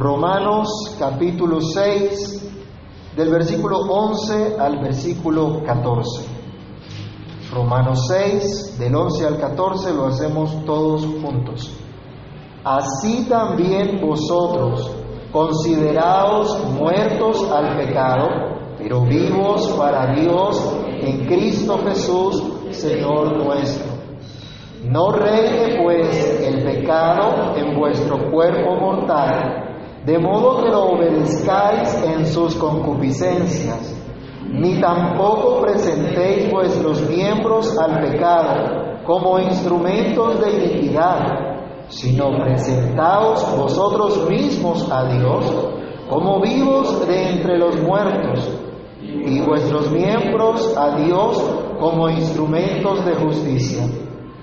Romanos 0.00 0.96
capítulo 0.98 1.60
6, 1.60 3.12
del 3.14 3.28
versículo 3.28 3.80
11 3.80 4.56
al 4.58 4.78
versículo 4.78 5.62
14. 5.62 6.26
Romanos 7.52 8.06
6, 8.08 8.78
del 8.78 8.94
11 8.94 9.26
al 9.26 9.38
14, 9.38 9.92
lo 9.92 10.06
hacemos 10.06 10.64
todos 10.64 11.04
juntos. 11.04 11.76
Así 12.64 13.26
también 13.28 14.00
vosotros, 14.00 14.90
consideraos 15.30 16.64
muertos 16.70 17.46
al 17.52 17.76
pecado, 17.76 18.26
pero 18.78 19.02
vivos 19.02 19.68
para 19.76 20.14
Dios 20.14 20.78
en 21.02 21.26
Cristo 21.26 21.78
Jesús, 21.86 22.42
Señor 22.70 23.36
nuestro. 23.36 23.92
No 24.82 25.12
reine 25.12 25.78
pues 25.82 26.40
el 26.40 26.64
pecado 26.64 27.54
en 27.54 27.78
vuestro 27.78 28.30
cuerpo 28.30 28.76
mortal, 28.76 29.69
de 30.04 30.18
modo 30.18 30.62
que 30.62 30.70
lo 30.70 30.92
obedezcáis 30.92 32.02
en 32.04 32.26
sus 32.26 32.54
concupiscencias, 32.54 33.96
ni 34.50 34.80
tampoco 34.80 35.60
presentéis 35.60 36.50
vuestros 36.50 37.08
miembros 37.08 37.76
al 37.78 38.00
pecado 38.00 39.00
como 39.04 39.38
instrumentos 39.38 40.40
de 40.40 40.50
iniquidad, 40.50 41.86
sino 41.88 42.30
presentaos 42.38 43.56
vosotros 43.56 44.28
mismos 44.28 44.90
a 44.90 45.04
Dios 45.04 45.44
como 46.08 46.40
vivos 46.40 47.06
de 47.06 47.30
entre 47.30 47.58
los 47.58 47.80
muertos, 47.82 48.50
y 49.02 49.40
vuestros 49.40 49.90
miembros 49.92 50.76
a 50.76 50.96
Dios 50.96 51.40
como 51.78 52.08
instrumentos 52.08 53.04
de 53.04 53.14
justicia. 53.14 53.84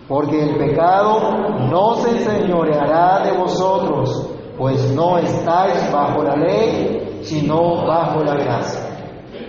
Porque 0.08 0.42
el 0.42 0.56
pecado 0.58 1.68
no 1.70 1.96
se 1.96 2.12
enseñoreará 2.12 3.24
de 3.26 3.38
vosotros, 3.38 4.30
pues 4.58 4.92
no 4.94 5.18
estáis 5.18 5.92
bajo 5.92 6.24
la 6.24 6.36
ley, 6.36 7.22
sino 7.24 7.86
bajo 7.86 8.24
la 8.24 8.34
gracia. 8.34 8.88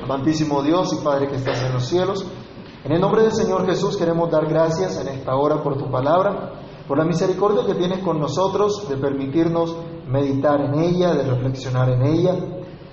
Amantísimo 0.02 0.62
Dios 0.62 0.92
y 0.92 1.04
Padre 1.04 1.28
que 1.28 1.36
estás 1.36 1.62
en 1.64 1.72
los 1.72 1.86
cielos, 1.86 2.26
en 2.84 2.92
el 2.92 3.00
nombre 3.00 3.22
del 3.22 3.32
Señor 3.32 3.66
Jesús 3.66 3.96
queremos 3.96 4.30
dar 4.30 4.46
gracias 4.46 5.00
en 5.00 5.08
esta 5.08 5.34
hora 5.34 5.62
por 5.62 5.76
tu 5.76 5.90
palabra, 5.90 6.52
por 6.86 6.96
la 6.96 7.04
misericordia 7.04 7.66
que 7.66 7.74
tienes 7.74 7.98
con 7.98 8.18
nosotros 8.18 8.88
de 8.88 8.96
permitirnos 8.96 9.76
meditar 10.06 10.60
en 10.60 10.74
ella, 10.78 11.14
de 11.14 11.24
reflexionar 11.24 11.90
en 11.90 12.02
ella. 12.02 12.34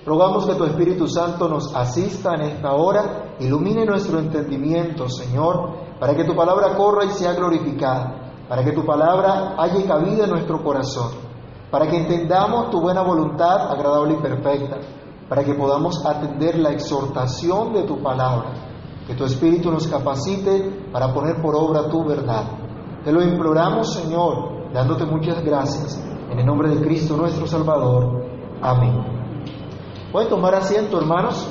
Rogamos 0.04 0.46
que 0.46 0.54
tu 0.54 0.64
Espíritu 0.64 1.08
Santo 1.08 1.48
nos 1.48 1.74
asista 1.74 2.34
en 2.34 2.42
esta 2.42 2.74
hora, 2.74 3.36
ilumine 3.40 3.84
nuestro 3.84 4.18
entendimiento, 4.18 5.08
Señor, 5.08 5.98
para 5.98 6.14
que 6.14 6.24
tu 6.24 6.34
palabra 6.34 6.76
corra 6.76 7.04
y 7.04 7.10
sea 7.10 7.32
glorificada, 7.32 8.44
para 8.48 8.62
que 8.64 8.72
tu 8.72 8.84
palabra 8.84 9.54
halle 9.56 9.84
cabida 9.84 10.24
en 10.24 10.30
nuestro 10.30 10.62
corazón, 10.62 11.25
para 11.70 11.86
que 11.88 11.96
entendamos 11.96 12.70
tu 12.70 12.80
buena 12.80 13.02
voluntad 13.02 13.70
agradable 13.70 14.14
y 14.14 14.22
perfecta, 14.22 14.78
para 15.28 15.44
que 15.44 15.54
podamos 15.54 16.04
atender 16.06 16.58
la 16.58 16.70
exhortación 16.70 17.72
de 17.72 17.82
tu 17.82 18.00
palabra, 18.02 18.52
que 19.06 19.14
tu 19.14 19.24
Espíritu 19.24 19.70
nos 19.70 19.86
capacite 19.88 20.88
para 20.92 21.12
poner 21.12 21.40
por 21.42 21.54
obra 21.56 21.88
tu 21.88 22.04
verdad. 22.04 22.44
Te 23.04 23.12
lo 23.12 23.22
imploramos, 23.22 23.92
Señor, 23.92 24.72
dándote 24.72 25.04
muchas 25.04 25.42
gracias, 25.44 26.02
en 26.30 26.38
el 26.38 26.46
nombre 26.46 26.68
de 26.68 26.80
Cristo 26.80 27.16
nuestro 27.16 27.46
Salvador. 27.46 28.24
Amén. 28.62 29.16
¿Pueden 30.12 30.28
tomar 30.28 30.54
asiento, 30.54 30.98
hermanos? 30.98 31.46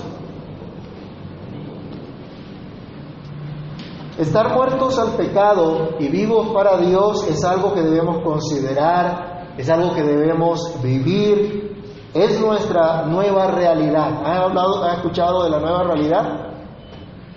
Estar 4.17 4.55
muertos 4.55 4.97
al 4.97 5.09
pecado 5.17 5.89
y 5.99 6.07
vivos 6.07 6.47
para 6.53 6.77
Dios 6.77 7.27
es 7.27 7.43
algo 7.43 7.73
que 7.73 7.81
debemos 7.81 8.23
considerar, 8.23 9.34
es 9.57 9.69
algo 9.69 9.93
que 9.93 10.03
debemos 10.03 10.81
vivir, 10.81 11.83
es 12.13 12.39
nuestra 12.39 13.03
nueva 13.03 13.47
realidad. 13.47 14.21
¿Han, 14.25 14.37
hablado, 14.37 14.83
¿Han 14.83 14.95
escuchado 14.95 15.43
de 15.43 15.49
la 15.49 15.59
nueva 15.59 15.83
realidad? 15.83 16.51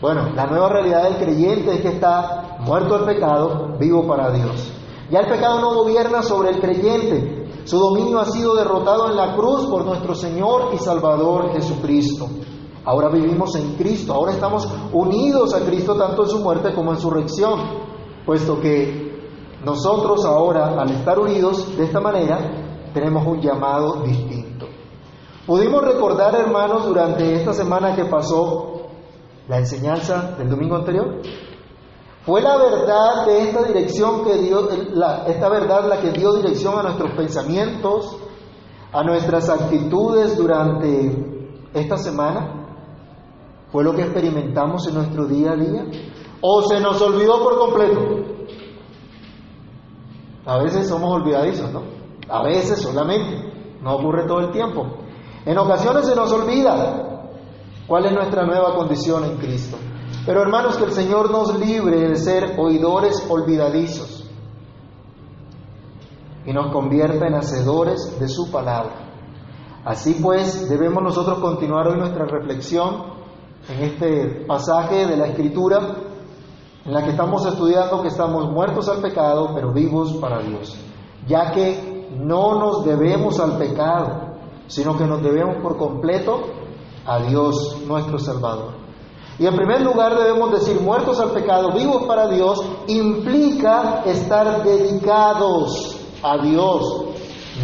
Bueno, 0.00 0.30
la 0.34 0.47
nueva 0.47 0.69
realidad 0.69 1.05
del 1.05 1.16
creyente 1.16 1.75
es 1.75 1.80
que 1.80 1.88
está 1.88 2.59
muerto 2.60 2.94
al 2.94 3.04
pecado, 3.04 3.76
vivo 3.78 4.06
para 4.06 4.31
Dios. 4.31 4.72
Ya 5.10 5.20
el 5.20 5.26
pecado 5.26 5.60
no 5.60 5.75
gobierna 5.75 6.22
sobre 6.22 6.50
el 6.50 6.60
creyente, 6.60 7.38
su 7.65 7.78
dominio 7.78 8.19
ha 8.19 8.25
sido 8.25 8.54
derrotado 8.54 9.10
en 9.10 9.16
la 9.16 9.34
cruz 9.34 9.66
por 9.66 9.84
nuestro 9.84 10.15
Señor 10.15 10.71
y 10.75 10.78
Salvador 10.78 11.53
Jesucristo. 11.53 12.26
Ahora 12.84 13.10
vivimos 13.10 13.54
en 13.56 13.75
Cristo, 13.75 14.15
ahora 14.15 14.32
estamos 14.32 14.66
unidos 14.92 15.53
a 15.53 15.60
Cristo 15.60 15.94
tanto 15.94 16.22
en 16.22 16.31
su 16.31 16.38
muerte 16.38 16.72
como 16.72 16.92
en 16.92 16.98
su 16.98 17.10
resurrección, 17.10 17.60
puesto 18.25 18.59
que 18.60 19.07
nosotros 19.64 20.24
ahora, 20.24 20.80
al 20.80 20.91
estar 20.91 21.19
unidos 21.19 21.76
de 21.76 21.84
esta 21.84 22.00
manera, 22.00 22.38
tenemos 22.94 23.26
un 23.26 23.41
llamado 23.41 24.02
distinto. 24.02 24.66
Pudimos 25.46 25.82
recordar, 25.82 26.34
hermanos, 26.34 26.86
durante 26.86 27.34
esta 27.34 27.52
semana 27.52 27.97
que 27.97 28.04
pasó, 28.04 28.82
la 29.48 29.58
enseñanza 29.58 30.34
del 30.38 30.48
domingo 30.50 30.76
anterior. 30.76 31.22
Fue 32.24 32.42
la 32.42 32.56
verdad 32.58 33.26
de 33.26 33.48
esta 33.48 33.62
dirección 33.62 34.24
que 34.24 34.34
dio, 34.34 34.68
esta 35.26 35.48
verdad 35.48 35.88
la 35.88 36.00
que 36.00 36.12
dio 36.12 36.34
dirección 36.34 36.78
a 36.78 36.82
nuestros 36.82 37.12
pensamientos, 37.12 38.18
a 38.92 39.02
nuestras 39.02 39.48
actitudes 39.48 40.36
durante 40.36 41.48
esta 41.72 41.97
semana. 41.97 42.66
¿Fue 43.72 43.82
lo 43.82 43.94
que 43.94 44.02
experimentamos 44.02 44.86
en 44.86 44.94
nuestro 44.94 45.24
día 45.26 45.52
a 45.52 45.56
día? 45.56 45.86
¿O 46.42 46.62
se 46.62 46.80
nos 46.80 47.00
olvidó 47.00 47.42
por 47.42 47.58
completo? 47.58 48.38
A 50.47 50.59
veces 50.62 50.88
somos 50.88 51.12
olvidadizos, 51.12 51.72
¿no? 51.72 51.82
A 52.28 52.43
veces 52.43 52.81
solamente, 52.81 53.78
no 53.82 53.97
ocurre 53.97 54.26
todo 54.26 54.41
el 54.41 54.50
tiempo. 54.50 54.87
En 55.44 55.56
ocasiones 55.59 56.06
se 56.06 56.15
nos 56.15 56.32
olvida 56.32 57.31
cuál 57.87 58.06
es 58.06 58.12
nuestra 58.12 58.44
nueva 58.44 58.75
condición 58.75 59.25
en 59.25 59.37
Cristo. 59.37 59.77
Pero 60.27 60.43
hermanos, 60.43 60.77
que 60.77 60.84
el 60.84 60.93
Señor 60.93 61.31
nos 61.31 61.59
libre 61.59 62.09
de 62.09 62.16
ser 62.16 62.54
oidores 62.59 63.27
olvidadizos 63.28 64.28
y 66.44 66.53
nos 66.53 66.72
convierta 66.72 67.27
en 67.27 67.34
hacedores 67.34 68.19
de 68.19 68.28
su 68.28 68.50
palabra. 68.50 69.09
Así 69.84 70.19
pues, 70.22 70.69
debemos 70.69 71.03
nosotros 71.03 71.38
continuar 71.38 71.88
hoy 71.88 71.98
nuestra 71.98 72.27
reflexión 72.27 73.04
en 73.69 73.84
este 73.84 74.44
pasaje 74.47 75.06
de 75.06 75.16
la 75.16 75.27
Escritura 75.28 76.07
en 76.84 76.93
la 76.93 77.03
que 77.03 77.11
estamos 77.11 77.44
estudiando 77.44 78.03
que 78.03 78.09
estamos 78.09 78.50
muertos 78.50 78.89
al 78.89 79.00
pecado, 79.00 79.50
pero 79.55 79.72
vivos 79.72 80.15
para 80.15 80.41
Dios, 80.41 80.77
ya 81.27 81.53
que 81.53 82.09
no 82.16 82.59
nos 82.59 82.84
debemos 82.84 83.39
al 83.41 83.59
pecado, 83.59 84.37
sino 84.66 84.97
que 84.97 85.05
nos 85.05 85.22
debemos 85.22 85.56
por 85.62 85.77
completo 85.77 86.41
a 87.06 87.21
Dios 87.21 87.78
nuestro 87.87 88.19
Salvador. 88.19 88.75
Y 89.39 89.47
en 89.47 89.55
primer 89.55 89.83
lugar 89.83 90.19
debemos 90.19 90.50
decir 90.50 90.81
muertos 90.81 91.21
al 91.21 91.31
pecado, 91.31 91.72
vivos 91.72 92.05
para 92.05 92.28
Dios, 92.28 92.61
implica 92.89 94.03
estar 94.05 94.65
dedicados 94.65 95.97
a 96.22 96.39
Dios, 96.39 97.05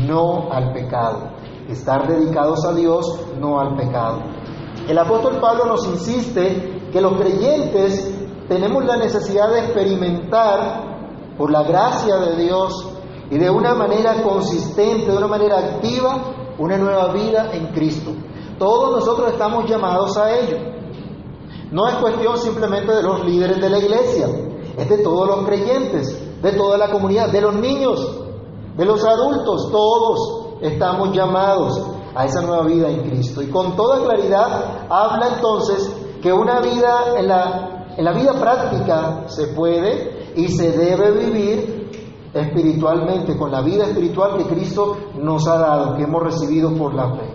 no 0.07 0.53
al 0.53 0.73
pecado. 0.73 1.31
Estar 1.69 2.07
dedicados 2.07 2.65
a 2.65 2.73
Dios, 2.75 3.19
no 3.41 3.59
al 3.59 3.75
pecado. 3.75 4.23
El 4.87 4.99
apóstol 4.99 5.41
Pablo 5.41 5.65
nos 5.65 5.87
insiste 5.87 6.91
que 6.93 7.01
los 7.01 7.15
creyentes 7.15 8.24
tenemos 8.49 8.84
la 8.84 8.97
necesidad 8.97 9.50
de 9.50 9.60
experimentar 9.60 11.34
por 11.37 11.50
la 11.50 11.62
gracia 11.62 12.16
de 12.16 12.37
Dios 12.37 12.91
y 13.31 13.38
de 13.38 13.50
una 13.50 13.75
manera 13.75 14.22
consistente, 14.22 15.10
de 15.10 15.16
una 15.16 15.27
manera 15.27 15.59
activa, 15.59 16.34
una 16.59 16.77
nueva 16.77 17.12
vida 17.12 17.50
en 17.53 17.69
Cristo. 17.69 18.12
Todos 18.59 18.93
nosotros 18.93 19.33
estamos 19.33 19.69
llamados 19.69 20.16
a 20.16 20.38
ello. 20.38 20.59
No 21.72 21.88
es 21.88 21.94
cuestión 21.97 22.38
simplemente 22.38 22.93
de 22.93 23.03
los 23.03 23.25
líderes 23.25 23.60
de 23.60 23.71
la 23.71 23.78
iglesia, 23.78 24.28
es 24.77 24.88
de 24.88 24.99
todos 24.99 25.27
los 25.27 25.47
creyentes, 25.47 26.43
de 26.43 26.53
toda 26.53 26.77
la 26.78 26.91
comunidad, 26.91 27.31
de 27.33 27.41
los 27.41 27.54
niños, 27.54 28.21
de 28.77 28.84
los 28.84 29.04
adultos, 29.04 29.71
todos 29.71 30.59
estamos 30.60 31.12
llamados 31.12 31.83
a 32.15 32.27
esa 32.27 32.42
nueva 32.42 32.65
vida 32.65 32.89
en 32.89 33.09
Cristo. 33.09 33.42
Y 33.42 33.48
con 33.48 33.74
toda 33.74 34.04
claridad 34.04 34.86
habla 34.89 35.36
entonces 35.36 35.92
que 36.22 36.33
una 36.33 36.60
vida 36.60 37.19
en 37.19 37.28
la, 37.28 37.84
en 37.97 38.05
la 38.05 38.13
vida 38.13 38.33
práctica 38.35 39.25
se 39.29 39.49
puede 39.49 40.33
y 40.37 40.49
se 40.49 40.73
debe 40.73 41.13
vivir 41.13 41.85
espiritualmente, 42.33 43.37
con 43.37 43.53
la 43.53 43.61
vida 43.61 43.87
espiritual 43.87 44.37
que 44.37 44.45
Cristo 44.45 44.97
nos 45.15 45.47
ha 45.47 45.59
dado, 45.59 45.97
que 45.97 46.03
hemos 46.03 46.23
recibido 46.23 46.73
por 46.75 46.95
la 46.95 47.15
fe. 47.15 47.35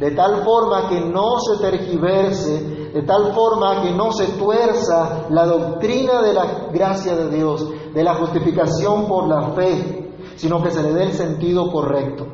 De 0.00 0.10
tal 0.10 0.42
forma 0.44 0.88
que 0.88 1.00
no 1.00 1.38
se 1.38 1.62
tergiverse, 1.62 2.90
de 2.92 3.02
tal 3.02 3.32
forma 3.32 3.82
que 3.82 3.92
no 3.92 4.10
se 4.10 4.26
tuerza 4.32 5.26
la 5.30 5.46
doctrina 5.46 6.20
de 6.20 6.34
la 6.34 6.68
gracia 6.72 7.14
de 7.14 7.30
Dios, 7.30 7.68
de 7.94 8.02
la 8.02 8.14
justificación 8.14 9.06
por 9.06 9.28
la 9.28 9.50
fe, 9.50 10.12
sino 10.34 10.60
que 10.60 10.72
se 10.72 10.82
le 10.82 10.92
dé 10.92 11.04
el 11.04 11.12
sentido 11.12 11.70
correcto. 11.70 12.26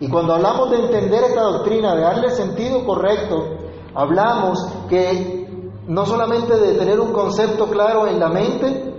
Y 0.00 0.08
cuando 0.08 0.34
hablamos 0.34 0.70
de 0.70 0.80
entender 0.80 1.24
esta 1.24 1.42
doctrina, 1.42 1.94
de 1.94 2.02
darle 2.02 2.28
sentido 2.30 2.84
correcto, 2.84 3.56
hablamos 3.94 4.66
que 4.88 5.41
no 5.88 6.06
solamente 6.06 6.56
de 6.56 6.74
tener 6.74 7.00
un 7.00 7.12
concepto 7.12 7.66
claro 7.66 8.06
en 8.06 8.18
la 8.18 8.28
mente, 8.28 8.92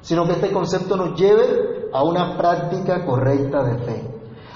sino 0.00 0.26
que 0.26 0.32
este 0.32 0.52
concepto 0.52 0.96
nos 0.96 1.18
lleve 1.18 1.88
a 1.92 2.02
una 2.02 2.36
práctica 2.36 3.04
correcta 3.04 3.62
de 3.62 3.78
fe. 3.84 4.12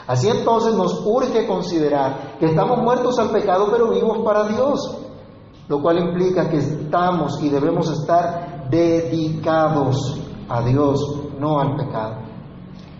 Así 0.06 0.28
entonces 0.28 0.74
nos 0.74 1.04
urge 1.04 1.46
considerar 1.46 2.36
que 2.38 2.46
estamos 2.46 2.78
muertos 2.78 3.18
al 3.18 3.30
pecado 3.30 3.68
pero 3.70 3.90
vivos 3.90 4.18
para 4.24 4.44
Dios, 4.44 4.98
lo 5.68 5.82
cual 5.82 5.98
implica 5.98 6.48
que 6.48 6.58
estamos 6.58 7.42
y 7.42 7.48
debemos 7.48 7.90
estar 7.90 8.68
dedicados 8.70 10.20
a 10.48 10.62
Dios, 10.62 11.00
no 11.40 11.58
al 11.58 11.76
pecado. 11.76 12.18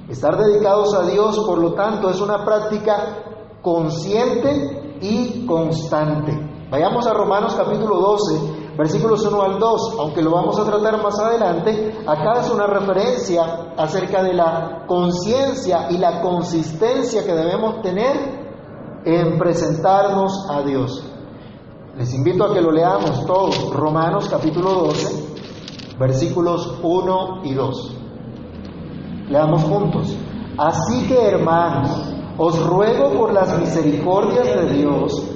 Estar 0.08 0.36
dedicados 0.36 0.94
a 0.94 1.02
Dios, 1.06 1.38
por 1.46 1.58
lo 1.58 1.74
tanto, 1.74 2.10
es 2.10 2.20
una 2.20 2.44
práctica 2.44 3.58
consciente 3.62 4.98
y 5.00 5.44
constante. 5.46 6.55
Vayamos 6.68 7.06
a 7.06 7.14
Romanos 7.14 7.54
capítulo 7.54 8.00
12, 8.00 8.74
versículos 8.76 9.24
1 9.24 9.40
al 9.40 9.60
2, 9.60 9.96
aunque 10.00 10.20
lo 10.20 10.32
vamos 10.32 10.58
a 10.58 10.64
tratar 10.64 11.00
más 11.00 11.16
adelante, 11.16 11.96
acá 12.04 12.40
es 12.40 12.50
una 12.50 12.66
referencia 12.66 13.72
acerca 13.76 14.24
de 14.24 14.34
la 14.34 14.84
conciencia 14.88 15.86
y 15.90 15.98
la 15.98 16.20
consistencia 16.20 17.24
que 17.24 17.32
debemos 17.32 17.82
tener 17.82 19.00
en 19.04 19.38
presentarnos 19.38 20.50
a 20.50 20.62
Dios. 20.62 21.04
Les 21.96 22.12
invito 22.12 22.44
a 22.44 22.52
que 22.52 22.60
lo 22.60 22.72
leamos 22.72 23.24
todos, 23.26 23.70
Romanos 23.72 24.28
capítulo 24.28 24.72
12, 24.72 25.96
versículos 26.00 26.80
1 26.82 27.44
y 27.44 27.54
2. 27.54 27.96
Leamos 29.28 29.62
juntos. 29.62 30.16
Así 30.58 31.06
que 31.06 31.28
hermanos, 31.28 32.12
os 32.36 32.60
ruego 32.66 33.12
por 33.16 33.32
las 33.32 33.56
misericordias 33.56 34.46
de 34.46 34.74
Dios, 34.74 35.35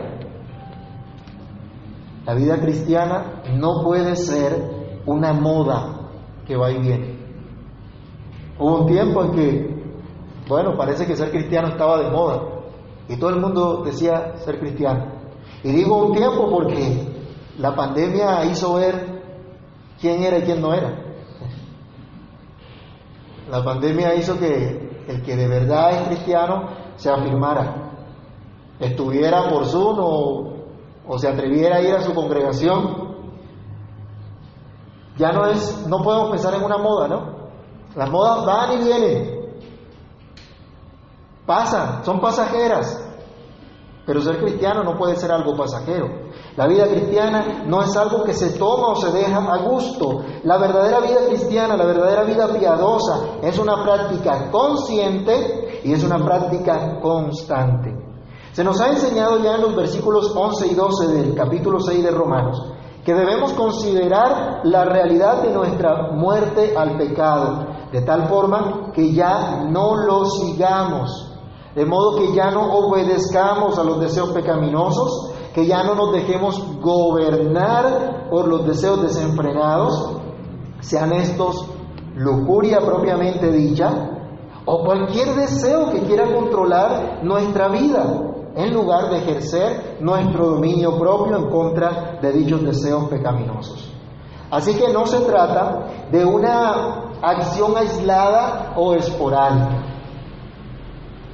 La 2.25 2.35
vida 2.35 2.59
cristiana 2.59 3.41
no 3.53 3.83
puede 3.83 4.15
ser 4.15 5.01
una 5.05 5.33
moda 5.33 6.09
que 6.45 6.55
va 6.55 6.71
y 6.71 6.77
viene. 6.79 7.19
Hubo 8.59 8.81
un 8.81 8.87
tiempo 8.87 9.23
en 9.23 9.31
que, 9.31 9.83
bueno, 10.47 10.77
parece 10.77 11.07
que 11.07 11.15
ser 11.15 11.31
cristiano 11.31 11.69
estaba 11.69 12.01
de 12.01 12.11
moda 12.11 12.41
y 13.09 13.17
todo 13.17 13.31
el 13.31 13.41
mundo 13.41 13.83
decía 13.83 14.37
ser 14.37 14.59
cristiano. 14.59 15.05
Y 15.63 15.71
digo 15.71 15.97
un 16.05 16.13
tiempo 16.13 16.49
porque 16.49 17.07
la 17.57 17.75
pandemia 17.75 18.45
hizo 18.45 18.75
ver 18.75 19.21
quién 19.99 20.23
era 20.23 20.37
y 20.37 20.41
quién 20.43 20.61
no 20.61 20.73
era. 20.73 21.11
La 23.49 23.63
pandemia 23.63 24.15
hizo 24.15 24.37
que 24.39 25.03
el 25.07 25.23
que 25.23 25.35
de 25.35 25.47
verdad 25.47 25.91
es 25.91 26.07
cristiano 26.07 26.69
se 26.95 27.09
afirmara, 27.09 27.91
estuviera 28.79 29.49
por 29.49 29.65
Zoom 29.65 29.97
o 29.99 30.50
o 31.07 31.17
se 31.17 31.27
atreviera 31.27 31.77
a 31.77 31.81
ir 31.81 31.93
a 31.93 32.01
su 32.01 32.13
congregación, 32.13 33.11
ya 35.17 35.31
no 35.31 35.45
es, 35.47 35.85
no 35.87 36.01
podemos 36.01 36.29
pensar 36.31 36.53
en 36.55 36.63
una 36.63 36.77
moda, 36.77 37.07
¿no? 37.07 37.41
Las 37.95 38.09
modas 38.09 38.45
van 38.45 38.73
y 38.73 38.83
vienen, 38.83 39.61
pasan, 41.45 42.05
son 42.05 42.19
pasajeras, 42.21 43.11
pero 44.05 44.21
ser 44.21 44.39
cristiano 44.39 44.83
no 44.83 44.97
puede 44.97 45.15
ser 45.15 45.31
algo 45.31 45.55
pasajero. 45.55 46.31
La 46.55 46.67
vida 46.67 46.87
cristiana 46.87 47.63
no 47.65 47.81
es 47.81 47.95
algo 47.95 48.23
que 48.23 48.33
se 48.33 48.57
toma 48.57 48.87
o 48.87 48.95
se 48.95 49.11
deja 49.11 49.37
a 49.37 49.57
gusto. 49.59 50.23
La 50.43 50.57
verdadera 50.57 50.99
vida 50.99 51.27
cristiana, 51.27 51.77
la 51.77 51.85
verdadera 51.85 52.23
vida 52.23 52.47
piadosa, 52.47 53.39
es 53.41 53.57
una 53.57 53.83
práctica 53.83 54.49
consciente 54.51 55.81
y 55.83 55.93
es 55.93 56.03
una 56.03 56.17
práctica 56.17 56.99
constante. 56.99 58.10
Se 58.53 58.63
nos 58.63 58.81
ha 58.81 58.89
enseñado 58.89 59.39
ya 59.39 59.55
en 59.55 59.61
los 59.61 59.75
versículos 59.75 60.33
11 60.35 60.67
y 60.67 60.75
12 60.75 61.07
del 61.07 61.35
capítulo 61.35 61.79
6 61.79 62.03
de 62.03 62.11
Romanos 62.11 62.71
que 63.03 63.13
debemos 63.13 63.53
considerar 63.53 64.61
la 64.63 64.85
realidad 64.85 65.41
de 65.41 65.51
nuestra 65.51 66.11
muerte 66.11 66.75
al 66.77 66.97
pecado, 66.97 67.65
de 67.91 68.01
tal 68.01 68.27
forma 68.27 68.91
que 68.93 69.11
ya 69.13 69.63
no 69.67 69.95
lo 69.95 70.25
sigamos, 70.25 71.33
de 71.73 71.85
modo 71.85 72.17
que 72.17 72.33
ya 72.33 72.51
no 72.51 72.71
obedezcamos 72.71 73.79
a 73.79 73.83
los 73.83 73.99
deseos 73.99 74.29
pecaminosos, 74.31 75.31
que 75.53 75.65
ya 75.65 75.83
no 75.83 75.95
nos 75.95 76.13
dejemos 76.13 76.63
gobernar 76.79 78.29
por 78.29 78.47
los 78.47 78.67
deseos 78.67 79.01
desenfrenados, 79.01 80.17
sean 80.81 81.11
estos 81.13 81.65
lujuria 82.15 82.79
propiamente 82.81 83.51
dicha, 83.51 83.89
o 84.65 84.83
cualquier 84.83 85.33
deseo 85.35 85.89
que 85.91 86.01
quiera 86.01 86.31
controlar 86.31 87.23
nuestra 87.23 87.67
vida 87.69 88.30
en 88.55 88.73
lugar 88.73 89.09
de 89.09 89.17
ejercer 89.17 89.97
nuestro 90.01 90.47
dominio 90.51 90.97
propio 90.97 91.37
en 91.37 91.49
contra 91.49 92.19
de 92.21 92.31
dichos 92.33 92.63
deseos 92.63 93.05
pecaminosos. 93.09 93.93
Así 94.49 94.77
que 94.77 94.91
no 94.91 95.05
se 95.05 95.21
trata 95.21 95.87
de 96.11 96.25
una 96.25 97.11
acción 97.21 97.77
aislada 97.77 98.73
o 98.75 98.93
esporádica. 98.93 99.85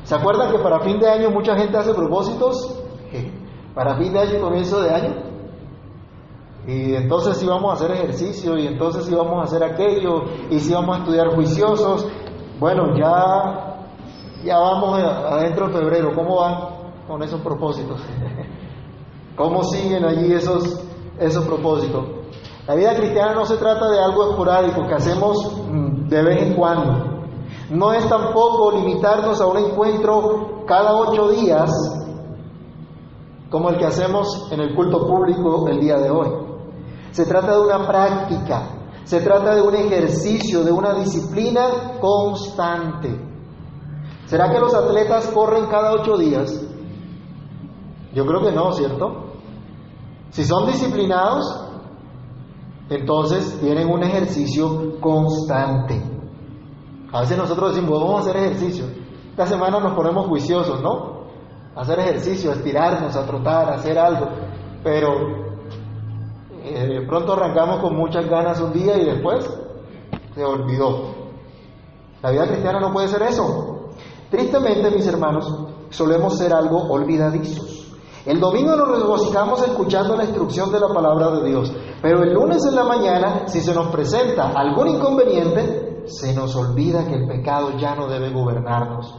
¿Se 0.03 0.15
acuerdan 0.15 0.51
que 0.51 0.59
para 0.59 0.79
fin 0.81 0.99
de 0.99 1.09
año 1.09 1.31
mucha 1.31 1.57
gente 1.57 1.77
hace 1.77 1.93
propósitos? 1.93 2.79
Para 3.73 3.97
fin 3.97 4.13
de 4.13 4.19
año 4.19 4.37
y 4.37 4.39
comienzo 4.39 4.81
de 4.81 4.89
año. 4.93 5.15
Y 6.67 6.95
entonces 6.95 7.41
íbamos 7.41 7.71
a 7.71 7.73
hacer 7.73 7.91
ejercicio, 7.91 8.57
y 8.57 8.67
entonces 8.67 9.09
íbamos 9.09 9.39
a 9.39 9.43
hacer 9.43 9.63
aquello, 9.63 10.23
y 10.49 10.59
si 10.59 10.71
íbamos 10.71 10.97
a 10.97 10.99
estudiar 10.99 11.33
juiciosos. 11.33 12.07
Bueno, 12.59 12.95
ya, 12.97 13.85
ya 14.43 14.59
vamos 14.59 14.99
adentro 14.99 15.67
de 15.67 15.73
febrero, 15.73 16.13
¿cómo 16.13 16.41
van? 16.41 16.76
Con 17.07 17.23
esos 17.23 17.41
propósitos? 17.41 18.01
¿Cómo 19.35 19.63
siguen 19.63 20.03
allí 20.05 20.33
esos, 20.33 20.83
esos 21.19 21.45
propósitos? 21.45 22.05
La 22.67 22.75
vida 22.75 22.95
cristiana 22.95 23.33
no 23.33 23.45
se 23.45 23.57
trata 23.57 23.89
de 23.89 23.99
algo 23.99 24.31
esporádico 24.31 24.85
que 24.87 24.93
hacemos 24.93 25.37
mm, 25.69 26.09
de 26.09 26.21
vez 26.21 26.43
en 26.43 26.53
cuando. 26.55 27.17
No 27.69 27.93
es 27.93 28.07
tampoco 28.09 28.71
limitarnos 28.71 29.39
a 29.39 29.47
un 29.47 29.57
encuentro 29.57 30.65
cada 30.65 30.95
ocho 30.95 31.29
días 31.29 31.71
como 33.49 33.69
el 33.69 33.77
que 33.77 33.85
hacemos 33.85 34.51
en 34.51 34.59
el 34.59 34.75
culto 34.75 35.07
público 35.07 35.67
el 35.69 35.79
día 35.79 35.97
de 35.97 36.09
hoy. 36.09 36.27
Se 37.11 37.25
trata 37.25 37.53
de 37.53 37.61
una 37.61 37.87
práctica, 37.87 38.63
se 39.05 39.21
trata 39.21 39.55
de 39.55 39.61
un 39.61 39.73
ejercicio, 39.73 40.63
de 40.63 40.71
una 40.71 40.93
disciplina 40.95 41.97
constante. 42.01 43.17
¿Será 44.25 44.51
que 44.51 44.59
los 44.59 44.73
atletas 44.73 45.27
corren 45.27 45.67
cada 45.67 45.93
ocho 45.93 46.17
días? 46.17 46.66
Yo 48.13 48.25
creo 48.25 48.41
que 48.41 48.51
no, 48.51 48.71
¿cierto? 48.71 49.25
Si 50.31 50.43
son 50.43 50.67
disciplinados, 50.67 51.65
entonces 52.89 53.59
tienen 53.59 53.89
un 53.89 54.03
ejercicio 54.03 54.99
constante. 54.99 56.01
A 57.11 57.21
veces 57.21 57.37
nosotros 57.37 57.75
decimos, 57.75 57.99
vamos 57.99 58.17
a 58.17 58.29
hacer 58.29 58.37
ejercicio. 58.37 58.85
Esta 59.31 59.45
semana 59.45 59.79
nos 59.79 59.93
ponemos 59.93 60.27
juiciosos, 60.27 60.81
¿no? 60.81 61.17
hacer 61.77 61.99
ejercicio, 61.99 62.51
a 62.51 62.55
estirarnos, 62.55 63.15
a 63.15 63.25
trotar, 63.25 63.69
a 63.69 63.75
hacer 63.75 63.97
algo. 63.97 64.27
Pero 64.83 65.11
eh, 66.63 66.87
de 66.87 67.07
pronto 67.07 67.33
arrancamos 67.33 67.79
con 67.79 67.95
muchas 67.95 68.27
ganas 68.27 68.59
un 68.59 68.73
día 68.73 68.97
y 68.97 69.05
después 69.05 69.47
se 70.33 70.43
olvidó. 70.43 71.15
La 72.21 72.31
vida 72.31 72.47
cristiana 72.47 72.79
no 72.79 72.91
puede 72.91 73.07
ser 73.07 73.21
eso. 73.21 73.91
Tristemente, 74.29 74.89
mis 74.91 75.05
hermanos, 75.07 75.45
solemos 75.89 76.37
ser 76.37 76.53
algo 76.53 76.81
olvidadizos. 76.89 77.76
El 78.27 78.41
domingo 78.41 78.75
nos 78.75 78.89
regocijamos 78.89 79.61
escuchando 79.63 80.17
la 80.17 80.25
instrucción 80.25 80.69
de 80.69 80.81
la 80.81 80.89
palabra 80.89 81.31
de 81.31 81.47
Dios, 81.47 81.71
pero 82.01 82.23
el 82.23 82.33
lunes 82.33 82.61
en 82.65 82.75
la 82.75 82.83
mañana, 82.83 83.47
si 83.47 83.61
se 83.61 83.73
nos 83.73 83.87
presenta 83.87 84.49
algún 84.49 84.89
inconveniente, 84.89 86.03
se 86.07 86.35
nos 86.35 86.53
olvida 86.57 87.07
que 87.07 87.13
el 87.13 87.25
pecado 87.25 87.77
ya 87.77 87.95
no 87.95 88.05
debe 88.05 88.33
gobernarnos. 88.33 89.15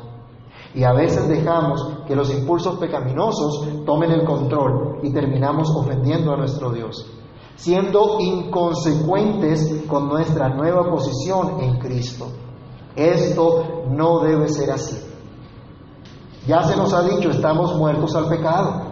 Y 0.74 0.84
a 0.84 0.92
veces 0.92 1.26
dejamos 1.26 1.88
que 2.06 2.14
los 2.14 2.30
impulsos 2.30 2.76
pecaminosos 2.76 3.66
tomen 3.86 4.10
el 4.10 4.26
control 4.26 4.98
y 5.02 5.10
terminamos 5.10 5.74
ofendiendo 5.74 6.34
a 6.34 6.36
nuestro 6.36 6.70
Dios, 6.70 7.06
siendo 7.56 8.20
inconsecuentes 8.20 9.86
con 9.88 10.06
nuestra 10.06 10.50
nueva 10.50 10.90
posición 10.90 11.58
en 11.60 11.78
Cristo. 11.78 12.26
Esto 12.94 13.86
no 13.88 14.20
debe 14.20 14.50
ser 14.50 14.70
así. 14.70 15.02
Ya 16.46 16.62
se 16.62 16.76
nos 16.76 16.92
ha 16.92 17.02
dicho, 17.04 17.30
estamos 17.30 17.74
muertos 17.74 18.14
al 18.14 18.28
pecado 18.28 18.87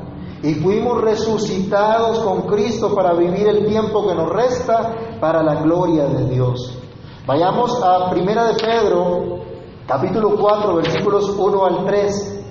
y 0.47 0.55
fuimos 0.55 1.01
resucitados 1.01 2.21
con 2.21 2.43
Cristo 2.43 2.95
para 2.95 3.13
vivir 3.15 3.49
el 3.49 3.67
tiempo 3.67 4.07
que 4.07 4.15
nos 4.15 4.29
resta 4.29 5.19
para 5.21 5.43
la 5.43 5.57
gloria 5.57 6.07
de 6.07 6.29
Dios. 6.29 6.79
Vayamos 7.27 7.83
a 7.83 8.09
Primera 8.11 8.45
de 8.45 8.55
Pedro, 8.55 9.41
capítulo 9.89 10.37
4, 10.39 10.77
versículos 10.77 11.35
1 11.37 11.67
al 11.67 11.85
3. 11.85 12.45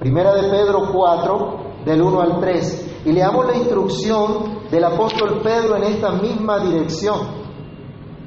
Primera 0.00 0.34
de 0.34 0.50
Pedro 0.50 0.90
4, 0.92 1.56
del 1.84 2.02
1 2.02 2.20
al 2.20 2.40
3. 2.40 3.02
Y 3.06 3.12
leamos 3.12 3.46
la 3.46 3.56
instrucción 3.56 4.68
del 4.68 4.82
apóstol 4.82 5.40
Pedro 5.40 5.76
en 5.76 5.84
esta 5.84 6.10
misma 6.10 6.58
dirección. 6.58 7.20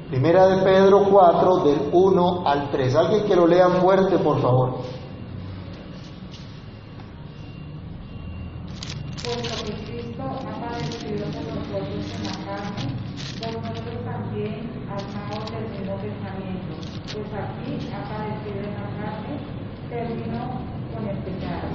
Primera 0.08 0.46
de 0.46 0.62
Pedro 0.62 1.04
4, 1.10 1.56
del 1.64 1.90
1 1.92 2.42
al 2.46 2.70
3. 2.70 2.96
Alguien 2.96 3.24
que 3.26 3.36
lo 3.36 3.46
lea 3.46 3.68
fuerte, 3.68 4.16
por 4.16 4.40
favor. 4.40 4.78
Puesto 9.22 9.64
que 9.64 9.72
Cristo 9.84 10.22
ha 10.24 10.60
padecido 10.60 11.24
por 11.26 11.44
nosotros 11.54 12.04
en 12.12 12.24
la 12.26 12.36
carne, 12.44 12.92
vosotros 13.38 14.04
también 14.04 14.84
armados 14.90 15.50
del 15.52 15.70
mismo 15.70 15.96
pensamiento, 15.96 16.74
pues 17.04 17.26
así 17.32 17.88
ha 17.94 18.02
padecido 18.10 18.66
en 18.66 18.74
la 18.74 18.90
carne, 18.98 19.38
terminó 19.92 20.56
con 20.88 21.06
el 21.06 21.18
pecado, 21.18 21.68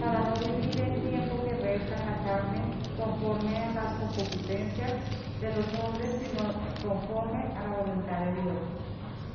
para 0.00 0.20
no 0.24 0.34
vivir 0.40 0.80
el 0.80 0.96
tiempo 1.04 1.44
que 1.44 1.52
resta 1.60 1.94
en 2.00 2.06
la 2.08 2.16
carne 2.24 2.62
conforme 2.96 3.52
a 3.58 3.74
las 3.76 3.92
concupiscencias 4.00 4.92
de 5.42 5.48
los 5.52 5.68
hombres, 5.84 6.16
sino 6.24 6.48
conforme 6.80 7.44
a 7.52 7.60
la 7.68 7.76
voluntad 7.76 8.20
de 8.24 8.32
Dios. 8.40 8.56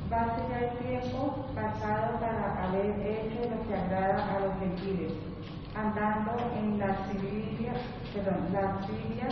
Baste 0.09 0.41
ya 0.49 0.59
el 0.65 0.77
tiempo 0.81 1.45
pasado 1.53 2.19
para 2.19 2.63
haber 2.65 2.89
hecho 3.05 3.37
lo 3.45 3.67
que 3.67 3.75
agrada 3.75 4.35
a 4.35 4.39
los 4.39 4.53
gentiles, 4.57 5.13
andando 5.75 6.31
en 6.57 6.79
lascivia, 6.79 7.73
perdón, 8.13 8.49
lascivia, 8.51 9.29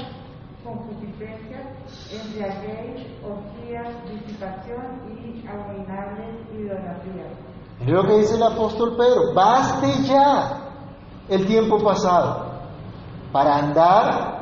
concupiscencias, 0.63 1.65
embriaguez, 2.13 3.17
orgías, 3.25 3.89
disipación 4.13 5.09
y 5.09 5.47
abominables 5.47 6.37
idolatrías. 6.53 7.48
Mire 7.79 7.93
lo 7.93 8.03
que 8.03 8.17
dice 8.17 8.35
el 8.35 8.43
apóstol 8.43 8.95
Pedro, 8.97 9.33
baste 9.33 10.03
ya 10.03 10.69
el 11.29 11.45
tiempo 11.45 11.77
pasado 11.79 12.49
para 13.31 13.57
andar 13.57 14.39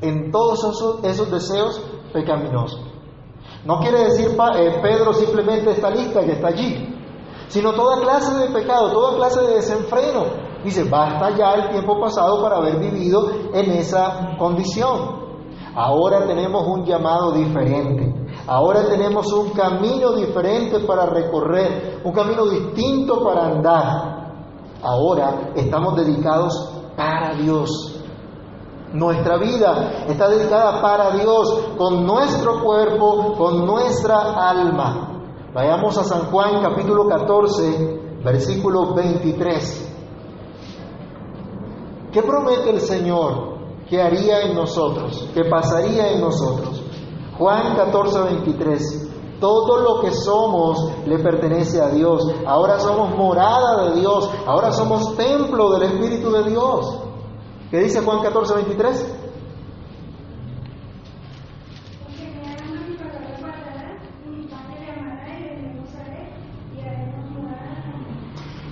en 0.00 0.30
todos 0.30 0.58
esos, 0.58 1.04
esos 1.04 1.30
deseos 1.30 1.80
pecaminosos. 2.12 2.80
No 3.64 3.80
quiere 3.80 4.04
decir 4.04 4.36
eh, 4.56 4.78
Pedro 4.80 5.12
simplemente 5.12 5.72
esta 5.72 5.90
lista 5.90 6.24
que 6.24 6.32
está 6.32 6.48
allí, 6.48 6.94
sino 7.48 7.72
toda 7.72 8.00
clase 8.00 8.34
de 8.34 8.50
pecado, 8.50 8.92
toda 8.92 9.16
clase 9.16 9.40
de 9.40 9.54
desenfreno. 9.54 10.48
Dice, 10.62 10.84
basta 10.84 11.36
ya 11.36 11.52
el 11.54 11.70
tiempo 11.70 12.00
pasado 12.00 12.42
para 12.42 12.56
haber 12.56 12.78
vivido 12.78 13.30
en 13.52 13.70
esa 13.72 14.36
condición. 14.38 15.28
Ahora 15.74 16.26
tenemos 16.26 16.66
un 16.66 16.84
llamado 16.84 17.32
diferente. 17.32 18.17
Ahora 18.48 18.88
tenemos 18.88 19.30
un 19.30 19.50
camino 19.50 20.12
diferente 20.12 20.80
para 20.80 21.04
recorrer, 21.04 22.00
un 22.02 22.12
camino 22.12 22.46
distinto 22.46 23.22
para 23.22 23.44
andar. 23.44 24.32
Ahora 24.82 25.52
estamos 25.54 25.94
dedicados 25.96 26.72
para 26.96 27.34
Dios. 27.34 28.00
Nuestra 28.94 29.36
vida 29.36 30.06
está 30.08 30.28
dedicada 30.28 30.80
para 30.80 31.10
Dios, 31.10 31.72
con 31.76 32.06
nuestro 32.06 32.64
cuerpo, 32.64 33.34
con 33.36 33.66
nuestra 33.66 34.48
alma. 34.48 35.20
Vayamos 35.52 35.98
a 35.98 36.04
San 36.04 36.30
Juan 36.30 36.62
capítulo 36.62 37.06
14, 37.06 38.20
versículo 38.24 38.94
23. 38.94 39.94
¿Qué 42.10 42.22
promete 42.22 42.70
el 42.70 42.80
Señor 42.80 43.58
que 43.90 44.00
haría 44.00 44.40
en 44.40 44.54
nosotros, 44.54 45.28
que 45.34 45.44
pasaría 45.44 46.12
en 46.12 46.22
nosotros? 46.22 46.77
Juan 47.38 47.76
14, 47.76 48.22
23. 48.22 49.08
Todo 49.40 49.80
lo 49.80 50.00
que 50.00 50.10
somos 50.10 50.92
le 51.06 51.18
pertenece 51.20 51.80
a 51.80 51.88
Dios. 51.88 52.28
Ahora 52.44 52.80
somos 52.80 53.16
morada 53.16 53.84
de 53.84 54.00
Dios. 54.00 54.28
Ahora 54.44 54.72
somos 54.72 55.16
templo 55.16 55.70
del 55.70 55.82
Espíritu 55.82 56.32
de 56.32 56.50
Dios. 56.50 57.00
¿Qué 57.70 57.78
dice 57.78 58.02
Juan 58.02 58.22
14, 58.22 58.54
23? 58.54 59.14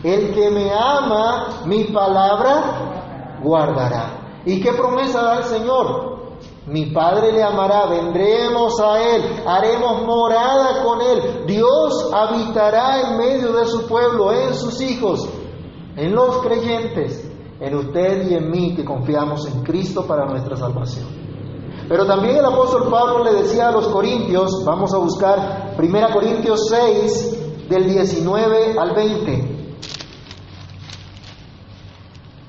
El 0.02 0.34
que 0.34 0.50
me 0.50 0.72
ama, 0.72 1.62
mi 1.66 1.84
palabra 1.84 3.38
guardará. 3.42 4.42
¿Y 4.44 4.60
qué 4.60 4.72
promesa 4.72 5.22
da 5.22 5.38
el 5.38 5.44
Señor? 5.44 6.15
Mi 6.66 6.86
Padre 6.86 7.32
le 7.32 7.42
amará, 7.42 7.86
vendremos 7.86 8.80
a 8.80 9.00
Él, 9.00 9.42
haremos 9.46 10.02
morada 10.02 10.82
con 10.82 11.00
Él. 11.00 11.44
Dios 11.46 12.10
habitará 12.12 13.02
en 13.02 13.18
medio 13.18 13.52
de 13.52 13.66
su 13.66 13.86
pueblo, 13.86 14.32
en 14.32 14.54
sus 14.54 14.80
hijos, 14.80 15.28
en 15.96 16.14
los 16.14 16.38
creyentes 16.38 17.26
en 17.60 17.74
usted 17.74 18.30
y 18.30 18.34
en 18.34 18.50
mí 18.50 18.74
que 18.74 18.84
confiamos 18.84 19.46
en 19.46 19.62
Cristo 19.62 20.06
para 20.06 20.26
nuestra 20.26 20.56
salvación. 20.56 21.06
Pero 21.88 22.04
también 22.04 22.36
el 22.36 22.44
apóstol 22.44 22.88
Pablo 22.90 23.24
le 23.24 23.42
decía 23.42 23.68
a 23.68 23.72
los 23.72 23.86
corintios, 23.88 24.64
vamos 24.64 24.92
a 24.92 24.98
buscar 24.98 25.74
1 25.78 25.98
Corintios 26.12 26.68
6 26.68 27.68
del 27.68 27.84
19 27.88 28.78
al 28.78 28.94
20. 28.94 29.56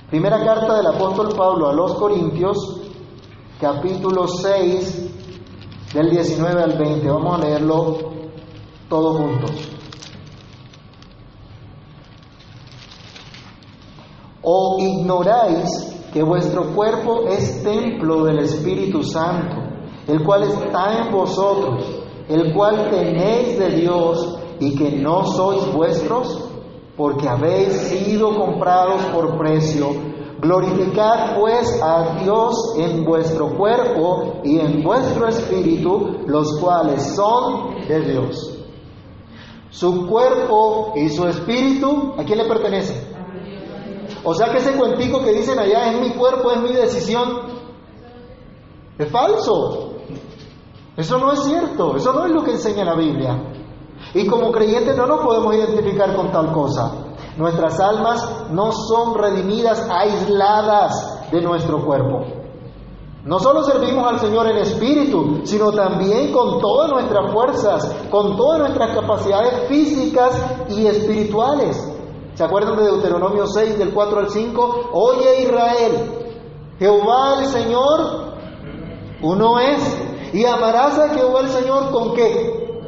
Primera 0.09 0.43
carta 0.43 0.77
del 0.77 0.88
apóstol 0.88 1.29
Pablo 1.38 1.69
a 1.69 1.74
los 1.74 1.93
Corintios, 1.95 2.81
capítulo 3.59 4.27
6 4.27 5.93
del 5.93 6.09
19 6.11 6.61
al 6.61 6.77
20. 6.77 7.09
Vamos 7.09 7.39
a 7.39 7.45
leerlo 7.45 7.97
todos 8.87 9.17
juntos. 9.17 9.51
¿O 14.43 14.77
ignoráis 14.79 15.69
que 16.13 16.23
vuestro 16.23 16.73
cuerpo 16.75 17.27
es 17.27 17.63
templo 17.63 18.23
del 18.25 18.39
Espíritu 18.39 19.03
Santo, 19.03 19.55
el 20.07 20.23
cual 20.23 20.43
está 20.43 21.05
en 21.05 21.11
vosotros, 21.11 21.83
el 22.29 22.53
cual 22.53 22.89
tenéis 22.89 23.59
de 23.59 23.69
Dios 23.71 24.39
y 24.59 24.75
que 24.75 24.91
no 24.91 25.25
sois 25.25 25.73
vuestros? 25.73 26.43
Porque 26.95 27.27
habéis 27.27 27.73
sido 27.73 28.35
comprados 28.35 29.01
por 29.13 29.37
precio. 29.37 30.16
Glorificad 30.39 31.39
pues 31.39 31.82
a 31.82 32.20
Dios 32.22 32.75
en 32.77 33.03
vuestro 33.03 33.58
cuerpo 33.58 34.41
y 34.44 34.60
en 34.60 34.84
vuestro 34.84 35.27
espíritu, 35.27 36.20
los 36.27 36.60
cuales 36.60 37.15
son 37.15 37.75
de 37.88 38.00
Dios. 38.01 38.58
Su 39.72 40.08
cuerpo 40.08 40.94
y 40.96 41.10
su 41.10 41.27
espíritu, 41.27 42.13
¿a 42.17 42.24
quién 42.24 42.38
le 42.38 42.46
pertenecen? 42.46 43.15
O 44.24 44.34
sea 44.34 44.51
que 44.51 44.58
ese 44.58 44.74
cuentico 44.74 45.24
que 45.24 45.34
dicen 45.34 45.58
allá 45.58 45.91
es 45.91 46.01
mi 46.01 46.12
cuerpo, 46.12 46.51
es 46.51 46.62
mi 46.62 46.74
decisión, 46.74 47.41
es 48.98 49.10
falso. 49.10 49.94
Eso 50.96 51.17
no 51.17 51.32
es 51.32 51.44
cierto, 51.44 51.96
eso 51.96 52.13
no 52.13 52.25
es 52.25 52.32
lo 52.32 52.44
que 52.44 52.51
enseña 52.51 52.84
la 52.84 52.96
Biblia. 52.96 53.39
Y 54.13 54.25
como 54.27 54.51
creyentes 54.51 54.96
no 54.96 55.08
nos 55.08 55.22
podemos 55.22 55.56
identificar 55.56 56.15
con 56.15 56.32
tal 56.32 56.51
cosa. 56.51 57.06
Nuestras 57.38 57.79
almas 57.79 58.50
no 58.50 58.72
son 58.72 59.15
redimidas 59.15 59.88
aisladas 59.89 61.29
de 61.32 61.41
nuestro 61.41 61.86
cuerpo. 61.86 62.25
No 63.25 63.39
solo 63.39 63.62
servimos 63.63 64.08
al 64.08 64.20
Señor 64.20 64.48
en 64.48 64.58
espíritu, 64.58 65.41
sino 65.44 65.72
también 65.72 66.32
con 66.32 66.60
todas 66.60 66.89
nuestras 66.89 67.32
fuerzas, 67.32 67.96
con 68.10 68.36
todas 68.38 68.60
nuestras 68.60 68.96
capacidades 68.96 69.67
físicas 69.67 70.32
y 70.70 70.88
espirituales. 70.88 71.77
¿Se 72.34 72.44
acuerdan 72.44 72.77
de 72.77 72.86
Deuteronomio 72.86 73.46
6 73.46 73.77
del 73.77 73.94
4 73.94 74.20
al 74.20 74.29
5? 74.29 74.89
Oye 74.94 75.41
Israel, 75.44 76.29
Jehová 76.79 77.39
el 77.39 77.46
Señor, 77.48 78.34
uno 79.22 79.60
es, 79.60 80.34
y 80.34 80.46
amarás 80.46 80.98
a 80.98 81.10
Jehová 81.10 81.41
el 81.41 81.50
Señor 81.50 81.91
con 81.91 82.13
qué? 82.13 82.82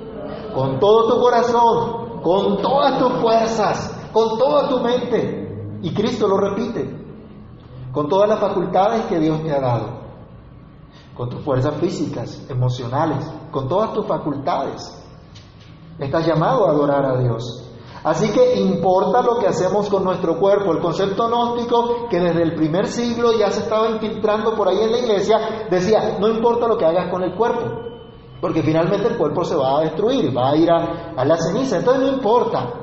Con 0.56 0.80
todo 0.80 1.14
tu 1.14 1.22
corazón, 1.22 2.22
con 2.22 2.62
todas 2.62 2.98
tus 2.98 3.12
fuerzas, 3.22 3.99
con 4.12 4.38
toda 4.38 4.70
tu 4.70 4.80
mente. 4.80 5.80
Y 5.82 5.94
Cristo 5.94 6.28
lo 6.28 6.38
repite, 6.38 6.90
con 7.92 8.10
todas 8.10 8.28
las 8.28 8.40
facultades 8.40 9.06
que 9.06 9.20
Dios 9.20 9.42
te 9.44 9.52
ha 9.52 9.62
dado, 9.62 9.88
con 11.16 11.30
tus 11.30 11.42
fuerzas 11.42 11.76
físicas, 11.76 12.46
emocionales, 12.50 13.26
con 13.52 13.68
todas 13.70 13.94
tus 13.94 14.06
facultades. 14.06 14.96
Estás 15.98 16.26
llamado 16.26 16.68
a 16.68 16.72
adorar 16.72 17.06
a 17.06 17.18
Dios. 17.18 17.70
Así 18.04 18.32
que 18.32 18.60
importa 18.60 19.22
lo 19.22 19.40
que 19.40 19.48
hacemos 19.48 19.90
con 19.90 20.04
nuestro 20.04 20.40
cuerpo. 20.40 20.72
El 20.72 20.80
concepto 20.80 21.28
gnóstico 21.28 22.08
que 22.10 22.20
desde 22.20 22.44
el 22.44 22.56
primer 22.56 22.88
siglo 22.88 23.34
ya 23.38 23.52
se 23.52 23.62
estaba 23.62 23.90
infiltrando 23.90 24.56
por 24.56 24.70
ahí 24.70 24.80
en 24.82 24.92
la 24.92 25.00
iglesia 25.00 25.68
decía, 25.70 26.18
no 26.20 26.30
importa 26.30 26.68
lo 26.68 26.78
que 26.78 26.86
hagas 26.86 27.12
con 27.12 27.24
el 27.24 27.36
cuerpo, 27.36 27.66
porque 28.40 28.64
finalmente 28.64 29.08
el 29.08 29.18
cuerpo 29.18 29.44
se 29.44 29.56
va 29.56 29.80
a 29.80 29.82
destruir, 29.82 30.36
va 30.36 30.52
a 30.52 30.56
ir 30.56 30.70
a, 30.72 31.26
la 31.26 31.38
ceniza. 31.38 31.78
Entonces 31.78 32.04
no 32.04 32.14
importa 32.14 32.74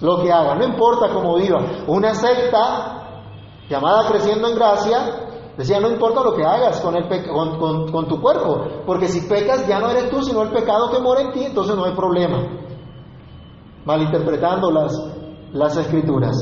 lo 0.00 0.22
que 0.22 0.32
haga, 0.32 0.54
no 0.54 0.64
importa 0.64 1.08
cómo 1.12 1.36
viva. 1.36 1.58
Una 1.86 2.14
secta 2.14 3.22
llamada 3.68 4.08
Creciendo 4.10 4.48
en 4.48 4.54
Gracia 4.54 5.54
decía, 5.56 5.80
no 5.80 5.90
importa 5.90 6.22
lo 6.22 6.34
que 6.34 6.44
hagas 6.44 6.80
con, 6.80 6.96
el 6.96 7.06
con, 7.28 7.90
con 7.90 8.08
tu 8.08 8.20
cuerpo, 8.20 8.64
porque 8.86 9.08
si 9.08 9.28
pecas 9.28 9.66
ya 9.66 9.80
no 9.80 9.90
eres 9.90 10.10
tú, 10.10 10.22
sino 10.22 10.42
el 10.42 10.50
pecado 10.50 10.90
que 10.90 11.00
mora 11.00 11.22
en 11.22 11.32
ti, 11.32 11.44
entonces 11.44 11.74
no 11.74 11.84
hay 11.84 11.94
problema 11.94 12.58
malinterpretando 13.88 14.70
las, 14.70 14.92
las 15.52 15.76
escrituras. 15.78 16.36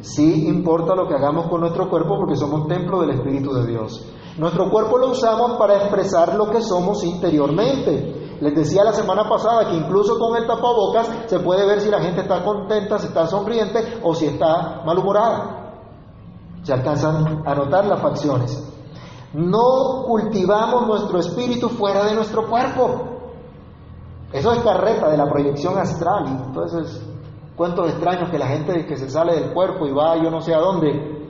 Sí 0.00 0.46
importa 0.46 0.94
lo 0.94 1.08
que 1.08 1.14
hagamos 1.14 1.48
con 1.48 1.60
nuestro 1.60 1.90
cuerpo 1.90 2.16
porque 2.16 2.36
somos 2.36 2.68
templo 2.68 3.00
del 3.00 3.10
Espíritu 3.10 3.52
de 3.52 3.66
Dios. 3.66 4.06
Nuestro 4.38 4.70
cuerpo 4.70 4.98
lo 4.98 5.10
usamos 5.10 5.58
para 5.58 5.78
expresar 5.78 6.36
lo 6.36 6.48
que 6.48 6.62
somos 6.62 7.02
interiormente. 7.02 8.21
Les 8.42 8.56
decía 8.56 8.82
la 8.82 8.92
semana 8.92 9.28
pasada 9.28 9.68
que 9.68 9.76
incluso 9.76 10.18
con 10.18 10.36
el 10.36 10.48
tapabocas 10.48 11.08
se 11.26 11.38
puede 11.38 11.64
ver 11.64 11.80
si 11.80 11.88
la 11.88 12.00
gente 12.00 12.22
está 12.22 12.42
contenta, 12.42 12.98
si 12.98 13.06
está 13.06 13.28
sonriente 13.28 14.00
o 14.02 14.16
si 14.16 14.26
está 14.26 14.82
malhumorada. 14.84 15.76
Se 16.64 16.72
alcanzan 16.72 17.44
a 17.46 17.54
notar 17.54 17.86
las 17.86 18.02
facciones. 18.02 18.60
No 19.32 20.02
cultivamos 20.08 20.88
nuestro 20.88 21.20
espíritu 21.20 21.68
fuera 21.68 22.04
de 22.04 22.14
nuestro 22.16 22.48
cuerpo. 22.48 23.20
Eso 24.32 24.52
es 24.54 24.58
carreta 24.58 25.08
de 25.08 25.18
la 25.18 25.30
proyección 25.30 25.78
astral. 25.78 26.24
Y 26.26 26.48
entonces, 26.48 27.00
cuentos 27.54 27.90
extraños 27.90 28.28
que 28.28 28.38
la 28.38 28.48
gente 28.48 28.86
que 28.86 28.96
se 28.96 29.08
sale 29.08 29.36
del 29.36 29.54
cuerpo 29.54 29.86
y 29.86 29.92
va 29.92 30.16
yo 30.16 30.32
no 30.32 30.40
sé 30.40 30.52
a 30.52 30.58
dónde. 30.58 31.21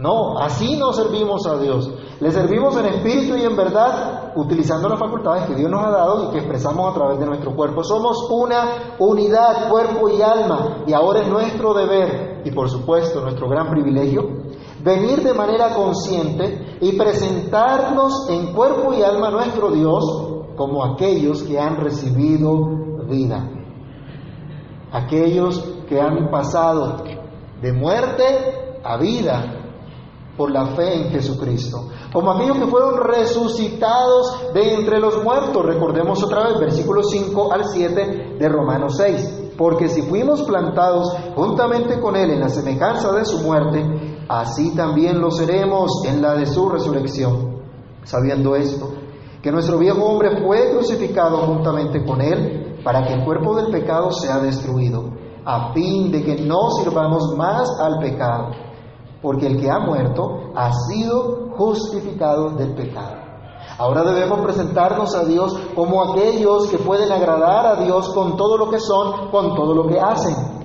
No, 0.00 0.38
así 0.38 0.78
no 0.78 0.94
servimos 0.94 1.46
a 1.46 1.58
Dios. 1.58 1.92
Le 2.20 2.30
servimos 2.30 2.74
en 2.78 2.86
espíritu 2.86 3.36
y 3.36 3.42
en 3.42 3.54
verdad, 3.54 4.32
utilizando 4.34 4.88
las 4.88 4.98
facultades 4.98 5.44
que 5.44 5.54
Dios 5.54 5.70
nos 5.70 5.84
ha 5.84 5.90
dado 5.90 6.24
y 6.24 6.30
que 6.30 6.38
expresamos 6.38 6.90
a 6.90 6.94
través 6.94 7.20
de 7.20 7.26
nuestro 7.26 7.54
cuerpo. 7.54 7.84
Somos 7.84 8.26
una 8.30 8.96
unidad, 8.98 9.68
cuerpo 9.68 10.08
y 10.08 10.22
alma, 10.22 10.84
y 10.86 10.94
ahora 10.94 11.20
es 11.20 11.28
nuestro 11.28 11.74
deber 11.74 12.40
y 12.46 12.50
por 12.50 12.70
supuesto 12.70 13.20
nuestro 13.20 13.46
gran 13.46 13.68
privilegio 13.70 14.22
venir 14.82 15.22
de 15.22 15.34
manera 15.34 15.74
consciente 15.74 16.78
y 16.80 16.96
presentarnos 16.96 18.26
en 18.30 18.54
cuerpo 18.54 18.94
y 18.94 19.02
alma 19.02 19.28
a 19.28 19.32
nuestro 19.32 19.70
Dios 19.70 20.02
como 20.56 20.82
aquellos 20.82 21.42
que 21.42 21.60
han 21.60 21.76
recibido 21.76 22.56
vida, 23.06 23.50
aquellos 24.92 25.60
que 25.86 26.00
han 26.00 26.30
pasado 26.30 27.04
de 27.60 27.72
muerte 27.74 28.80
a 28.82 28.96
vida 28.96 29.59
por 30.40 30.50
la 30.50 30.68
fe 30.68 31.02
en 31.02 31.10
Jesucristo, 31.10 31.88
como 32.10 32.30
aquellos 32.30 32.56
que 32.56 32.66
fueron 32.66 32.96
resucitados 32.96 34.54
de 34.54 34.72
entre 34.72 34.98
los 34.98 35.22
muertos. 35.22 35.62
Recordemos 35.66 36.22
otra 36.22 36.44
vez 36.44 36.58
versículos 36.58 37.10
5 37.10 37.52
al 37.52 37.66
7 37.66 38.36
de 38.38 38.48
Romanos 38.48 38.96
6. 38.96 39.52
Porque 39.58 39.90
si 39.90 40.00
fuimos 40.00 40.40
plantados 40.44 41.14
juntamente 41.36 42.00
con 42.00 42.16
Él 42.16 42.30
en 42.30 42.40
la 42.40 42.48
semejanza 42.48 43.12
de 43.12 43.26
su 43.26 43.40
muerte, 43.40 44.24
así 44.30 44.74
también 44.74 45.20
lo 45.20 45.30
seremos 45.30 46.06
en 46.06 46.22
la 46.22 46.34
de 46.34 46.46
su 46.46 46.70
resurrección. 46.70 47.60
Sabiendo 48.04 48.56
esto, 48.56 48.94
que 49.42 49.52
nuestro 49.52 49.76
viejo 49.76 50.02
hombre 50.02 50.42
fue 50.42 50.70
crucificado 50.70 51.36
juntamente 51.48 52.02
con 52.02 52.22
Él 52.22 52.80
para 52.82 53.06
que 53.06 53.12
el 53.12 53.26
cuerpo 53.26 53.54
del 53.56 53.70
pecado 53.70 54.10
sea 54.10 54.38
destruido, 54.38 55.04
a 55.44 55.74
fin 55.74 56.10
de 56.10 56.24
que 56.24 56.36
no 56.36 56.70
sirvamos 56.70 57.36
más 57.36 57.68
al 57.78 57.98
pecado, 57.98 58.69
porque 59.22 59.46
el 59.46 59.60
que 59.60 59.70
ha 59.70 59.78
muerto 59.78 60.52
ha 60.54 60.72
sido 60.72 61.50
justificado 61.56 62.50
del 62.50 62.74
pecado. 62.74 63.20
Ahora 63.78 64.02
debemos 64.02 64.40
presentarnos 64.40 65.14
a 65.14 65.24
Dios 65.24 65.56
como 65.74 66.12
aquellos 66.12 66.68
que 66.68 66.78
pueden 66.78 67.10
agradar 67.10 67.66
a 67.66 67.76
Dios 67.76 68.10
con 68.10 68.36
todo 68.36 68.58
lo 68.58 68.70
que 68.70 68.78
son, 68.78 69.30
con 69.30 69.54
todo 69.54 69.74
lo 69.74 69.88
que 69.88 69.98
hacen. 69.98 70.60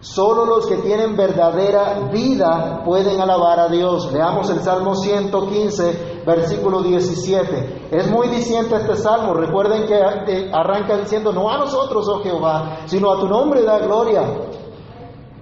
Solo 0.00 0.44
los 0.44 0.66
que 0.66 0.76
tienen 0.76 1.16
verdadera 1.16 2.10
vida 2.12 2.82
pueden 2.84 3.20
alabar 3.22 3.58
a 3.58 3.68
Dios. 3.68 4.12
Leamos 4.12 4.50
el 4.50 4.60
Salmo 4.60 4.94
115, 4.94 6.22
versículo 6.26 6.82
17. 6.82 7.88
Es 7.90 8.10
muy 8.10 8.28
diciente 8.28 8.76
este 8.76 8.96
salmo. 8.96 9.32
Recuerden 9.32 9.86
que 9.86 10.50
arranca 10.52 10.98
diciendo, 10.98 11.32
no 11.32 11.50
a 11.50 11.56
nosotros, 11.56 12.06
oh 12.08 12.22
Jehová, 12.22 12.80
sino 12.84 13.12
a 13.12 13.18
tu 13.18 13.26
nombre 13.26 13.62
da 13.62 13.78
gloria. 13.78 14.22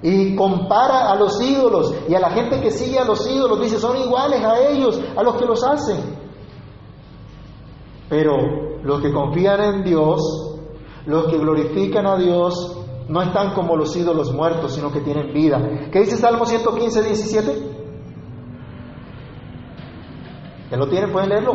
Y 0.02 0.34
compara 0.34 1.10
a 1.10 1.16
los 1.16 1.40
ídolos 1.40 1.94
y 2.08 2.14
a 2.14 2.20
la 2.20 2.30
gente 2.30 2.60
que 2.60 2.70
sigue 2.70 2.98
a 2.98 3.04
los 3.04 3.28
ídolos. 3.30 3.60
Dice, 3.60 3.78
son 3.78 3.96
iguales 3.96 4.44
a 4.44 4.58
ellos, 4.68 5.00
a 5.16 5.22
los 5.22 5.36
que 5.36 5.46
los 5.46 5.62
hacen. 5.64 5.98
Pero 8.08 8.82
los 8.82 9.00
que 9.00 9.12
confían 9.12 9.60
en 9.62 9.84
Dios, 9.84 10.20
los 11.06 11.26
que 11.26 11.38
glorifican 11.38 12.06
a 12.06 12.16
Dios, 12.16 12.78
no 13.08 13.22
están 13.22 13.54
como 13.54 13.76
los 13.76 13.96
ídolos 13.96 14.32
muertos, 14.32 14.74
sino 14.74 14.90
que 14.90 15.00
tienen 15.00 15.32
vida. 15.32 15.58
¿Qué 15.90 16.00
dice 16.00 16.16
Salmo 16.16 16.44
115, 16.46 17.02
17? 17.02 17.82
¿Ya 20.70 20.76
lo 20.76 20.88
tienen? 20.88 21.12
¿Pueden 21.12 21.28
leerlo? 21.28 21.52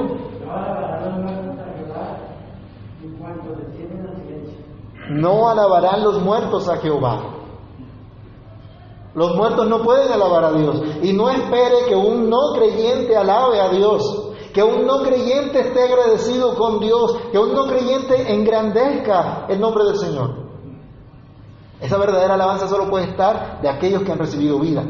No 5.10 5.50
alabarán 5.50 6.04
los 6.04 6.22
muertos 6.22 6.70
a 6.70 6.78
Jehová. 6.78 7.37
Los 9.18 9.36
muertos 9.36 9.68
no 9.68 9.82
pueden 9.82 10.12
alabar 10.12 10.46
a 10.46 10.52
Dios. 10.52 10.80
Y 11.02 11.12
no 11.12 11.32
espere 11.32 11.86
que 11.90 11.96
un 11.96 12.30
no 12.30 12.54
creyente 12.54 13.18
alabe 13.18 13.60
a 13.60 13.70
Dios. 13.70 14.30
Que 14.54 14.62
un 14.62 14.86
no 14.86 15.02
creyente 15.02 15.60
esté 15.60 15.86
agradecido 15.86 16.54
con 16.54 16.80
Dios. 16.80 17.18
Que 17.32 17.40
un 17.40 17.52
no 17.52 17.66
creyente 17.66 18.32
engrandezca 18.32 19.48
el 19.50 19.60
nombre 19.60 19.86
del 19.86 19.96
Señor. 19.96 20.46
Esa 21.82 21.98
verdadera 21.98 22.36
alabanza 22.36 22.68
solo 22.68 22.92
puede 22.92 23.06
estar 23.06 23.60
de 23.60 23.68
aquellos 23.68 24.04
que 24.04 24.12
han 24.12 24.20
recibido 24.20 24.60
vida, 24.60 24.84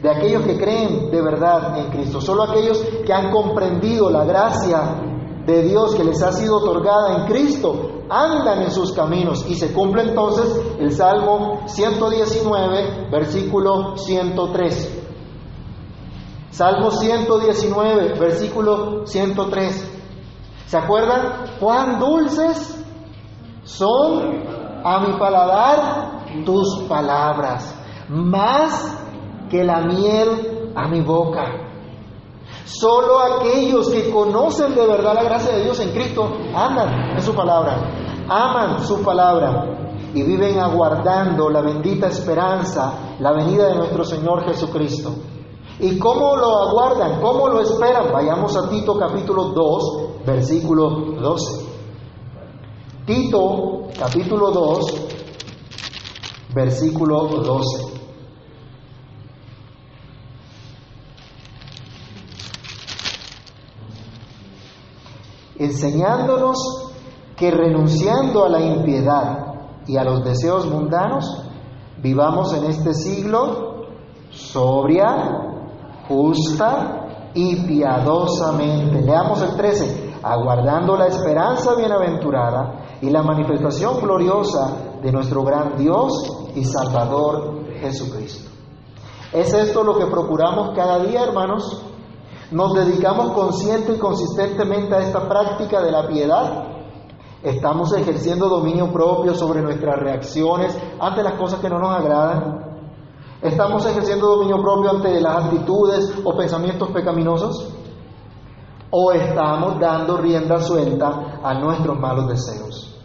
de 0.00 0.08
aquellos 0.08 0.44
que 0.44 0.56
creen 0.56 1.10
de 1.10 1.20
verdad 1.20 1.76
en 1.76 1.90
Cristo, 1.90 2.20
solo 2.20 2.44
aquellos 2.44 2.78
que 3.04 3.12
han 3.12 3.32
comprendido 3.32 4.08
la 4.08 4.24
gracia 4.24 5.00
de 5.46 5.62
Dios 5.62 5.96
que 5.96 6.04
les 6.04 6.22
ha 6.22 6.30
sido 6.30 6.58
otorgada 6.58 7.16
en 7.18 7.26
Cristo, 7.26 7.93
andan 8.10 8.62
en 8.62 8.70
sus 8.70 8.92
caminos 8.92 9.44
y 9.48 9.54
se 9.54 9.72
cumple 9.72 10.02
entonces 10.02 10.60
el 10.78 10.92
Salmo 10.92 11.60
119, 11.66 13.10
versículo 13.10 13.96
103. 13.96 15.02
Salmo 16.50 16.90
119, 16.90 18.18
versículo 18.18 19.06
103. 19.06 19.90
¿Se 20.66 20.76
acuerdan? 20.76 21.46
Cuán 21.58 21.98
dulces 21.98 22.84
son 23.64 24.44
a 24.84 25.00
mi 25.00 25.18
paladar 25.18 26.24
tus 26.44 26.82
palabras, 26.88 27.74
más 28.08 28.98
que 29.50 29.64
la 29.64 29.80
miel 29.80 30.72
a 30.74 30.88
mi 30.88 31.00
boca. 31.00 31.63
Solo 32.64 33.20
aquellos 33.20 33.90
que 33.90 34.10
conocen 34.10 34.74
de 34.74 34.86
verdad 34.86 35.14
la 35.14 35.22
gracia 35.22 35.54
de 35.54 35.64
Dios 35.64 35.78
en 35.80 35.90
Cristo 35.90 36.30
aman 36.54 37.16
en 37.16 37.22
su 37.22 37.34
palabra, 37.34 37.76
aman 38.26 38.82
su 38.86 39.02
palabra 39.02 39.92
y 40.14 40.22
viven 40.22 40.58
aguardando 40.58 41.50
la 41.50 41.60
bendita 41.60 42.06
esperanza, 42.06 43.16
la 43.18 43.32
venida 43.32 43.68
de 43.68 43.74
nuestro 43.74 44.04
Señor 44.04 44.44
Jesucristo. 44.46 45.12
¿Y 45.78 45.98
cómo 45.98 46.36
lo 46.36 46.68
aguardan? 46.68 47.20
¿Cómo 47.20 47.48
lo 47.48 47.60
esperan? 47.60 48.12
Vayamos 48.12 48.56
a 48.56 48.68
Tito 48.70 48.96
capítulo 48.96 49.50
2, 49.50 50.24
versículo 50.24 50.88
12. 51.20 51.66
Tito 53.04 53.88
capítulo 53.98 54.50
2, 54.52 54.94
versículo 56.54 57.26
12. 57.26 57.93
Enseñándonos 65.64 66.92
que 67.36 67.50
renunciando 67.50 68.44
a 68.44 68.50
la 68.50 68.60
impiedad 68.60 69.54
y 69.86 69.96
a 69.96 70.04
los 70.04 70.22
deseos 70.22 70.66
mundanos, 70.66 71.24
vivamos 72.02 72.52
en 72.52 72.66
este 72.66 72.92
siglo 72.92 73.86
sobria, 74.30 75.62
justa 76.06 77.30
y 77.32 77.56
piadosamente. 77.66 79.00
Leamos 79.00 79.40
el 79.40 79.56
13, 79.56 80.16
aguardando 80.22 80.98
la 80.98 81.06
esperanza 81.06 81.74
bienaventurada 81.74 82.98
y 83.00 83.08
la 83.08 83.22
manifestación 83.22 84.00
gloriosa 84.02 84.98
de 85.02 85.12
nuestro 85.12 85.44
gran 85.44 85.78
Dios 85.78 86.12
y 86.54 86.64
Salvador 86.64 87.64
Jesucristo. 87.80 88.50
¿Es 89.32 89.54
esto 89.54 89.82
lo 89.82 89.98
que 89.98 90.06
procuramos 90.06 90.76
cada 90.76 90.98
día, 90.98 91.22
hermanos? 91.22 91.82
¿Nos 92.50 92.74
dedicamos 92.74 93.32
consciente 93.32 93.94
y 93.94 93.98
consistentemente 93.98 94.94
a 94.94 95.00
esta 95.00 95.28
práctica 95.28 95.80
de 95.80 95.90
la 95.90 96.06
piedad? 96.06 96.64
¿Estamos 97.42 97.92
ejerciendo 97.94 98.48
dominio 98.48 98.92
propio 98.92 99.34
sobre 99.34 99.62
nuestras 99.62 99.98
reacciones 99.98 100.78
ante 101.00 101.22
las 101.22 101.34
cosas 101.34 101.60
que 101.60 101.68
no 101.68 101.78
nos 101.78 101.90
agradan? 101.90 102.64
¿Estamos 103.42 103.84
ejerciendo 103.86 104.26
dominio 104.28 104.60
propio 104.62 104.90
ante 104.90 105.20
las 105.20 105.44
actitudes 105.44 106.12
o 106.24 106.36
pensamientos 106.36 106.90
pecaminosos? 106.90 107.68
¿O 108.90 109.12
estamos 109.12 109.78
dando 109.80 110.18
rienda 110.18 110.60
suelta 110.60 111.40
a 111.42 111.54
nuestros 111.54 111.98
malos 111.98 112.28
deseos? 112.28 112.98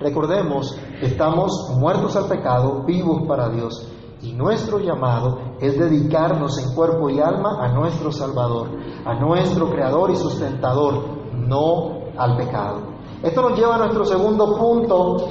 Recordemos, 0.00 0.76
estamos 1.00 1.70
muertos 1.76 2.16
al 2.16 2.26
pecado, 2.26 2.82
vivos 2.84 3.22
para 3.26 3.48
Dios. 3.48 3.86
Y 4.24 4.32
nuestro 4.32 4.78
llamado 4.78 5.38
es 5.60 5.78
dedicarnos 5.78 6.56
en 6.58 6.74
cuerpo 6.74 7.10
y 7.10 7.20
alma 7.20 7.62
a 7.62 7.68
nuestro 7.68 8.10
Salvador, 8.10 8.68
a 9.04 9.14
nuestro 9.20 9.68
Creador 9.68 10.10
y 10.12 10.16
sustentador, 10.16 11.04
no 11.34 12.04
al 12.16 12.34
pecado. 12.38 12.80
Esto 13.22 13.42
nos 13.42 13.58
lleva 13.58 13.74
a 13.74 13.78
nuestro 13.78 14.02
segundo 14.06 14.56
punto, 14.56 15.28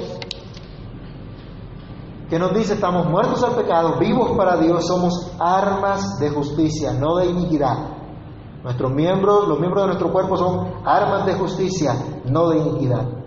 que 2.30 2.38
nos 2.38 2.54
dice, 2.54 2.74
estamos 2.74 3.06
muertos 3.06 3.42
al 3.42 3.56
pecado, 3.56 3.98
vivos 3.98 4.36
para 4.36 4.56
Dios, 4.58 4.86
somos 4.86 5.32
armas 5.40 6.20
de 6.20 6.30
justicia, 6.30 6.92
no 6.92 7.16
de 7.16 7.26
iniquidad. 7.26 7.76
Nuestros 8.62 8.92
miembros, 8.92 9.48
los 9.48 9.58
miembros 9.58 9.82
de 9.82 9.86
nuestro 9.88 10.12
cuerpo 10.12 10.36
son 10.36 10.68
armas 10.84 11.26
de 11.26 11.34
justicia, 11.34 11.94
no 12.26 12.48
de 12.48 12.58
iniquidad. 12.58 13.23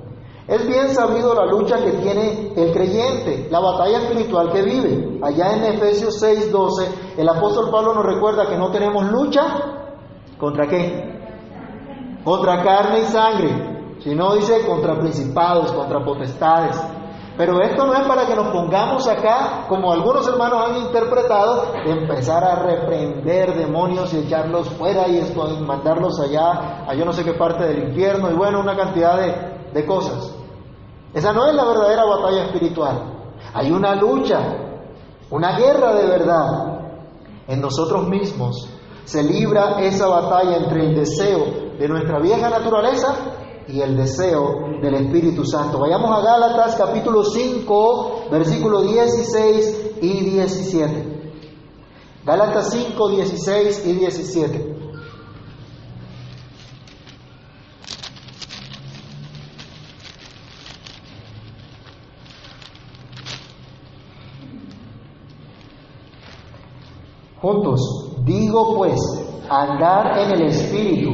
Es 0.48 0.66
bien 0.66 0.96
sabido 0.96 1.34
la 1.36 1.46
lucha 1.46 1.76
que 1.84 1.92
tiene 1.92 2.54
el 2.56 2.72
creyente, 2.72 3.50
la 3.52 3.60
batalla 3.60 3.98
espiritual 3.98 4.50
que 4.54 4.62
vive. 4.62 5.20
Allá 5.22 5.58
en 5.58 5.64
Efesios 5.74 6.22
6:12, 6.22 7.18
el 7.18 7.28
apóstol 7.28 7.70
Pablo 7.70 7.94
nos 7.94 8.06
recuerda 8.06 8.48
que 8.48 8.58
no 8.58 8.72
tenemos 8.72 9.12
lucha 9.12 9.44
contra 10.38 10.66
qué? 10.68 11.18
Contra 12.24 12.64
carne 12.64 13.00
y 13.00 13.06
sangre, 13.06 13.98
sino 14.00 14.36
dice 14.36 14.66
contra 14.66 14.98
principados, 14.98 15.74
contra 15.74 16.04
potestades. 16.06 16.82
Pero 17.36 17.62
esto 17.62 17.86
no 17.86 17.94
es 17.94 18.08
para 18.08 18.26
que 18.26 18.36
nos 18.36 18.48
pongamos 18.48 19.08
acá, 19.08 19.66
como 19.68 19.92
algunos 19.92 20.28
hermanos 20.28 20.70
han 20.70 20.78
interpretado, 20.78 21.74
de 21.86 21.92
empezar 21.92 22.44
a 22.44 22.56
reprender 22.56 23.54
demonios 23.54 24.12
y 24.14 24.20
echarlos 24.20 24.70
fuera 24.70 25.08
y 25.08 25.22
mandarlos 25.62 26.20
allá, 26.20 26.86
a 26.88 26.96
yo 26.96 27.06
no 27.06 27.14
sé 27.14 27.24
qué 27.24 27.34
parte 27.34 27.66
del 27.66 27.90
infierno, 27.90 28.32
y 28.32 28.34
bueno, 28.34 28.60
una 28.60 28.76
cantidad 28.76 29.18
de, 29.18 29.57
de 29.74 29.86
cosas. 29.86 30.34
Esa 31.14 31.34
no 31.34 31.48
es 31.48 31.56
la 31.56 31.66
verdadera 31.66 32.06
batalla 32.06 32.46
espiritual. 32.46 33.18
Hay 33.54 33.72
una 33.72 33.96
lucha, 33.96 34.40
una 35.30 35.58
guerra 35.58 35.96
de 35.96 36.08
verdad. 36.08 36.80
En 37.48 37.62
nosotros 37.62 38.08
mismos 38.08 38.70
se 39.06 39.24
libra 39.24 39.82
esa 39.82 40.08
batalla 40.08 40.58
entre 40.58 40.86
el 40.86 40.96
deseo 40.96 41.46
de 41.80 41.88
nuestra 41.88 42.20
vieja 42.20 42.50
naturaleza 42.50 43.16
y 43.68 43.82
el 43.82 43.96
deseo 43.96 44.80
del 44.82 44.96
Espíritu 44.96 45.46
Santo. 45.46 45.80
Vayamos 45.80 46.12
a 46.12 46.22
Gálatas 46.22 46.76
capítulo 46.76 47.24
5, 47.24 48.26
versículos 48.32 48.88
16 48.88 49.92
y 50.02 50.20
17. 50.32 51.18
Gálatas 52.26 52.72
5, 52.72 53.10
16 53.10 53.86
y 53.86 53.94
17. 53.94 54.77
Digo 68.26 68.76
pues, 68.76 69.00
andar 69.50 70.20
en 70.20 70.32
el 70.32 70.42
Espíritu 70.48 71.12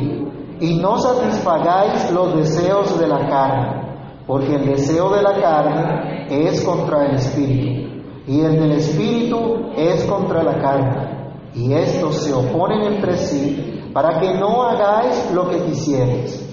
y 0.60 0.78
no 0.78 0.98
satisfagáis 0.98 2.12
los 2.12 2.36
deseos 2.36 3.00
de 3.00 3.08
la 3.08 3.28
carne, 3.28 4.24
porque 4.26 4.56
el 4.56 4.66
deseo 4.66 5.14
de 5.14 5.22
la 5.22 5.40
carne 5.40 6.26
es 6.30 6.64
contra 6.64 7.06
el 7.06 7.16
Espíritu 7.18 8.02
y 8.26 8.40
el 8.40 8.60
del 8.60 8.72
Espíritu 8.72 9.74
es 9.76 10.06
contra 10.06 10.42
la 10.42 10.58
carne, 10.60 11.34
y 11.54 11.74
estos 11.74 12.16
se 12.16 12.34
oponen 12.34 12.82
entre 12.82 13.18
sí 13.18 13.92
para 13.94 14.20
que 14.20 14.34
no 14.34 14.64
hagáis 14.64 15.32
lo 15.36 15.50
que 15.50 15.66
quisierais. 15.66 16.50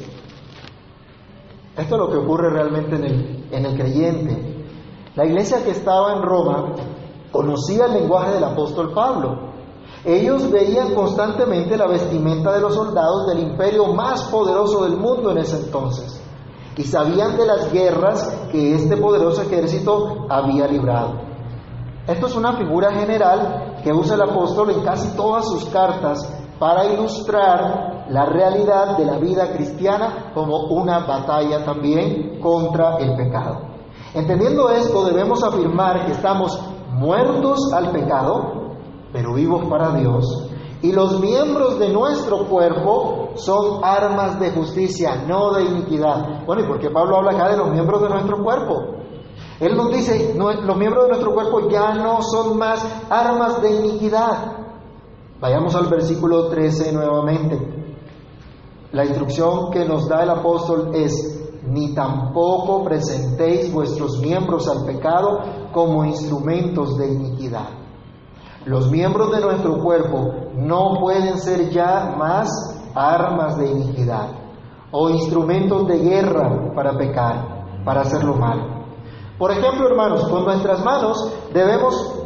Esto 1.74 1.94
es 1.94 2.00
lo 2.00 2.10
que 2.10 2.18
ocurre 2.18 2.50
realmente 2.50 2.96
en 2.96 3.04
el, 3.04 3.44
en 3.50 3.64
el 3.64 3.74
creyente. 3.78 4.66
La 5.14 5.24
iglesia 5.24 5.64
que 5.64 5.70
estaba 5.70 6.16
en 6.16 6.22
Roma 6.22 6.74
conocía 7.32 7.86
el 7.86 7.94
lenguaje 7.94 8.32
del 8.32 8.44
apóstol 8.44 8.92
Pablo 8.92 9.49
ellos 10.04 10.50
veían 10.50 10.94
constantemente 10.94 11.76
la 11.76 11.86
vestimenta 11.86 12.52
de 12.52 12.60
los 12.60 12.74
soldados 12.74 13.26
del 13.26 13.40
imperio 13.40 13.86
más 13.92 14.22
poderoso 14.24 14.84
del 14.84 14.96
mundo 14.96 15.30
en 15.30 15.38
ese 15.38 15.58
entonces 15.58 16.20
y 16.76 16.84
sabían 16.84 17.36
de 17.36 17.46
las 17.46 17.70
guerras 17.72 18.48
que 18.50 18.74
este 18.74 18.96
poderoso 18.96 19.42
ejército 19.42 20.26
había 20.30 20.66
librado. 20.66 21.20
Esto 22.06 22.26
es 22.26 22.34
una 22.34 22.54
figura 22.54 22.92
general 22.92 23.80
que 23.84 23.92
usa 23.92 24.14
el 24.14 24.22
apóstol 24.22 24.70
en 24.70 24.82
casi 24.82 25.14
todas 25.14 25.46
sus 25.46 25.66
cartas 25.66 26.26
para 26.58 26.86
ilustrar 26.86 28.06
la 28.08 28.24
realidad 28.26 28.96
de 28.96 29.04
la 29.04 29.18
vida 29.18 29.52
cristiana 29.52 30.30
como 30.34 30.68
una 30.70 31.00
batalla 31.00 31.64
también 31.64 32.40
contra 32.40 32.96
el 32.96 33.14
pecado. 33.14 33.60
Entendiendo 34.14 34.70
esto, 34.70 35.04
debemos 35.04 35.44
afirmar 35.44 36.06
que 36.06 36.12
estamos 36.12 36.58
muertos 36.92 37.72
al 37.72 37.90
pecado, 37.90 38.59
pero 39.12 39.34
vivos 39.34 39.66
para 39.68 39.94
Dios, 39.94 40.50
y 40.82 40.92
los 40.92 41.20
miembros 41.20 41.78
de 41.78 41.90
nuestro 41.90 42.46
cuerpo 42.48 43.30
son 43.34 43.84
armas 43.84 44.40
de 44.40 44.50
justicia, 44.50 45.24
no 45.26 45.52
de 45.52 45.64
iniquidad. 45.64 46.46
Bueno, 46.46 46.62
¿y 46.62 46.66
por 46.66 46.78
qué 46.78 46.88
Pablo 46.88 47.16
habla 47.16 47.32
acá 47.32 47.50
de 47.50 47.58
los 47.58 47.70
miembros 47.70 48.00
de 48.00 48.08
nuestro 48.08 48.42
cuerpo? 48.42 49.00
Él 49.60 49.76
nos 49.76 49.90
dice, 49.90 50.34
los 50.34 50.76
miembros 50.78 51.04
de 51.04 51.08
nuestro 51.10 51.34
cuerpo 51.34 51.68
ya 51.68 51.92
no 51.92 52.22
son 52.22 52.56
más 52.56 52.82
armas 53.10 53.60
de 53.60 53.76
iniquidad. 53.76 54.56
Vayamos 55.38 55.74
al 55.74 55.86
versículo 55.88 56.48
13 56.48 56.92
nuevamente. 56.92 57.58
La 58.92 59.04
instrucción 59.04 59.70
que 59.70 59.84
nos 59.84 60.08
da 60.08 60.22
el 60.22 60.30
apóstol 60.30 60.92
es, 60.94 61.52
ni 61.62 61.94
tampoco 61.94 62.82
presentéis 62.84 63.70
vuestros 63.70 64.18
miembros 64.18 64.66
al 64.66 64.86
pecado 64.86 65.40
como 65.72 66.06
instrumentos 66.06 66.96
de 66.96 67.12
iniquidad. 67.12 67.79
Los 68.66 68.90
miembros 68.90 69.30
de 69.32 69.40
nuestro 69.40 69.78
cuerpo 69.82 70.34
no 70.54 70.98
pueden 71.00 71.38
ser 71.38 71.70
ya 71.70 72.14
más 72.18 72.48
armas 72.94 73.56
de 73.56 73.70
iniquidad 73.70 74.28
o 74.90 75.08
instrumentos 75.08 75.86
de 75.86 75.98
guerra 75.98 76.72
para 76.74 76.96
pecar, 76.96 77.64
para 77.84 78.02
hacerlo 78.02 78.34
mal. 78.34 78.84
Por 79.38 79.52
ejemplo, 79.52 79.88
hermanos, 79.88 80.28
con 80.28 80.44
nuestras 80.44 80.84
manos 80.84 81.32
debemos, 81.54 82.22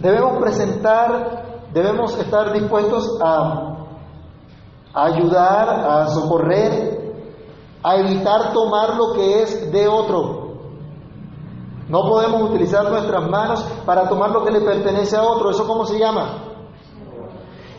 debemos 0.00 0.38
presentar, 0.38 1.60
debemos 1.74 2.16
estar 2.18 2.52
dispuestos 2.54 3.18
a, 3.22 3.76
a 4.94 5.04
ayudar, 5.04 5.68
a 5.68 6.06
socorrer, 6.06 7.14
a 7.82 7.96
evitar 7.96 8.54
tomar 8.54 8.96
lo 8.96 9.12
que 9.12 9.42
es 9.42 9.70
de 9.70 9.86
otro, 9.86 10.43
no 11.88 12.00
podemos 12.02 12.50
utilizar 12.50 12.88
nuestras 12.90 13.28
manos 13.28 13.62
para 13.84 14.08
tomar 14.08 14.30
lo 14.30 14.44
que 14.44 14.52
le 14.52 14.60
pertenece 14.60 15.16
a 15.16 15.22
otro. 15.22 15.50
¿Eso 15.50 15.66
cómo 15.66 15.84
se 15.84 15.98
llama? 15.98 16.54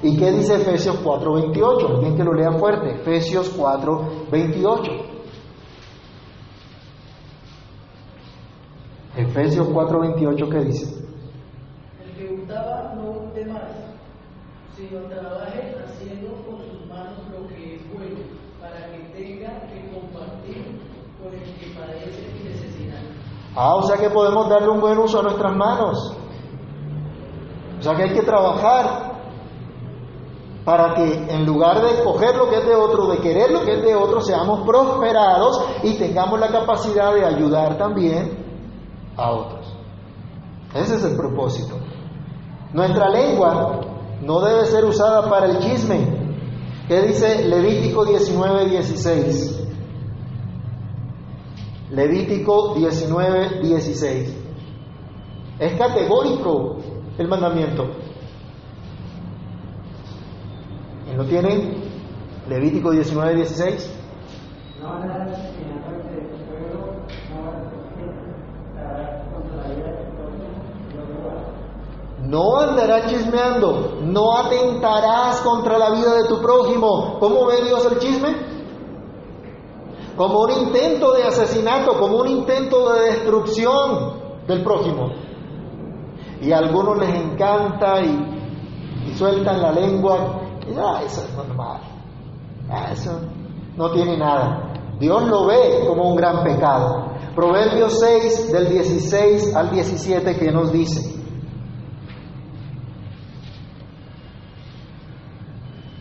¿Y 0.03 0.17
qué 0.17 0.31
dice 0.31 0.55
Efesios 0.55 0.97
4:28? 1.03 1.89
Alguien 1.89 2.15
que 2.15 2.23
lo 2.23 2.33
lea 2.33 2.51
fuerte. 2.51 2.91
Efesios 2.91 3.49
4:28. 3.57 4.91
Efesios 9.17 9.67
4:28, 9.69 10.49
¿qué 10.49 10.59
dice? 10.59 11.05
El 12.03 12.11
que 12.15 12.35
gustaba 12.35 12.93
no 12.95 13.13
guste 13.13 13.45
más, 13.45 13.71
sino 14.75 14.99
trabaje 15.07 15.75
haciendo 15.83 16.33
con 16.45 16.59
sus 16.59 16.85
manos 16.87 17.17
lo 17.31 17.47
que 17.47 17.75
es 17.75 17.93
bueno, 17.93 18.19
para 18.59 18.91
que 18.91 18.99
tenga 19.17 19.61
que 19.71 19.89
compartir 19.89 20.81
con 21.17 21.33
el 21.33 21.53
que 21.55 21.79
padece 21.79 22.34
Ah, 23.55 23.75
o 23.75 23.83
sea 23.83 23.97
que 23.97 24.09
podemos 24.09 24.49
darle 24.49 24.69
un 24.69 24.81
buen 24.81 24.97
uso 24.97 25.19
a 25.19 25.23
nuestras 25.23 25.55
manos. 25.55 26.13
O 27.79 27.81
sea 27.81 27.95
que 27.95 28.03
hay 28.03 28.13
que 28.13 28.23
trabajar 28.23 29.13
para 30.65 30.95
que 30.95 31.27
en 31.29 31.45
lugar 31.45 31.81
de 31.81 32.03
coger 32.03 32.35
lo 32.35 32.49
que 32.49 32.57
es 32.57 32.65
de 32.65 32.75
otro, 32.75 33.07
de 33.07 33.19
querer 33.19 33.51
lo 33.51 33.63
que 33.63 33.75
es 33.75 33.83
de 33.83 33.95
otro, 33.95 34.19
seamos 34.19 34.65
prosperados 34.65 35.63
y 35.83 35.93
tengamos 35.97 36.39
la 36.39 36.47
capacidad 36.47 37.13
de 37.13 37.23
ayudar 37.23 37.77
también 37.77 38.43
a 39.15 39.31
otros. 39.31 39.73
Ese 40.73 40.95
es 40.95 41.03
el 41.03 41.15
propósito. 41.15 41.75
Nuestra 42.73 43.09
lengua 43.09 43.79
no 44.21 44.41
debe 44.41 44.65
ser 44.65 44.83
usada 44.83 45.29
para 45.29 45.45
el 45.45 45.59
chisme. 45.59 46.25
¿Qué 46.87 47.01
dice 47.03 47.47
Levítico 47.47 48.03
19, 48.03 48.65
16? 48.65 49.64
Levítico 51.91 52.73
19, 52.75 53.61
16. 53.61 54.37
Es 55.59 55.77
categórico 55.77 56.77
el 57.17 57.27
mandamiento. 57.27 57.85
¿Y 61.11 61.15
lo 61.15 61.25
tienen? 61.25 61.83
Levítico 62.49 62.91
19, 62.91 63.35
16. 63.35 63.91
No 72.27 72.59
andarás 72.59 73.11
chismeando, 73.11 73.99
no 74.01 74.37
atentarás 74.37 75.41
contra 75.41 75.77
la 75.77 75.91
vida 75.91 76.15
de 76.15 76.27
tu 76.27 76.41
prójimo. 76.41 77.17
¿Cómo 77.19 77.45
ve 77.45 77.63
Dios 77.63 77.85
el 77.91 77.99
chisme? 77.99 78.54
Como 80.15 80.41
un 80.43 80.51
intento 80.51 81.13
de 81.13 81.23
asesinato, 81.23 81.97
como 81.99 82.17
un 82.17 82.27
intento 82.27 82.93
de 82.93 83.11
destrucción 83.11 84.13
del 84.47 84.63
prójimo. 84.63 85.11
Y 86.41 86.51
a 86.51 86.59
algunos 86.59 86.97
les 86.99 87.13
encanta 87.15 88.01
y, 88.01 89.13
sueltan 89.15 89.61
la 89.61 89.71
lengua, 89.71 90.41
y 90.67 90.77
ah, 90.77 91.01
eso 91.05 91.21
es 91.21 91.33
normal, 91.35 91.79
ah, 92.69 92.89
eso 92.91 93.19
no 93.77 93.91
tiene 93.91 94.17
nada. 94.17 94.73
Dios 94.99 95.23
lo 95.27 95.45
ve 95.47 95.85
como 95.87 96.09
un 96.09 96.15
gran 96.15 96.43
pecado. 96.43 97.13
Proverbios 97.35 97.99
6 97.99 98.51
del 98.53 98.69
16 98.69 99.55
al 99.55 99.71
17 99.71 100.37
que 100.37 100.51
nos 100.51 100.71
dice. 100.71 101.13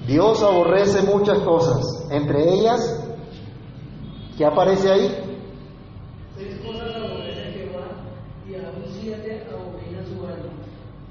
Dios 0.06 0.42
aborrece 0.42 1.02
muchas 1.02 1.38
cosas, 1.40 2.06
entre 2.10 2.52
ellas, 2.52 3.03
¿qué 4.36 4.44
aparece 4.44 4.90
ahí? 4.90 5.08
Seis 6.36 6.60
cosas 6.66 6.96
aborrece 6.96 7.52
Jehová 7.52 7.86
y 8.48 8.54
aún 8.54 8.84
siete 8.88 9.46
abomina 9.50 10.04
su 10.04 10.26
alma. 10.26 10.52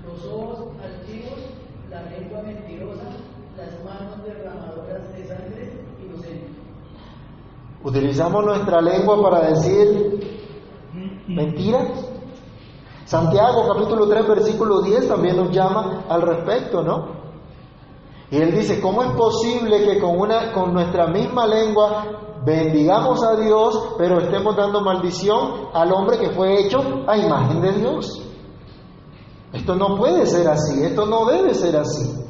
Los 0.06 0.26
ojos 0.26 0.60
altivos, 0.84 1.40
la 1.90 2.04
lengua 2.04 2.42
mentirosa, 2.44 3.04
las 3.58 3.84
manos 3.86 4.24
derramadoras 4.26 5.16
de 5.16 5.26
sangre 5.26 5.72
inocente. 6.04 6.48
Utilizamos 7.84 8.46
nuestra 8.46 8.82
lengua 8.82 9.22
para 9.22 9.50
decir 9.50 10.44
mentiras. 11.28 12.10
Santiago 13.06 13.68
capítulo 13.74 14.08
3 14.08 14.28
versículo 14.28 14.82
10 14.82 15.08
también 15.08 15.38
nos 15.38 15.52
llama 15.52 16.06
al 16.10 16.22
respecto, 16.22 16.82
¿no? 16.82 17.24
Y 18.32 18.38
él 18.38 18.52
dice, 18.56 18.82
¿cómo 18.82 19.04
es 19.04 19.12
posible 19.12 19.86
que 19.86 20.00
con, 20.00 20.20
una, 20.20 20.52
con 20.54 20.74
nuestra 20.74 21.06
misma 21.08 21.46
lengua 21.46 22.23
bendigamos 22.46 23.24
a 23.24 23.36
Dios, 23.36 23.96
pero 23.98 24.20
estemos 24.20 24.56
dando 24.56 24.82
maldición 24.82 25.70
al 25.74 25.92
hombre 25.92 26.18
que 26.20 26.32
fue 26.32 26.62
hecho 26.62 26.80
a 27.08 27.18
imagen 27.18 27.62
de 27.62 27.72
Dios? 27.74 28.22
Esto 29.54 29.76
no 29.76 29.98
puede 29.98 30.26
ser 30.26 30.48
así, 30.48 30.84
esto 30.84 31.06
no 31.06 31.26
debe 31.26 31.54
ser 31.54 31.78
así. 31.78 32.24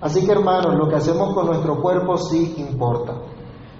Así 0.00 0.26
que 0.26 0.32
hermanos, 0.32 0.74
lo 0.76 0.88
que 0.88 0.96
hacemos 0.96 1.32
con 1.32 1.46
nuestro 1.46 1.80
cuerpo 1.80 2.16
sí 2.18 2.54
importa, 2.58 3.14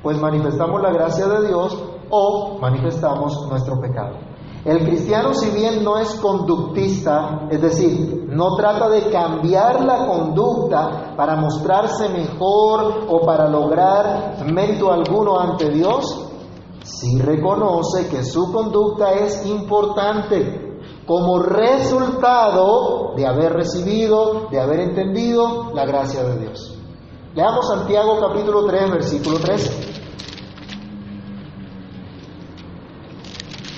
pues 0.02 0.18
manifestamos 0.18 0.80
la 0.80 0.92
gracia 0.92 1.26
de 1.26 1.48
Dios 1.48 1.76
o 2.10 2.58
manifestamos 2.60 3.46
nuestro 3.48 3.80
pecado. 3.80 4.16
El 4.64 4.78
cristiano, 4.86 5.34
si 5.34 5.50
bien 5.50 5.84
no 5.84 5.98
es 5.98 6.14
conductista, 6.14 7.46
es 7.50 7.60
decir, 7.60 8.26
no 8.30 8.56
trata 8.56 8.88
de 8.88 9.10
cambiar 9.10 9.84
la 9.84 10.06
conducta 10.06 11.14
para 11.14 11.36
mostrarse 11.36 12.08
mejor 12.08 13.04
o 13.06 13.20
para 13.26 13.46
lograr 13.46 14.42
mérito 14.50 14.90
alguno 14.90 15.38
ante 15.38 15.68
Dios, 15.68 16.30
sí 16.82 17.20
reconoce 17.20 18.08
que 18.08 18.24
su 18.24 18.50
conducta 18.50 19.12
es 19.12 19.44
importante 19.44 20.80
como 21.06 21.40
resultado 21.40 23.12
de 23.14 23.26
haber 23.26 23.52
recibido, 23.52 24.48
de 24.50 24.60
haber 24.60 24.80
entendido 24.80 25.72
la 25.74 25.84
gracia 25.84 26.24
de 26.24 26.38
Dios. 26.38 26.78
Leamos 27.34 27.68
Santiago 27.68 28.18
capítulo 28.18 28.64
3, 28.64 28.90
versículo 28.92 29.38
13. 29.40 29.93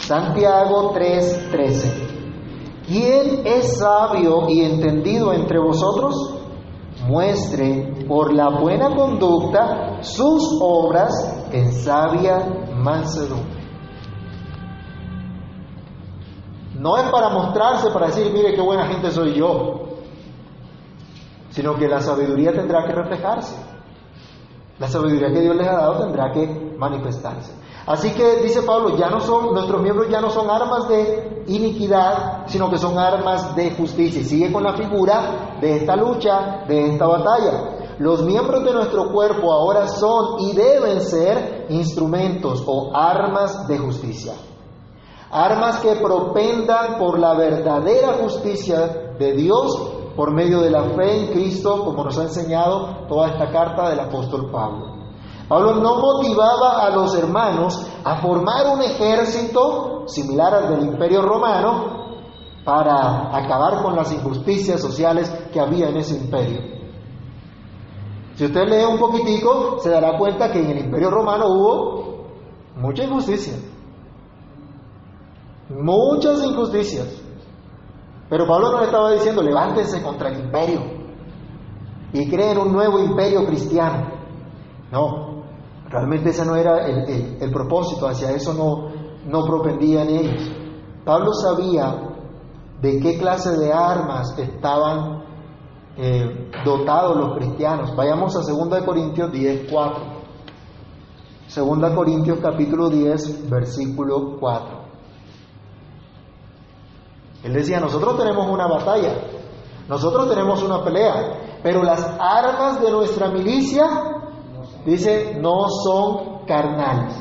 Santiago 0.07 0.93
3:13. 0.95 2.85
¿Quién 2.87 3.45
es 3.45 3.77
sabio 3.77 4.49
y 4.49 4.63
entendido 4.63 5.33
entre 5.33 5.59
vosotros? 5.59 6.15
Muestre 7.09 8.05
por 8.07 8.33
la 8.33 8.51
buena 8.51 8.95
conducta 8.95 9.99
sus 10.03 10.61
obras 10.61 11.13
en 11.51 11.73
sabia 11.73 12.39
mansedumbre. 12.77 13.57
No 16.79 16.97
es 16.99 17.11
para 17.11 17.31
mostrarse, 17.31 17.91
para 17.91 18.07
decir, 18.07 18.33
mire 18.33 18.55
qué 18.55 18.61
buena 18.61 18.87
gente 18.87 19.11
soy 19.11 19.35
yo, 19.35 19.89
sino 21.51 21.75
que 21.75 21.89
la 21.89 22.01
sabiduría 22.01 22.53
tendrá 22.53 22.87
que 22.87 22.93
reflejarse. 22.93 23.57
La 24.79 24.87
sabiduría 24.87 25.33
que 25.33 25.41
Dios 25.41 25.57
les 25.57 25.67
ha 25.67 25.73
dado 25.73 26.05
tendrá 26.05 26.31
que 26.31 26.77
manifestarse. 26.79 27.66
Así 27.87 28.11
que 28.15 28.43
dice 28.43 28.63
Pablo, 28.63 28.97
ya 28.97 29.09
no 29.09 29.21
son, 29.21 29.55
nuestros 29.55 29.81
miembros 29.81 30.09
ya 30.11 30.21
no 30.21 30.29
son 30.29 30.51
armas 30.51 30.89
de 30.89 31.45
iniquidad, 31.47 32.47
sino 32.49 32.69
que 32.69 32.79
son 32.79 32.99
armas 32.99 33.55
de 33.55 33.71
justicia. 33.77 34.23
Y 34.23 34.25
sigue 34.25 34.53
con 34.53 34.65
la 34.65 34.75
figura 34.75 35.57
de 35.61 35.77
esta 35.77 35.95
lucha, 35.95 36.65
de 36.67 36.91
esta 36.91 37.07
batalla. 37.07 37.95
Los 37.99 38.23
miembros 38.23 38.65
de 38.65 38.73
nuestro 38.73 39.13
cuerpo 39.13 39.53
ahora 39.53 39.87
son 39.87 40.41
y 40.41 40.53
deben 40.53 41.01
ser 41.01 41.67
instrumentos 41.69 42.65
o 42.67 42.91
armas 42.93 43.69
de 43.69 43.79
justicia. 43.79 44.35
Armas 45.31 45.79
que 45.79 45.95
propendan 45.95 46.99
por 46.99 47.21
la 47.21 47.35
verdadera 47.35 48.15
justicia 48.15 49.15
de 49.17 49.33
Dios 49.33 49.93
por 50.17 50.33
medio 50.33 50.61
de 50.61 50.71
la 50.71 50.83
fe 50.91 51.19
en 51.19 51.33
Cristo, 51.33 51.85
como 51.85 52.03
nos 52.03 52.19
ha 52.19 52.23
enseñado 52.23 53.07
toda 53.07 53.29
esta 53.29 53.53
carta 53.53 53.91
del 53.91 54.01
apóstol 54.01 54.51
Pablo. 54.51 54.96
Pablo 55.49 55.77
no 55.77 55.97
motivaba 55.97 56.85
a 56.85 56.91
los 56.91 57.15
hermanos 57.15 57.87
a 58.05 58.17
formar 58.17 58.67
un 58.75 58.83
ejército 58.83 60.05
similar 60.07 60.55
al 60.55 60.69
del 60.69 60.87
imperio 60.89 61.23
romano 61.23 61.97
para 62.65 63.37
acabar 63.37 63.81
con 63.83 63.95
las 63.95 64.13
injusticias 64.13 64.81
sociales 64.81 65.31
que 65.53 65.61
había 65.61 65.89
en 65.89 65.99
ese 65.99 66.17
imperio. 66.17 66.61
Si 68.35 68.45
usted 68.45 68.65
lee 68.67 68.85
un 68.85 68.99
poquitico, 68.99 69.79
se 69.79 69.89
dará 69.89 70.19
cuenta 70.19 70.51
que 70.51 70.59
en 70.59 70.71
el 70.71 70.79
imperio 70.87 71.11
romano 71.11 71.47
hubo 71.47 72.27
mucha 72.77 73.05
injusticia. 73.05 73.55
Muchas 75.71 76.43
injusticias. 76.45 77.23
Pero 78.29 78.47
Pablo 78.47 78.73
no 78.73 78.81
le 78.81 78.87
estaba 78.87 79.13
diciendo, 79.13 79.43
levántense 79.43 80.03
contra 80.03 80.31
el 80.31 80.41
imperio 80.41 80.81
y 82.13 82.29
creen 82.29 82.59
un 82.59 82.73
nuevo 82.73 82.99
imperio 82.99 83.47
cristiano. 83.47 84.11
No, 84.91 85.36
Realmente 85.97 86.29
ese 86.29 86.45
no 86.45 86.57
era 86.57 86.87
el, 86.87 87.51
propósito, 87.51 88.07
hacia 88.07 88.31
eso 88.31 88.53
no, 88.53 88.91
no 89.25 89.47
propendían 89.47 90.11
ellos. 90.11 90.43
Pablo 91.07 91.33
sabía 91.33 92.13
de 92.83 93.01
qué 93.01 93.17
clase 93.17 93.57
de 93.57 93.73
armas 93.73 94.39
estaban 94.39 95.25
eh, 95.97 96.51
dotados 96.67 97.17
los 97.17 97.39
cristianos. 97.39 97.97
Vayamos 97.97 98.37
a 98.37 98.41
2 98.41 98.83
Corintios 98.85 99.33
10, 99.33 99.71
4. 99.73 100.05
2 101.57 101.91
Corintios 101.95 102.41
capítulo 102.43 102.91
10, 102.91 103.49
versículo 103.49 104.37
4. 104.39 104.69
Él 107.45 107.55
decía, 107.55 107.81
nosotros 107.81 108.19
tenemos 108.19 108.51
una 108.51 108.67
batalla, 108.67 109.15
nosotros 109.89 110.29
tenemos 110.29 110.63
una 110.63 110.85
pelea, 110.85 111.61
pero 111.63 111.83
las 111.83 112.05
armas 112.21 112.83
de 112.83 112.91
nuestra 112.91 113.29
milicia 113.31 114.16
Dice, 114.87 115.37
no 115.41 115.69
son 115.69 116.47
carnales. 116.47 117.13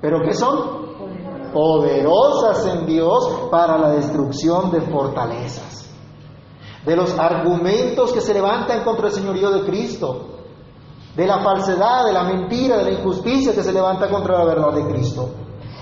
¿Pero 0.00 0.20
qué 0.22 0.34
son? 0.34 0.86
Poderosas 1.54 2.66
en 2.66 2.86
Dios 2.86 3.48
para 3.50 3.78
la 3.78 3.90
destrucción 3.92 4.70
de 4.70 4.82
fortalezas. 4.82 5.90
De 6.84 6.94
los 6.94 7.18
argumentos 7.18 8.12
que 8.12 8.20
se 8.20 8.34
levantan 8.34 8.84
contra 8.84 9.06
el 9.06 9.12
señorío 9.14 9.50
de 9.50 9.64
Cristo. 9.64 10.26
De 11.16 11.26
la 11.26 11.42
falsedad, 11.42 12.04
de 12.04 12.12
la 12.12 12.24
mentira, 12.24 12.76
de 12.76 12.84
la 12.84 12.98
injusticia 13.00 13.54
que 13.54 13.62
se 13.62 13.72
levanta 13.72 14.10
contra 14.10 14.38
la 14.38 14.44
verdad 14.44 14.74
de 14.74 14.86
Cristo. 14.92 15.30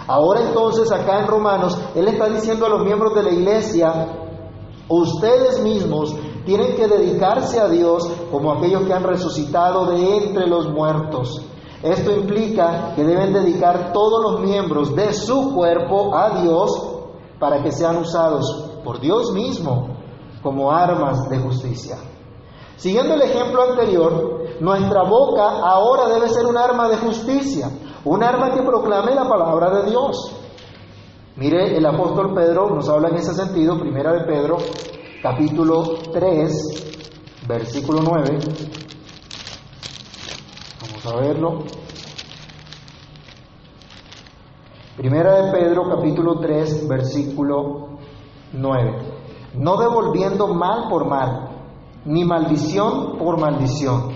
Ahora 0.07 0.43
entonces 0.43 0.91
acá 0.93 1.19
en 1.19 1.27
Romanos, 1.27 1.77
Él 1.97 2.07
está 2.07 2.29
diciendo 2.29 2.67
a 2.67 2.69
los 2.69 2.85
miembros 2.85 3.13
de 3.17 3.25
la 3.25 3.31
iglesia, 3.31 4.07
ustedes 4.89 5.61
mismos 5.61 6.15
tienen 6.47 6.77
que 6.77 6.87
dedicarse 6.87 7.61
a 7.61 7.69
Dios 7.69 8.09
como 8.31 8.53
aquellos 8.53 8.85
que 8.85 8.95
han 8.95 9.03
resucitado 9.03 9.87
de 9.87 10.17
entre 10.17 10.47
los 10.47 10.69
muertos. 10.69 11.45
Esto 11.83 12.13
implica 12.13 12.95
que 12.95 13.05
deben 13.05 13.35
dedicar 13.35 13.93
todos 13.93 14.23
los 14.23 14.41
miembros 14.41 14.95
de 14.95 15.13
su 15.13 15.53
cuerpo 15.55 16.17
a 16.17 16.41
Dios 16.41 16.71
para 17.39 17.63
que 17.63 17.73
sean 17.73 17.99
usados 17.99 18.71
por 18.83 19.01
Dios 19.01 19.33
mismo 19.33 19.89
como 20.43 20.71
armas 20.71 21.29
de 21.29 21.39
justicia. 21.39 21.99
Siguiendo 22.77 23.15
el 23.15 23.23
ejemplo 23.23 23.63
anterior, 23.63 24.45
nuestra 24.61 25.03
boca 25.03 25.61
ahora 25.63 26.09
debe 26.09 26.29
ser 26.29 26.47
un 26.47 26.57
arma 26.57 26.89
de 26.89 26.97
justicia, 26.99 27.71
un 28.05 28.23
arma 28.23 28.53
que 28.53 28.63
proclame 28.63 29.15
la 29.15 29.29
palabra 29.29 29.71
de 29.71 29.91
Dios. 29.91 30.33
Mire, 31.37 31.77
el 31.77 31.85
apóstol 31.85 32.33
Pedro 32.35 32.71
nos 32.71 32.89
habla 32.89 33.09
en 33.09 33.17
ese 33.17 33.35
sentido, 33.35 33.79
primera 33.79 34.13
de 34.13 34.25
Pedro, 34.25 34.57
capítulo 35.29 35.83
3, 36.13 37.43
versículo 37.49 38.01
9. 38.01 38.39
Vamos 40.81 41.07
a 41.07 41.17
verlo. 41.17 41.65
Primera 44.97 45.43
de 45.43 45.51
Pedro, 45.51 45.89
capítulo 45.89 46.39
3, 46.39 46.87
versículo 46.87 47.89
9. 48.53 48.99
No 49.55 49.77
devolviendo 49.79 50.47
mal 50.55 50.89
por 50.89 51.09
mal, 51.09 51.49
ni 52.05 52.25
maldición 52.25 53.19
por 53.19 53.41
maldición, 53.41 54.13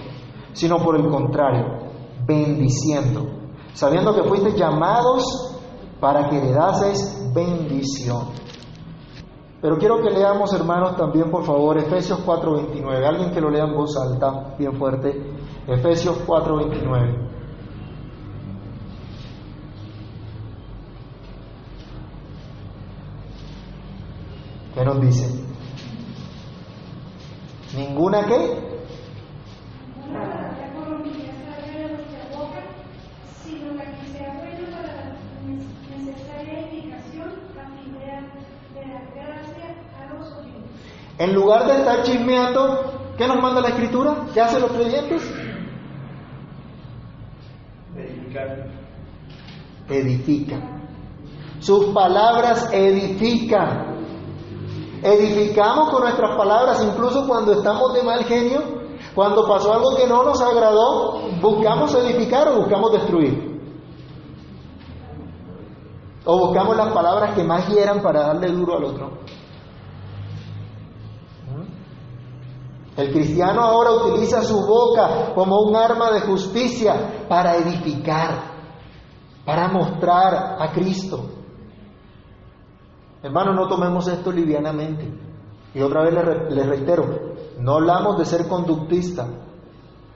sino 0.53 0.77
por 0.77 0.95
el 0.95 1.11
contrario, 1.11 1.89
bendiciendo, 2.25 3.27
sabiendo 3.75 4.15
que 4.15 4.29
fuiste 4.29 4.57
llamados 4.57 5.59
para 5.99 6.29
que 6.29 6.37
heredaseis 6.39 7.33
bendición. 7.35 8.29
Pero 9.61 9.77
quiero 9.77 10.01
que 10.01 10.11
leamos, 10.11 10.55
hermanos, 10.55 10.97
también 10.97 11.31
por 11.31 11.45
favor 11.45 11.77
Efesios 11.77 12.21
4:29. 12.25 13.07
Alguien 13.07 13.31
que 13.31 13.41
lo 13.41 13.51
lea 13.51 13.65
en 13.65 13.75
voz 13.75 13.97
alta, 13.97 14.55
bien 14.59 14.75
fuerte. 14.77 15.35
Efesios 15.67 16.19
4:29. 16.27 17.29
¿Qué 24.75 24.85
nos 24.85 25.01
dice? 25.01 25.45
¿Ninguna 27.77 28.25
qué? 28.25 28.70
En 41.21 41.35
lugar 41.35 41.67
de 41.67 41.75
estar 41.75 42.03
chismeando, 42.03 42.95
¿qué 43.19 43.29
nos 43.29 43.43
manda 43.43 43.61
la 43.61 43.69
escritura? 43.69 44.25
¿Qué 44.33 44.41
hacen 44.41 44.63
los 44.63 44.73
creyentes? 44.73 45.23
Edificar. 47.95 48.71
Edifican. 49.87 50.81
Sus 51.59 51.89
palabras 51.89 52.73
edifican. 52.73 53.99
Edificamos 55.03 55.91
con 55.91 56.05
nuestras 56.05 56.39
palabras, 56.39 56.83
incluso 56.83 57.27
cuando 57.29 57.53
estamos 57.53 57.93
de 57.93 58.03
mal 58.03 58.25
genio, 58.25 58.63
cuando 59.15 59.47
pasó 59.47 59.75
algo 59.75 59.97
que 59.97 60.07
no 60.07 60.23
nos 60.23 60.41
agradó, 60.41 61.21
buscamos 61.43 61.95
edificar 61.97 62.49
o 62.49 62.61
buscamos 62.61 62.93
destruir. 62.93 63.61
O 66.25 66.47
buscamos 66.47 66.79
las 66.79 66.91
palabras 66.95 67.35
que 67.35 67.45
más 67.45 67.69
hieran 67.69 68.01
para 68.01 68.29
darle 68.29 68.53
duro 68.53 68.79
al 68.79 68.85
otro. 68.85 69.11
El 72.97 73.13
cristiano 73.13 73.63
ahora 73.63 73.93
utiliza 73.93 74.43
su 74.43 74.67
boca 74.67 75.33
como 75.35 75.61
un 75.61 75.77
arma 75.77 76.11
de 76.11 76.21
justicia 76.21 77.27
para 77.29 77.57
edificar, 77.57 78.51
para 79.45 79.69
mostrar 79.69 80.57
a 80.61 80.73
Cristo. 80.73 81.25
Hermano, 83.23 83.55
no 83.55 83.69
tomemos 83.69 84.09
esto 84.09 84.33
livianamente. 84.33 85.13
Y 85.75 85.81
otra 85.83 86.03
vez 86.03 86.15
les 86.51 86.67
reitero, 86.67 87.05
no 87.59 87.75
hablamos 87.75 88.19
de 88.19 88.25
ser 88.25 88.49
conductista, 88.49 89.29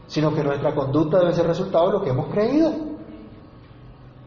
sino 0.06 0.34
que 0.34 0.42
nuestra 0.42 0.74
conducta 0.74 1.18
debe 1.18 1.32
ser 1.32 1.46
resultado 1.46 1.86
de 1.86 1.92
lo 1.92 2.02
que 2.02 2.10
hemos 2.10 2.26
creído, 2.32 2.72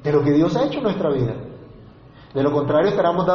de 0.03 0.12
lo 0.12 0.23
que 0.23 0.31
Dios 0.31 0.55
ha 0.55 0.65
hecho 0.65 0.77
en 0.77 0.83
nuestra 0.83 1.12
vida. 1.12 1.36
De 2.33 2.43
lo 2.43 2.51
contrario, 2.51 2.89
estaremos 2.89 3.25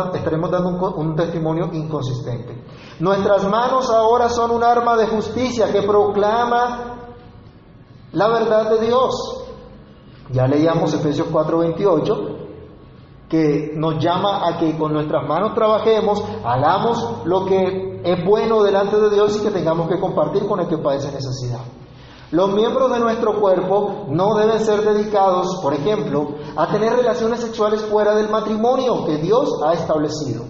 dando 0.50 0.92
un, 0.96 1.16
testimonio 1.16 1.70
inconsistente. 1.72 2.62
Nuestras 3.00 3.48
manos 3.48 3.90
ahora 3.90 4.28
son 4.28 4.50
un 4.50 4.62
arma 4.62 4.96
de 4.96 5.06
justicia 5.06 5.72
que 5.72 5.82
proclama 5.82 6.98
la 8.12 8.28
verdad 8.28 8.70
de 8.70 8.86
Dios. 8.86 9.44
Ya 10.30 10.46
leíamos 10.46 10.92
Efesios 10.94 11.28
4:28, 11.28 12.36
que 13.28 13.72
nos 13.74 13.98
llama 13.98 14.46
a 14.46 14.58
que 14.58 14.76
con 14.76 14.92
nuestras 14.92 15.26
manos 15.26 15.54
trabajemos, 15.54 16.22
hagamos 16.44 17.24
lo 17.24 17.46
que 17.46 18.02
es 18.04 18.24
bueno 18.24 18.62
delante 18.62 19.00
de 19.00 19.10
Dios 19.10 19.36
y 19.38 19.42
que 19.42 19.50
tengamos 19.50 19.88
que 19.88 19.98
compartir 19.98 20.46
con 20.46 20.60
el 20.60 20.68
que 20.68 20.78
padece 20.78 21.10
necesidad. 21.12 21.60
Los 22.32 22.50
miembros 22.54 22.90
de 22.90 22.98
nuestro 22.98 23.38
cuerpo 23.38 24.06
no 24.08 24.34
deben 24.36 24.58
ser 24.58 24.82
dedicados, 24.82 25.60
por 25.62 25.74
ejemplo, 25.74 26.28
a 26.56 26.66
tener 26.66 26.94
relaciones 26.94 27.40
sexuales 27.40 27.82
fuera 27.82 28.14
del 28.14 28.30
matrimonio 28.30 29.04
que 29.04 29.18
Dios 29.18 29.60
ha 29.62 29.74
establecido. 29.74 30.44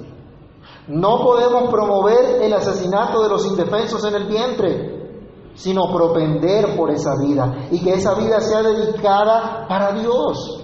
No 0.86 1.24
podemos 1.24 1.68
promover 1.70 2.40
el 2.40 2.52
asesinato 2.52 3.24
de 3.24 3.28
los 3.30 3.44
indefensos 3.46 4.04
en 4.04 4.14
el 4.14 4.28
vientre, 4.28 5.50
sino 5.54 5.92
propender 5.92 6.76
por 6.76 6.88
esa 6.92 7.16
vida 7.20 7.66
y 7.72 7.82
que 7.82 7.94
esa 7.94 8.14
vida 8.14 8.40
sea 8.40 8.62
dedicada 8.62 9.66
para 9.68 9.90
Dios. 9.90 10.62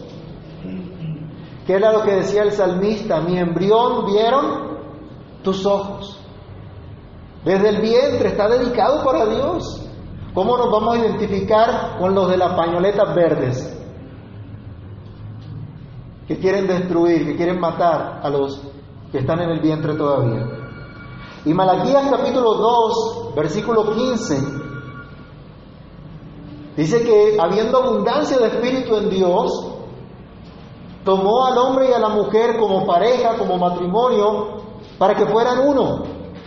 ¿Qué 1.67 1.75
era 1.75 1.93
lo 1.93 2.05
que 2.05 2.13
decía 2.13 2.45
el 2.45 2.53
salmista? 2.53 3.21
Mi 3.23 3.39
embrión 3.39 4.07
vieron 4.07 4.79
tus 5.43 5.67
ojos. 5.67 6.21
Desde 7.45 7.71
el 7.71 7.81
vientre 7.81 8.29
está 8.29 8.49
dedicado 8.49 9.05
para 9.05 9.27
Dios. 9.27 9.78
¿Cómo 10.39 10.57
nos 10.57 10.71
vamos 10.71 10.95
a 10.95 10.99
identificar 11.01 11.99
con 11.99 12.15
los 12.15 12.31
de 12.31 12.37
las 12.37 12.55
pañoletas 12.55 13.13
verdes? 13.13 13.77
Que 16.29 16.39
quieren 16.39 16.69
destruir, 16.69 17.27
que 17.27 17.35
quieren 17.35 17.59
matar 17.59 18.21
a 18.23 18.31
los 18.31 18.63
que 19.11 19.19
están 19.19 19.41
en 19.41 19.51
el 19.51 19.61
vientre 19.61 19.95
todavía. 19.95 20.47
Y 21.45 21.53
Malaquías 21.53 22.09
capítulo 22.09 22.55
2, 22.55 23.35
versículo 23.35 23.93
15, 23.93 24.39
dice 26.77 27.03
que 27.03 27.37
habiendo 27.41 27.79
abundancia 27.79 28.39
de 28.39 28.47
espíritu 28.47 28.95
en 28.95 29.11
Dios, 29.11 29.51
tomó 31.05 31.47
al 31.47 31.59
hombre 31.59 31.91
y 31.91 31.93
a 31.93 31.99
la 31.99 32.11
mujer 32.11 32.61
como 32.61 32.87
pareja, 32.87 33.37
como 33.39 33.59
matrimonio, 33.59 34.59
para 34.99 35.17
que 35.17 35.27
fueran 35.27 35.67
uno. 35.67 36.05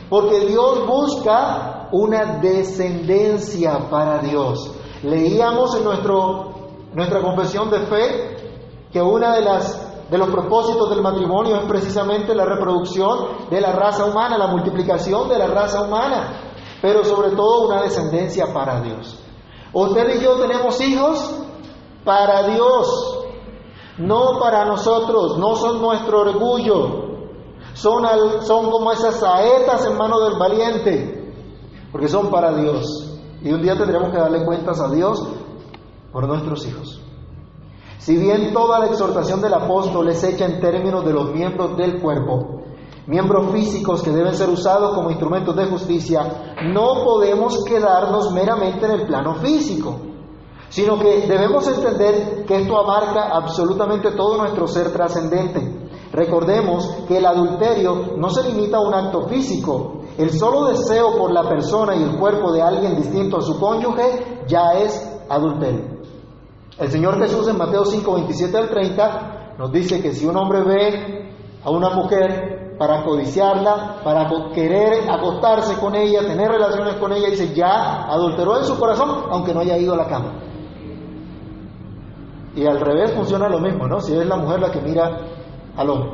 Porque 0.10 0.46
Dios 0.46 0.88
busca 0.88 1.81
una 1.92 2.40
descendencia 2.40 3.90
para 3.90 4.20
Dios. 4.20 4.72
Leíamos 5.04 5.76
en 5.76 5.84
nuestro, 5.84 6.52
nuestra 6.94 7.22
confesión 7.22 7.70
de 7.70 7.80
fe 7.80 8.90
que 8.92 9.02
una 9.02 9.36
de 9.36 9.42
las 9.42 9.92
de 10.12 10.18
los 10.18 10.28
propósitos 10.30 10.90
del 10.90 11.02
matrimonio 11.02 11.56
es 11.56 11.66
precisamente 11.70 12.36
la 12.36 12.44
reproducción 12.44 13.48
de 13.50 13.62
la 13.62 13.72
raza 13.72 14.04
humana, 14.04 14.38
la 14.38 14.48
multiplicación 14.48 15.30
de 15.30 15.38
la 15.38 15.48
raza 15.48 15.84
humana, 15.84 16.52
pero 16.82 17.06
sobre 17.06 17.30
todo 17.32 17.68
una 17.68 17.82
descendencia 17.82 18.54
para 18.54 18.82
Dios. 18.82 19.24
Usted 19.72 20.18
y 20.18 20.22
yo 20.22 20.36
tenemos 20.36 20.82
hijos 20.82 21.34
para 22.04 22.44
Dios, 22.50 23.20
no 24.00 24.38
para 24.38 24.66
nosotros, 24.66 25.38
no 25.38 25.56
son 25.56 25.82
nuestro 25.82 26.20
orgullo, 26.20 27.12
son, 27.74 28.04
son 28.42 28.70
como 28.70 28.92
esas 28.92 29.16
saetas 29.16 29.86
en 29.86 29.98
mano 29.98 30.20
del 30.20 30.38
valiente, 30.38 31.21
porque 31.92 32.08
son 32.08 32.30
para 32.30 32.54
Dios. 32.54 33.20
Y 33.42 33.52
un 33.52 33.62
día 33.62 33.78
tendremos 33.78 34.12
que 34.12 34.18
darle 34.18 34.46
cuentas 34.46 34.80
a 34.80 34.90
Dios 34.90 35.28
por 36.12 36.28
nuestros 36.28 36.66
hijos. 36.68 37.02
Si 37.98 38.18
bien 38.18 38.52
toda 38.54 38.80
la 38.80 38.88
exhortación 38.88 39.42
del 39.42 39.54
apóstol 39.54 40.10
es 40.10 40.24
hecha 40.24 40.46
en 40.46 40.60
términos 40.60 41.06
de 41.06 41.14
los 41.14 41.32
miembros 41.34 41.78
del 41.78 42.02
cuerpo, 42.02 42.62
miembros 43.08 43.52
físicos 43.52 44.02
que 44.02 44.12
deben 44.12 44.34
ser 44.34 44.50
usados 44.50 44.96
como 44.96 45.12
instrumentos 45.12 45.56
de 45.56 45.66
justicia, 45.66 46.56
no 46.74 47.04
podemos 47.04 47.64
quedarnos 47.64 48.32
meramente 48.32 48.86
en 48.86 48.92
el 48.92 49.06
plano 49.06 49.36
físico, 49.36 50.00
sino 50.70 50.98
que 50.98 51.28
debemos 51.28 51.68
entender 51.68 52.46
que 52.46 52.62
esto 52.62 52.80
abarca 52.80 53.30
absolutamente 53.36 54.12
todo 54.12 54.38
nuestro 54.38 54.68
ser 54.68 54.92
trascendente. 54.92 55.90
Recordemos 56.12 56.88
que 57.08 57.18
el 57.18 57.26
adulterio 57.26 58.18
no 58.18 58.30
se 58.30 58.44
limita 58.50 58.78
a 58.78 58.82
un 58.82 58.94
acto 58.94 59.28
físico. 59.28 60.01
El 60.18 60.30
solo 60.32 60.68
deseo 60.68 61.18
por 61.18 61.32
la 61.32 61.48
persona 61.48 61.96
y 61.96 62.04
el 62.04 62.18
cuerpo 62.18 62.52
de 62.52 62.62
alguien 62.62 62.96
distinto 62.96 63.38
a 63.38 63.42
su 63.42 63.60
cónyuge 63.60 64.44
ya 64.48 64.74
es 64.74 65.22
adulterio. 65.30 66.02
El 66.78 66.90
Señor 66.90 67.20
Jesús 67.20 67.48
en 67.48 67.58
Mateo 67.58 67.86
5, 67.86 68.14
27 68.14 68.58
al 68.58 68.70
30 68.70 69.56
nos 69.58 69.72
dice 69.72 70.02
que 70.02 70.14
si 70.14 70.26
un 70.26 70.36
hombre 70.36 70.64
ve 70.64 71.34
a 71.64 71.70
una 71.70 71.92
mujer 71.92 72.76
para 72.78 73.04
codiciarla, 73.04 73.98
para 74.04 74.28
querer 74.54 75.10
acostarse 75.10 75.76
con 75.76 75.96
ella, 75.96 76.22
tener 76.22 76.50
relaciones 76.50 76.96
con 76.96 77.14
ella, 77.14 77.30
dice 77.30 77.54
ya 77.54 78.06
adulteró 78.06 78.58
en 78.58 78.66
su 78.66 78.80
corazón, 78.80 79.26
aunque 79.30 79.54
no 79.54 79.60
haya 79.60 79.78
ido 79.78 79.94
a 79.94 79.98
la 79.98 80.08
cama. 80.08 80.34
Y 82.56 82.66
al 82.66 82.80
revés 82.80 83.14
funciona 83.14 83.48
lo 83.48 83.60
mismo, 83.60 83.88
¿no? 83.88 84.02
Si 84.02 84.14
es 84.14 84.26
la 84.26 84.36
mujer 84.36 84.60
la 84.60 84.72
que 84.72 84.82
mira 84.82 85.20
al 85.78 85.90
hombre. 85.90 86.12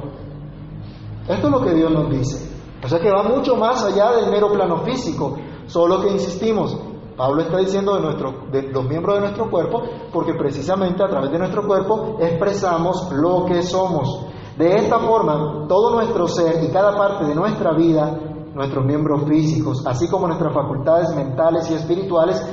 Esto 1.28 1.48
es 1.48 1.54
lo 1.54 1.62
que 1.62 1.74
Dios 1.74 1.92
nos 1.92 2.10
dice. 2.10 2.57
O 2.84 2.88
sea 2.88 3.00
que 3.00 3.10
va 3.10 3.24
mucho 3.24 3.56
más 3.56 3.84
allá 3.84 4.12
del 4.12 4.30
mero 4.30 4.52
plano 4.52 4.84
físico. 4.84 5.38
Solo 5.66 6.02
que 6.02 6.12
insistimos, 6.12 6.78
Pablo 7.18 7.42
está 7.42 7.58
diciendo 7.58 7.96
de, 7.96 8.02
nuestro, 8.02 8.46
de 8.52 8.62
los 8.72 8.86
miembros 8.86 9.16
de 9.16 9.22
nuestro 9.22 9.50
cuerpo, 9.50 9.82
porque 10.14 10.34
precisamente 10.36 11.04
a 11.04 11.08
través 11.08 11.32
de 11.32 11.40
nuestro 11.40 11.66
cuerpo 11.66 12.18
expresamos 12.20 13.12
lo 13.12 13.46
que 13.46 13.64
somos. 13.64 14.28
De 14.58 14.76
esta 14.76 15.00
forma, 15.00 15.66
todo 15.68 15.96
nuestro 15.96 16.28
ser 16.28 16.64
y 16.64 16.72
cada 16.72 16.96
parte 16.96 17.26
de 17.26 17.36
nuestra 17.36 17.74
vida, 17.74 18.20
nuestros 18.54 18.86
miembros 18.86 19.24
físicos, 19.28 19.84
así 19.86 20.08
como 20.10 20.28
nuestras 20.28 20.54
facultades 20.54 21.16
mentales 21.16 21.70
y 21.72 21.74
espirituales, 21.74 22.44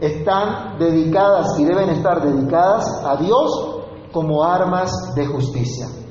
están 0.00 0.78
dedicadas 0.78 1.58
y 1.58 1.64
deben 1.64 1.90
estar 1.90 2.22
dedicadas 2.22 2.84
a 3.04 3.16
Dios 3.16 3.80
como 4.12 4.44
armas 4.44 5.14
de 5.14 5.26
justicia. 5.26 6.03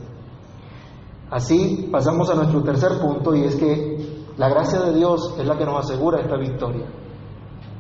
Así 1.34 1.89
pasamos 1.91 2.29
a 2.29 2.36
nuestro 2.36 2.61
tercer 2.61 2.99
punto 3.01 3.34
y 3.34 3.45
es 3.45 3.55
que 3.55 4.27
la 4.38 4.49
gracia 4.49 4.81
de 4.81 4.93
Dios 4.93 5.34
es 5.39 5.47
la 5.47 5.57
que 5.57 5.65
nos 5.65 5.84
asegura 5.84 6.21
esta 6.21 6.38
victoria. 6.38 6.86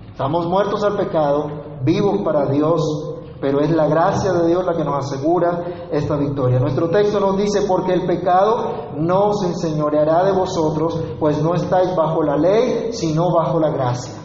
Estamos 0.09 0.47
muertos 0.47 0.83
al 0.83 0.97
pecado, 0.97 1.51
vivos 1.83 2.23
para 2.25 2.47
Dios, 2.47 2.81
pero 3.39 3.59
es 3.59 3.69
la 3.69 3.85
gracia 3.85 4.33
de 4.33 4.47
Dios 4.47 4.65
la 4.65 4.73
que 4.73 4.83
nos 4.83 5.05
asegura 5.05 5.87
esta 5.91 6.15
victoria. 6.15 6.57
Nuestro 6.57 6.89
texto 6.89 7.19
nos 7.19 7.37
dice, 7.37 7.61
porque 7.67 7.93
el 7.93 8.07
pecado 8.07 8.95
no 8.97 9.33
se 9.33 9.49
enseñoreará 9.49 10.23
de 10.23 10.31
vosotros, 10.31 10.99
pues 11.19 11.39
no 11.43 11.53
estáis 11.53 11.95
bajo 11.95 12.23
la 12.23 12.35
ley, 12.35 12.91
sino 12.91 13.31
bajo 13.31 13.59
la 13.59 13.69
gracia. 13.69 14.15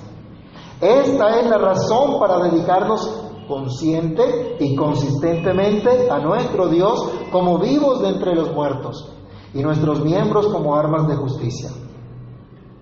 Esta 0.81 1.39
es 1.39 1.51
la 1.51 1.59
razón 1.59 2.18
para 2.18 2.39
dedicarnos 2.45 3.26
consciente 3.47 4.57
y 4.59 4.74
consistentemente 4.74 6.11
a 6.11 6.18
nuestro 6.18 6.68
Dios 6.68 7.11
como 7.31 7.59
vivos 7.59 8.01
de 8.01 8.09
entre 8.09 8.35
los 8.35 8.55
muertos 8.55 9.16
y 9.55 9.63
nuestros 9.63 10.05
miembros 10.05 10.49
como 10.49 10.75
armas 10.75 11.09
de 11.09 11.17
justicia. 11.17 11.71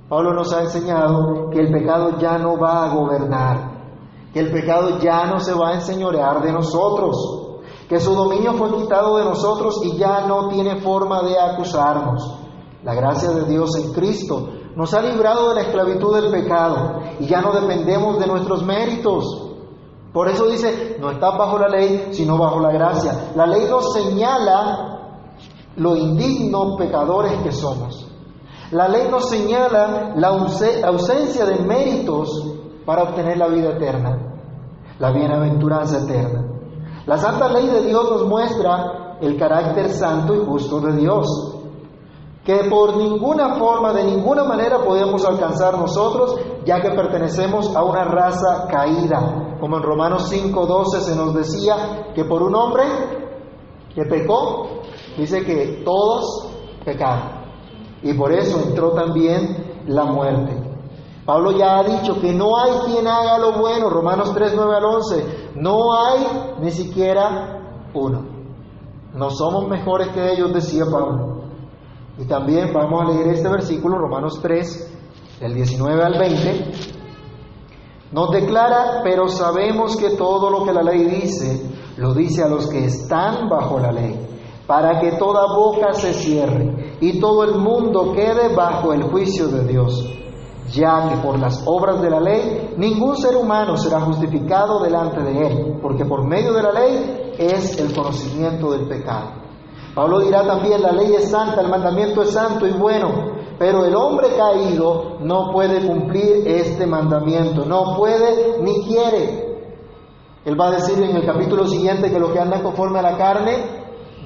Pablo 0.09 0.35
nos 0.35 0.53
ha 0.53 0.63
enseñado 0.63 1.51
que 1.51 1.61
el 1.61 1.73
pecado 1.73 2.19
ya 2.19 2.39
no 2.39 2.59
va 2.59 2.85
a 2.85 2.95
gobernar, 2.95 3.77
que 4.33 4.41
el 4.41 4.53
pecado 4.53 4.99
ya 5.01 5.27
no 5.27 5.41
se 5.41 5.53
va 5.53 5.71
a 5.71 5.75
enseñorear 5.75 6.43
de 6.43 6.53
nosotros, 6.53 7.17
que 7.89 7.99
su 7.99 8.15
dominio 8.15 8.55
fue 8.55 8.73
quitado 8.77 9.17
de 9.19 9.25
nosotros 9.25 9.81
y 9.85 9.97
ya 9.97 10.27
no 10.27 10.49
tiene 10.49 10.81
forma 10.81 11.23
de 11.23 11.39
acusarnos. 11.39 12.41
La 12.85 12.95
gracia 12.95 13.31
de 13.31 13.45
Dios 13.47 13.75
en 13.77 13.93
Cristo 13.93 14.49
nos 14.77 14.95
ha 14.95 15.03
librado 15.03 15.49
de 15.49 15.57
la 15.57 15.63
esclavitud 15.63 16.15
del 16.15 16.31
pecado 16.31 17.01
y 17.19 17.27
ya 17.27 17.41
no 17.41 17.53
dependemos 17.53 18.19
de 18.19 18.27
nuestros 18.27 18.63
méritos. 18.65 19.25
Por 20.13 20.29
eso 20.29 20.47
dice, 20.47 20.97
no 21.01 21.11
estás 21.11 21.37
bajo 21.37 21.59
la 21.59 21.69
ley, 21.69 22.11
sino 22.13 22.39
bajo 22.39 22.61
la 22.61 22.71
gracia. 22.71 23.33
La 23.35 23.47
ley 23.47 23.67
nos 23.69 23.93
señala 23.93 24.96
lo 25.77 25.97
indignos 25.97 26.77
pecadores 26.79 27.33
que 27.43 27.53
somos. 27.53 28.07
La 28.71 28.89
ley 28.89 29.09
nos 29.11 29.29
señala 29.29 30.15
la 30.17 30.29
ausencia 30.29 31.45
de 31.45 31.59
méritos 31.61 32.29
para 32.85 33.05
obtener 33.05 33.39
la 33.39 33.49
vida 33.49 33.71
eterna, 33.71 34.19
la 34.99 35.13
bienaventuranza 35.13 35.99
eterna. 35.99 36.45
La 37.07 37.17
santa 37.17 37.49
ley 37.49 37.67
de 37.67 37.83
Dios 37.83 38.11
nos 38.11 38.27
muestra 38.27 39.19
el 39.21 39.39
carácter 39.39 39.91
santo 39.91 40.35
y 40.35 40.45
justo 40.45 40.81
de 40.81 40.97
Dios, 40.97 41.27
que 42.45 42.65
por 42.69 42.97
ninguna 42.97 43.55
forma, 43.55 43.93
de 43.93 44.05
ninguna 44.05 44.45
manera 44.45 44.79
podemos 44.85 45.25
alcanzar 45.25 45.79
nosotros, 45.79 46.37
ya 46.65 46.81
que 46.81 46.91
pertenecemos 46.91 47.75
a 47.75 47.83
una 47.85 48.05
raza 48.05 48.67
caída. 48.69 49.57
Como 49.61 49.77
en 49.77 49.83
Romanos 49.83 50.29
5:12 50.31 51.01
se 51.01 51.17
nos 51.17 51.35
decía 51.35 52.13
que 52.15 52.25
por 52.25 52.43
un 52.43 52.55
hombre 52.55 52.85
que 53.95 54.05
pecó, 54.05 54.67
dice 55.17 55.45
que 55.45 55.83
todos 55.85 56.49
pecaron. 56.85 57.47
Y 58.03 58.13
por 58.15 58.33
eso 58.33 58.61
entró 58.61 58.93
también 58.93 59.83
la 59.87 60.05
muerte. 60.05 60.67
Pablo 61.25 61.51
ya 61.51 61.79
ha 61.79 61.83
dicho 61.83 62.21
que 62.21 62.33
no 62.33 62.57
hay 62.57 62.71
quien 62.87 63.07
haga 63.07 63.39
lo 63.39 63.59
bueno, 63.59 63.91
Romanos 63.91 64.33
3, 64.33 64.53
9 64.55 64.77
al 64.77 64.85
11, 64.85 65.51
no 65.57 65.93
hay 65.93 66.55
ni 66.61 66.71
siquiera 66.71 67.89
uno. 67.93 68.25
No 69.13 69.31
somos 69.31 69.67
mejores 69.67 70.09
que 70.09 70.33
ellos, 70.33 70.53
decía 70.53 70.85
Pablo. 70.85 71.43
Y 72.19 72.27
también 72.27 72.73
vamos 72.73 73.03
a 73.03 73.13
leer 73.13 73.29
este 73.29 73.49
versículo, 73.49 73.99
Romanos 73.99 74.39
3, 74.41 75.39
del 75.41 75.55
19 75.55 76.03
al 76.03 76.19
20. 76.19 76.73
Nos 78.13 78.31
declara, 78.31 79.01
pero 79.03 79.27
sabemos 79.29 79.97
que 79.97 80.11
todo 80.11 80.49
lo 80.49 80.65
que 80.65 80.73
la 80.73 80.83
ley 80.83 81.05
dice, 81.07 81.69
lo 81.97 82.15
dice 82.15 82.45
a 82.45 82.49
los 82.49 82.69
que 82.69 82.85
están 82.85 83.49
bajo 83.49 83.81
la 83.81 83.91
ley, 83.91 84.36
para 84.67 85.01
que 85.01 85.13
toda 85.13 85.55
boca 85.55 85.93
se 85.93 86.13
cierre 86.13 86.97
y 87.01 87.21
todo 87.21 87.45
el 87.45 87.55
mundo 87.57 88.13
quede 88.13 88.55
bajo 88.55 88.93
el 88.93 89.05
juicio 89.05 89.49
de 89.49 89.65
Dios, 89.65 90.13
ya 90.73 91.09
que 91.09 91.17
por 91.19 91.39
las 91.39 91.63
obras 91.67 92.03
de 92.03 92.11
la 92.11 92.21
ley 92.21 92.75
ningún 92.77 93.17
ser 93.17 93.37
humano 93.37 93.77
será 93.77 94.01
justificado 94.01 94.83
delante 94.83 95.23
de 95.23 95.47
él, 95.47 95.79
porque 95.81 96.05
por 96.05 96.27
medio 96.27 96.53
de 96.53 96.63
la 96.63 96.73
ley 96.73 97.35
es 97.39 97.79
el 97.79 97.95
conocimiento 97.95 98.73
del 98.73 98.89
pecado. 98.89 99.47
Pablo 99.95 100.21
dirá 100.21 100.47
también, 100.47 100.83
la 100.83 100.93
ley 100.93 101.15
es 101.15 101.31
santa, 101.31 101.63
el 101.63 101.69
mandamiento 101.69 102.23
es 102.23 102.31
santo 102.31 102.67
y 102.67 102.73
bueno, 102.73 103.37
pero 103.59 103.85
el 103.85 103.95
hombre 103.95 104.29
caído 104.37 105.19
no 105.21 105.53
puede 105.53 105.87
cumplir 105.87 106.47
este 106.47 106.87
mandamiento, 106.87 107.65
no 107.65 107.97
puede 107.97 108.61
ni 108.61 108.85
quiere. 108.85 109.47
Él 110.45 110.61
va 110.61 110.69
a 110.69 110.73
decir 110.73 111.03
en 111.03 111.17
el 111.17 111.25
capítulo 111.25 111.67
siguiente 111.67 112.11
que 112.11 112.19
lo 112.19 112.33
que 112.33 112.39
anda 112.39 112.63
conforme 112.63 112.99
a 112.99 113.03
la 113.03 113.17
carne 113.17 113.76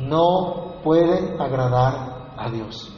no 0.00 0.80
puede 0.82 1.36
agradar 1.38 2.32
a 2.36 2.50
Dios. 2.50 2.92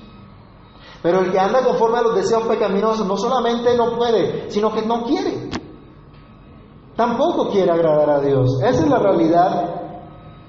Pero 1.02 1.20
el 1.20 1.32
que 1.32 1.38
anda 1.38 1.64
conforme 1.64 1.98
a 1.98 2.02
los 2.02 2.14
deseos 2.14 2.44
pecaminosos 2.44 3.06
no 3.06 3.16
solamente 3.16 3.76
no 3.76 3.96
puede, 3.96 4.50
sino 4.50 4.72
que 4.72 4.82
no 4.82 5.02
quiere. 5.04 5.50
Tampoco 6.94 7.48
quiere 7.48 7.72
agradar 7.72 8.10
a 8.10 8.20
Dios. 8.20 8.60
Esa 8.62 8.84
es 8.84 8.88
la 8.88 8.98
realidad. 8.98 9.80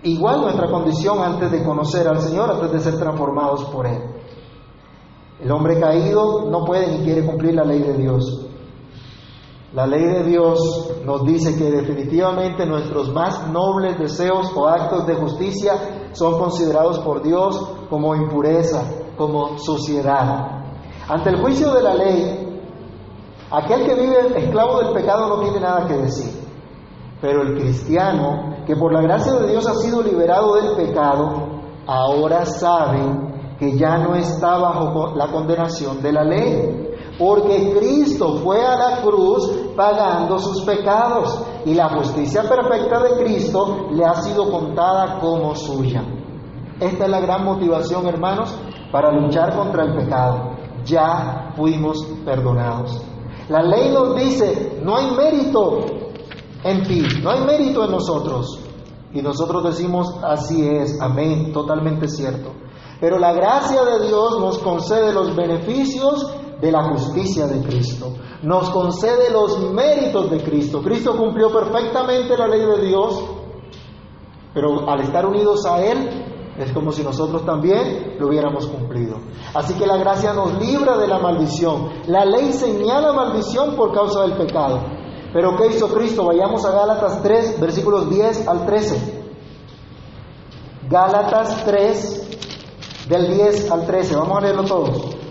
Igual 0.04 0.42
nuestra 0.42 0.70
condición 0.70 1.20
antes 1.20 1.52
de 1.52 1.64
conocer 1.64 2.08
al 2.08 2.22
Señor, 2.22 2.52
antes 2.52 2.72
de 2.72 2.80
ser 2.80 3.00
transformados 3.00 3.64
por 3.66 3.88
Él. 3.88 4.02
El 5.42 5.52
hombre 5.52 5.80
caído 5.80 6.50
no 6.50 6.64
puede 6.66 6.88
ni 6.88 7.04
quiere 7.04 7.26
cumplir 7.26 7.56
la 7.56 7.64
ley 7.64 7.80
de 7.80 7.94
Dios. 7.94 8.46
La 9.74 9.88
ley 9.88 10.04
de 10.04 10.24
Dios 10.24 11.02
nos 11.04 11.26
dice 11.26 11.58
que 11.58 11.72
definitivamente 11.72 12.66
nuestros 12.66 13.12
más 13.12 13.50
nobles 13.50 13.98
deseos 13.98 14.52
o 14.56 14.68
actos 14.68 15.08
de 15.08 15.16
justicia 15.16 16.03
son 16.14 16.40
considerados 16.40 17.00
por 17.00 17.22
Dios 17.22 17.60
como 17.90 18.16
impureza, 18.16 18.84
como 19.18 19.58
suciedad. 19.58 20.64
Ante 21.08 21.30
el 21.30 21.42
juicio 21.42 21.74
de 21.74 21.84
la 21.84 21.94
ley, 21.94 22.62
aquel 23.52 23.86
que 23.86 23.96
vive 23.96 24.38
esclavo 24.38 24.80
del 24.80 24.94
pecado 24.94 25.28
no 25.28 25.42
tiene 25.44 25.60
nada 25.60 25.88
que 25.88 25.98
decir. 25.98 26.42
Pero 27.22 27.42
el 27.42 27.60
cristiano, 27.60 28.58
que 28.66 28.76
por 28.76 28.94
la 28.94 29.02
gracia 29.02 29.34
de 29.34 29.50
Dios 29.50 29.68
ha 29.68 29.76
sido 29.76 30.02
liberado 30.02 30.56
del 30.56 30.76
pecado, 30.76 31.62
ahora 31.86 32.46
sabe 32.46 33.00
que 33.60 33.78
ya 33.78 33.98
no 33.98 34.16
está 34.16 34.58
bajo 34.58 35.14
la 35.16 35.28
condenación 35.28 36.02
de 36.02 36.12
la 36.12 36.24
ley 36.24 36.93
porque 37.18 37.74
Cristo 37.78 38.38
fue 38.38 38.64
a 38.66 38.76
la 38.76 39.02
cruz 39.02 39.50
pagando 39.76 40.40
sus 40.40 40.62
pecados 40.64 41.42
y 41.66 41.74
la 41.74 41.90
justicia 41.90 42.44
perfecta 42.44 43.02
de 43.02 43.24
Cristo 43.24 43.88
le 43.92 44.04
ha 44.04 44.16
sido 44.16 44.50
contada 44.50 45.20
como 45.20 45.56
suya. 45.56 46.04
Esta 46.80 47.06
es 47.06 47.10
la 47.10 47.20
gran 47.20 47.46
motivación, 47.46 48.08
hermanos, 48.08 48.54
para 48.92 49.12
luchar 49.12 49.56
contra 49.56 49.84
el 49.84 49.96
pecado. 49.96 50.52
Ya 50.86 51.54
fuimos 51.56 52.04
perdonados. 52.26 53.02
La 53.48 53.62
ley 53.62 53.92
nos 53.92 54.16
dice, 54.16 54.80
no 54.84 54.96
hay 54.96 55.12
mérito 55.12 55.80
en 56.64 56.84
ti, 56.84 57.06
no 57.22 57.30
hay 57.30 57.42
mérito 57.46 57.86
en 57.86 57.92
nosotros. 57.92 58.60
Y 59.14 59.22
nosotros 59.22 59.64
decimos, 59.64 60.16
así 60.24 60.68
es, 60.68 61.00
amén, 61.00 61.54
totalmente 61.54 62.08
cierto. 62.08 62.52
Pero 63.00 63.20
la 63.20 63.34
gracia 63.34 63.84
de 63.84 64.08
Dios 64.08 64.40
nos 64.40 64.58
concede 64.60 65.14
los 65.14 65.36
beneficios 65.36 66.34
de 66.60 66.72
la 66.72 66.84
justicia 66.90 67.48
de 67.48 67.62
Cristo. 67.62 68.14
Nos 68.42 68.70
concede 68.70 69.32
los 69.32 69.72
méritos 69.72 70.30
de 70.30 70.42
Cristo. 70.44 70.82
Cristo 70.82 71.18
cumplió 71.18 71.52
perfectamente 71.52 72.38
la 72.38 72.48
ley 72.48 72.66
de 72.66 72.88
Dios, 72.88 73.24
pero 74.54 74.90
al 74.90 75.02
estar 75.02 75.26
unidos 75.26 75.66
a 75.66 75.84
Él 75.84 76.24
es 76.58 76.72
como 76.72 76.92
si 76.92 77.04
nosotros 77.04 77.46
también 77.46 78.16
lo 78.20 78.28
hubiéramos 78.28 78.68
cumplido. 78.68 79.18
Así 79.54 79.74
que 79.74 79.88
la 79.88 79.98
gracia 79.98 80.34
nos 80.34 80.60
libra 80.60 80.98
de 80.98 81.08
la 81.08 81.20
maldición. 81.20 81.90
La 82.08 82.26
ley 82.26 82.54
señala 82.54 83.12
maldición 83.14 83.76
por 83.76 83.94
causa 83.94 84.22
del 84.22 84.34
pecado. 84.34 84.82
Pero 85.34 85.56
¿qué 85.58 85.68
hizo 85.68 85.88
Cristo? 85.88 86.26
Vayamos 86.26 86.64
a 86.64 86.72
Gálatas 86.72 87.24
3, 87.24 87.60
versículos 87.60 88.10
10 88.10 88.48
al 88.48 88.66
13. 88.68 89.24
Gálatas 90.90 91.66
3, 91.66 93.08
del 93.10 93.34
10 93.34 93.72
al 93.72 93.86
13. 93.88 94.16
Vamos 94.16 94.38
a 94.38 94.42
leerlo 94.42 94.64
todos. 94.64 95.23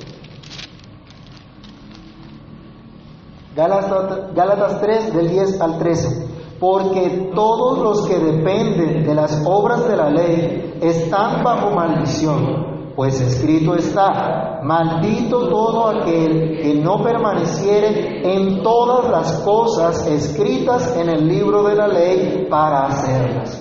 Gálatas, 3.55 4.81
3 4.81 5.15
del 5.15 5.29
10 5.29 5.61
al 5.61 5.79
13. 5.79 6.27
Porque 6.59 7.31
todos 7.35 7.79
los 7.79 8.07
que 8.07 8.19
dependen 8.19 9.05
de 9.05 9.15
las 9.15 9.43
obras 9.45 9.87
de 9.89 9.97
la 9.97 10.11
ley 10.11 10.79
están 10.81 11.43
bajo 11.43 11.71
maldición, 11.71 12.93
pues 12.95 13.21
escrito 13.21 13.75
está, 13.75 14.61
maldito 14.63 15.49
todo 15.49 15.89
aquel 15.89 16.61
que 16.63 16.75
no 16.75 17.03
permaneciere 17.03 18.23
en 18.37 18.63
todas 18.63 19.11
las 19.11 19.41
cosas 19.41 20.07
escritas 20.07 20.97
en 20.97 21.09
el 21.09 21.27
libro 21.27 21.65
de 21.65 21.75
la 21.75 21.89
ley 21.89 22.47
para 22.49 22.87
hacerlas. 22.87 23.59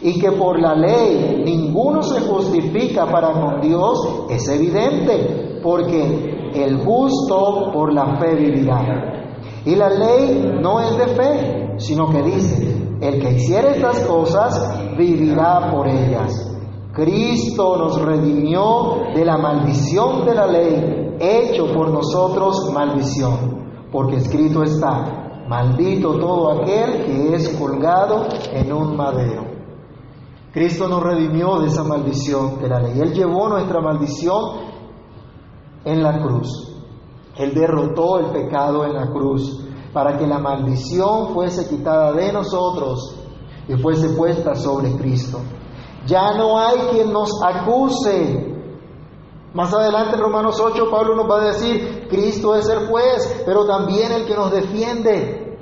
Y 0.00 0.20
que 0.20 0.30
por 0.30 0.60
la 0.60 0.76
ley 0.76 1.42
ninguno 1.44 2.02
se 2.02 2.20
justifica 2.20 3.04
para 3.06 3.32
con 3.32 3.60
Dios 3.60 4.26
es 4.30 4.48
evidente, 4.48 5.58
porque 5.60 6.50
el 6.54 6.84
justo 6.84 7.70
por 7.72 7.92
la 7.92 8.16
fe 8.18 8.34
vivirá. 8.36 9.17
Y 9.64 9.74
la 9.74 9.90
ley 9.90 10.58
no 10.60 10.80
es 10.80 10.96
de 10.96 11.06
fe, 11.08 11.74
sino 11.78 12.10
que 12.10 12.22
dice, 12.22 12.78
el 13.00 13.20
que 13.20 13.32
hiciere 13.32 13.76
estas 13.76 14.00
cosas 14.00 14.96
vivirá 14.96 15.70
por 15.70 15.86
ellas. 15.88 16.44
Cristo 16.92 17.76
nos 17.76 18.00
redimió 18.02 19.12
de 19.14 19.24
la 19.24 19.36
maldición 19.38 20.26
de 20.26 20.34
la 20.34 20.46
ley, 20.46 21.16
hecho 21.20 21.72
por 21.72 21.90
nosotros 21.90 22.70
maldición, 22.72 23.86
porque 23.92 24.16
escrito 24.16 24.62
está, 24.64 25.44
maldito 25.48 26.18
todo 26.18 26.60
aquel 26.60 27.04
que 27.04 27.34
es 27.34 27.48
colgado 27.50 28.26
en 28.52 28.72
un 28.72 28.96
madero. 28.96 29.44
Cristo 30.52 30.88
nos 30.88 31.02
redimió 31.02 31.60
de 31.60 31.68
esa 31.68 31.84
maldición 31.84 32.58
de 32.60 32.68
la 32.68 32.80
ley. 32.80 32.98
Él 33.00 33.12
llevó 33.12 33.48
nuestra 33.48 33.80
maldición 33.80 34.60
en 35.84 36.02
la 36.02 36.20
cruz. 36.20 36.67
Él 37.38 37.54
derrotó 37.54 38.18
el 38.18 38.26
pecado 38.26 38.84
en 38.84 38.94
la 38.94 39.10
cruz 39.10 39.64
para 39.92 40.18
que 40.18 40.26
la 40.26 40.38
maldición 40.38 41.32
fuese 41.32 41.68
quitada 41.68 42.12
de 42.12 42.32
nosotros 42.32 43.16
y 43.68 43.74
fuese 43.74 44.10
puesta 44.10 44.54
sobre 44.54 44.92
Cristo. 44.96 45.40
Ya 46.06 46.32
no 46.36 46.58
hay 46.58 46.78
quien 46.90 47.12
nos 47.12 47.30
acuse. 47.42 48.54
Más 49.54 49.72
adelante 49.72 50.16
en 50.16 50.22
Romanos 50.22 50.60
8 50.60 50.90
Pablo 50.90 51.14
nos 51.14 51.30
va 51.30 51.40
a 51.42 51.46
decir, 51.46 52.06
Cristo 52.10 52.56
es 52.56 52.68
el 52.68 52.88
juez, 52.88 53.42
pero 53.46 53.64
también 53.66 54.12
el 54.12 54.26
que 54.26 54.34
nos 54.34 54.50
defiende. 54.50 55.58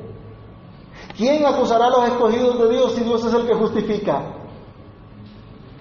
¿Quién 1.17 1.45
acusará 1.47 1.87
a 1.87 1.91
los 1.91 2.09
escogidos 2.09 2.59
de 2.59 2.69
Dios 2.71 2.93
si 2.93 3.03
Dios 3.03 3.25
es 3.25 3.33
el 3.33 3.47
que 3.47 3.55
justifica? 3.55 4.35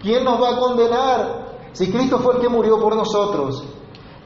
¿Quién 0.02 0.24
nos 0.24 0.42
va 0.42 0.52
a 0.52 0.60
condenar 0.60 1.46
si 1.74 1.92
Cristo 1.92 2.20
fue 2.20 2.36
el 2.36 2.42
que 2.42 2.50
murió 2.50 2.80
por 2.80 2.96
nosotros? 2.96 3.64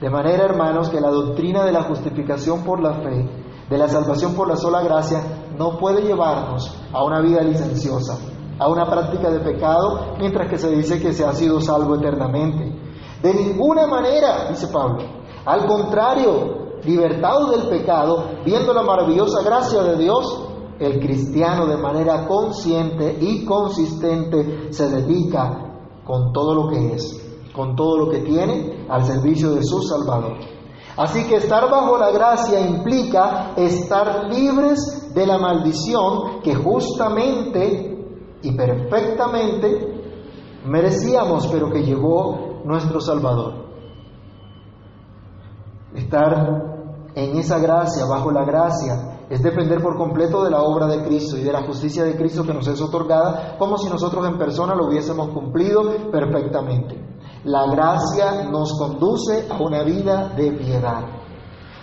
De 0.01 0.09
manera, 0.09 0.45
hermanos, 0.45 0.89
que 0.89 1.01
la 1.01 1.09
doctrina 1.09 1.65
de 1.65 1.73
la 1.73 1.83
justificación 1.83 2.63
por 2.63 2.81
la 2.81 2.93
fe, 3.01 3.29
de 3.69 3.77
la 3.77 3.89
salvación 3.89 4.33
por 4.33 4.47
la 4.47 4.55
sola 4.55 4.81
gracia, 4.81 5.21
no 5.57 5.77
puede 5.77 6.01
llevarnos 6.01 6.73
a 6.93 7.03
una 7.03 7.19
vida 7.19 7.41
licenciosa, 7.41 8.17
a 8.57 8.69
una 8.69 8.89
práctica 8.89 9.29
de 9.29 9.39
pecado, 9.39 10.15
mientras 10.17 10.49
que 10.49 10.57
se 10.57 10.71
dice 10.71 11.01
que 11.01 11.11
se 11.11 11.25
ha 11.25 11.33
sido 11.33 11.59
salvo 11.59 11.95
eternamente. 11.95 12.73
De 13.21 13.33
ninguna 13.33 13.87
manera, 13.87 14.49
dice 14.49 14.67
Pablo. 14.67 15.03
Al 15.45 15.65
contrario, 15.67 16.79
libertado 16.83 17.51
del 17.51 17.67
pecado, 17.67 18.29
viendo 18.45 18.73
la 18.73 18.83
maravillosa 18.83 19.43
gracia 19.43 19.83
de 19.83 19.97
Dios, 19.97 20.45
el 20.79 20.99
cristiano 20.99 21.67
de 21.67 21.77
manera 21.77 22.25
consciente 22.25 23.17
y 23.19 23.43
consistente 23.43 24.71
se 24.71 24.89
dedica 24.89 25.65
con 26.05 26.31
todo 26.31 26.55
lo 26.55 26.69
que 26.69 26.93
es, 26.93 27.28
con 27.59 27.75
todo 27.75 27.97
lo 27.97 28.09
que 28.09 28.19
tiene 28.19 28.85
al 28.87 29.03
servicio 29.03 29.53
de 29.53 29.61
su 29.63 29.81
Salvador. 29.81 30.37
Así 30.95 31.25
que 31.27 31.35
estar 31.35 31.69
bajo 31.69 31.97
la 31.97 32.09
gracia 32.09 32.61
implica 32.61 33.51
estar 33.57 34.31
libres 34.31 35.13
de 35.13 35.27
la 35.27 35.37
maldición 35.37 36.39
que 36.41 36.55
justamente 36.55 37.97
y 38.41 38.53
perfectamente 38.53 39.93
merecíamos, 40.65 41.47
pero 41.47 41.69
que 41.69 41.83
llevó 41.83 42.61
nuestro 42.63 43.01
Salvador. 43.01 43.55
Estar 45.95 47.11
en 47.13 47.37
esa 47.39 47.59
gracia, 47.59 48.05
bajo 48.05 48.31
la 48.31 48.45
gracia, 48.45 49.25
es 49.29 49.43
depender 49.43 49.81
por 49.81 49.97
completo 49.97 50.45
de 50.45 50.51
la 50.51 50.61
obra 50.61 50.87
de 50.87 51.03
Cristo 51.03 51.37
y 51.37 51.43
de 51.43 51.51
la 51.51 51.63
justicia 51.63 52.05
de 52.05 52.15
Cristo 52.15 52.45
que 52.45 52.53
nos 52.53 52.69
es 52.69 52.81
otorgada, 52.81 53.57
como 53.59 53.77
si 53.77 53.89
nosotros 53.89 54.25
en 54.25 54.37
persona 54.37 54.75
lo 54.75 54.87
hubiésemos 54.87 55.27
cumplido 55.31 56.09
perfectamente. 56.09 57.18
La 57.45 57.65
gracia 57.67 58.43
nos 58.49 58.77
conduce 58.77 59.47
a 59.49 59.61
una 59.61 59.83
vida 59.83 60.29
de 60.35 60.51
piedad. 60.51 61.03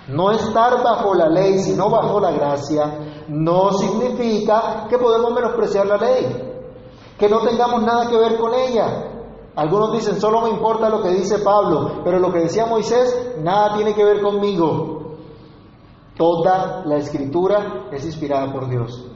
No 0.08 0.30
estar 0.30 0.82
bajo 0.82 1.14
la 1.14 1.28
ley, 1.28 1.58
sino 1.58 1.88
bajo 1.88 2.20
la 2.20 2.30
gracia, 2.30 3.24
no 3.28 3.72
significa 3.72 4.86
que 4.88 4.98
podemos 4.98 5.32
menospreciar 5.32 5.86
la 5.86 5.96
ley, 5.96 6.54
que 7.18 7.28
no 7.28 7.40
tengamos 7.40 7.82
nada 7.82 8.08
que 8.08 8.16
ver 8.16 8.36
con 8.38 8.54
ella. 8.54 9.12
Algunos 9.56 9.92
dicen, 9.92 10.20
solo 10.20 10.42
me 10.42 10.50
importa 10.50 10.90
lo 10.90 11.02
que 11.02 11.08
dice 11.08 11.38
Pablo, 11.38 12.02
pero 12.04 12.18
lo 12.18 12.30
que 12.30 12.40
decía 12.40 12.66
Moisés, 12.66 13.36
nada 13.40 13.74
tiene 13.74 13.94
que 13.94 14.04
ver 14.04 14.20
conmigo. 14.20 15.16
Toda 16.16 16.84
la 16.84 16.96
escritura 16.96 17.88
es 17.90 18.04
inspirada 18.04 18.52
por 18.52 18.68
Dios 18.68 19.06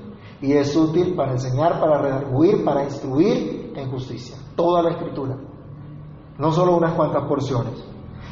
y 0.41 0.55
es 0.55 0.75
útil 0.75 1.15
para 1.15 1.33
enseñar, 1.33 1.79
para 1.79 1.99
redarguir, 2.01 2.65
para 2.65 2.85
instruir 2.85 3.73
en 3.77 3.91
justicia. 3.91 4.37
Toda 4.57 4.83
la 4.83 4.91
escritura, 4.91 5.37
no 6.41 6.53
solo 6.53 6.77
unas 6.77 6.95
cuantas 6.95 7.25
porciones. 7.29 7.85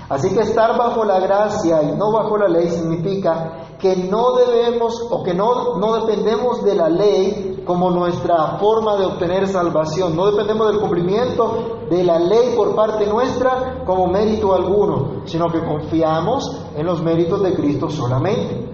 Así 0.08 0.34
que 0.34 0.40
estar 0.40 0.76
bajo 0.78 1.04
la 1.04 1.20
gracia 1.20 1.82
y 1.82 1.94
no 1.94 2.10
bajo 2.10 2.38
la 2.38 2.48
ley 2.48 2.70
significa 2.70 3.76
que 3.78 3.94
no 3.94 4.32
debemos 4.36 5.06
o 5.10 5.22
que 5.22 5.34
no, 5.34 5.76
no 5.76 6.00
dependemos 6.00 6.64
de 6.64 6.74
la 6.74 6.88
ley 6.88 7.62
como 7.66 7.90
nuestra 7.90 8.56
forma 8.58 8.96
de 8.96 9.04
obtener 9.04 9.46
salvación. 9.46 10.16
No 10.16 10.30
dependemos 10.30 10.68
del 10.68 10.80
cumplimiento 10.80 11.80
de 11.90 12.02
la 12.04 12.18
ley 12.18 12.54
por 12.56 12.74
parte 12.74 13.06
nuestra 13.06 13.84
como 13.84 14.06
mérito 14.06 14.54
alguno, 14.54 15.26
sino 15.26 15.48
que 15.48 15.62
confiamos 15.62 16.58
en 16.74 16.86
los 16.86 17.02
méritos 17.02 17.42
de 17.42 17.52
Cristo 17.54 17.90
solamente. 17.90 18.66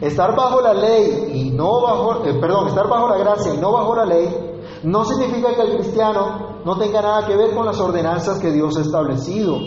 Estar 0.00 0.36
bajo 0.36 0.60
la 0.60 0.72
ley 0.72 1.32
y 1.34 1.50
no 1.50 1.82
bajo, 1.82 2.24
eh, 2.24 2.34
perdón, 2.40 2.68
estar 2.68 2.88
bajo 2.88 3.08
la 3.08 3.18
gracia 3.18 3.52
y 3.52 3.58
no 3.58 3.72
bajo 3.72 3.96
la 3.96 4.06
ley 4.06 4.49
no 4.82 5.04
significa 5.04 5.54
que 5.54 5.62
el 5.62 5.76
cristiano 5.76 6.60
no 6.64 6.78
tenga 6.78 7.02
nada 7.02 7.26
que 7.26 7.36
ver 7.36 7.54
con 7.54 7.66
las 7.66 7.78
ordenanzas 7.78 8.38
que 8.38 8.50
Dios 8.50 8.76
ha 8.76 8.82
establecido, 8.82 9.58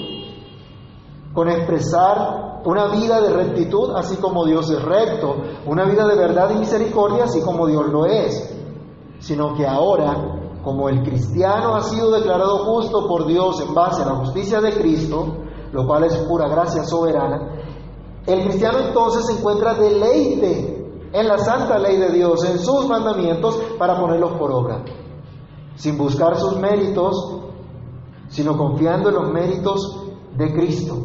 con 1.34 1.50
expresar 1.50 2.62
una 2.66 2.88
vida 2.88 3.20
de 3.22 3.30
rectitud 3.30 3.92
así 3.96 4.16
como 4.18 4.46
Dios 4.46 4.70
es 4.70 4.82
recto, 4.82 5.36
una 5.66 5.86
vida 5.86 6.08
de 6.08 6.16
verdad 6.16 6.52
y 6.56 6.60
misericordia 6.60 7.26
así 7.26 7.42
como 7.42 7.68
Dios 7.68 7.88
lo 7.88 8.06
es, 8.06 8.56
sino 9.20 9.54
que 9.56 9.68
ahora, 9.68 10.60
como 10.64 10.90
el 10.90 11.02
cristiano 11.04 11.76
ha 11.76 11.82
sido 11.82 12.12
declarado 12.12 12.60
justo 12.66 13.08
por 13.08 13.26
Dios 13.26 13.62
en 13.62 13.74
base 13.74 14.02
a 14.02 14.06
la 14.06 14.16
justicia 14.16 14.62
de 14.62 14.74
Cristo, 14.74 15.38
lo 15.72 15.86
cual 15.86 16.06
es 16.06 16.16
pura 16.20 16.48
gracia 16.48 16.84
soberana, 16.84 17.64
el 18.26 18.44
cristiano 18.44 18.80
entonces 18.80 19.38
encuentra 19.38 19.74
deleite 19.74 21.10
en 21.12 21.28
la 21.28 21.38
santa 21.38 21.78
ley 21.78 21.98
de 21.98 22.10
Dios, 22.10 22.44
en 22.46 22.58
sus 22.58 22.88
mandamientos, 22.88 23.56
para 23.78 24.00
ponerlos 24.00 24.34
por 24.34 24.52
obra, 24.52 24.84
sin 25.84 25.98
buscar 25.98 26.38
sus 26.38 26.56
méritos, 26.60 27.42
sino 28.30 28.58
confiando 28.58 29.10
en 29.10 29.16
los 29.16 29.34
méritos 29.34 30.06
de 30.38 30.54
Cristo, 30.54 30.96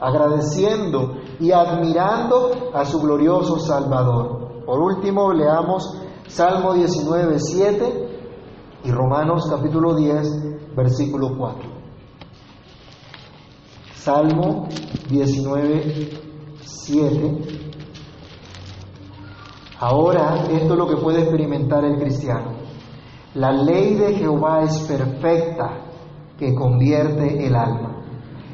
agradeciendo 0.00 1.18
y 1.38 1.52
admirando 1.52 2.50
a 2.74 2.84
su 2.84 3.00
glorioso 3.00 3.60
Salvador. 3.60 4.64
Por 4.66 4.80
último, 4.80 5.32
leamos 5.32 6.00
Salmo 6.26 6.74
19, 6.74 7.38
7 7.38 8.08
y 8.82 8.90
Romanos 8.90 9.46
capítulo 9.48 9.94
10, 9.94 10.74
versículo 10.74 11.38
4. 11.38 11.70
Salmo 13.94 14.66
19, 15.08 16.10
7. 16.60 17.70
Ahora, 19.78 20.48
esto 20.50 20.72
es 20.72 20.78
lo 20.78 20.88
que 20.88 20.96
puede 20.96 21.20
experimentar 21.20 21.84
el 21.84 22.00
cristiano. 22.00 22.63
La 23.34 23.50
ley 23.50 23.94
de 23.94 24.14
Jehová 24.14 24.62
es 24.62 24.78
perfecta, 24.86 25.68
que 26.38 26.54
convierte 26.54 27.44
el 27.44 27.56
alma. 27.56 28.04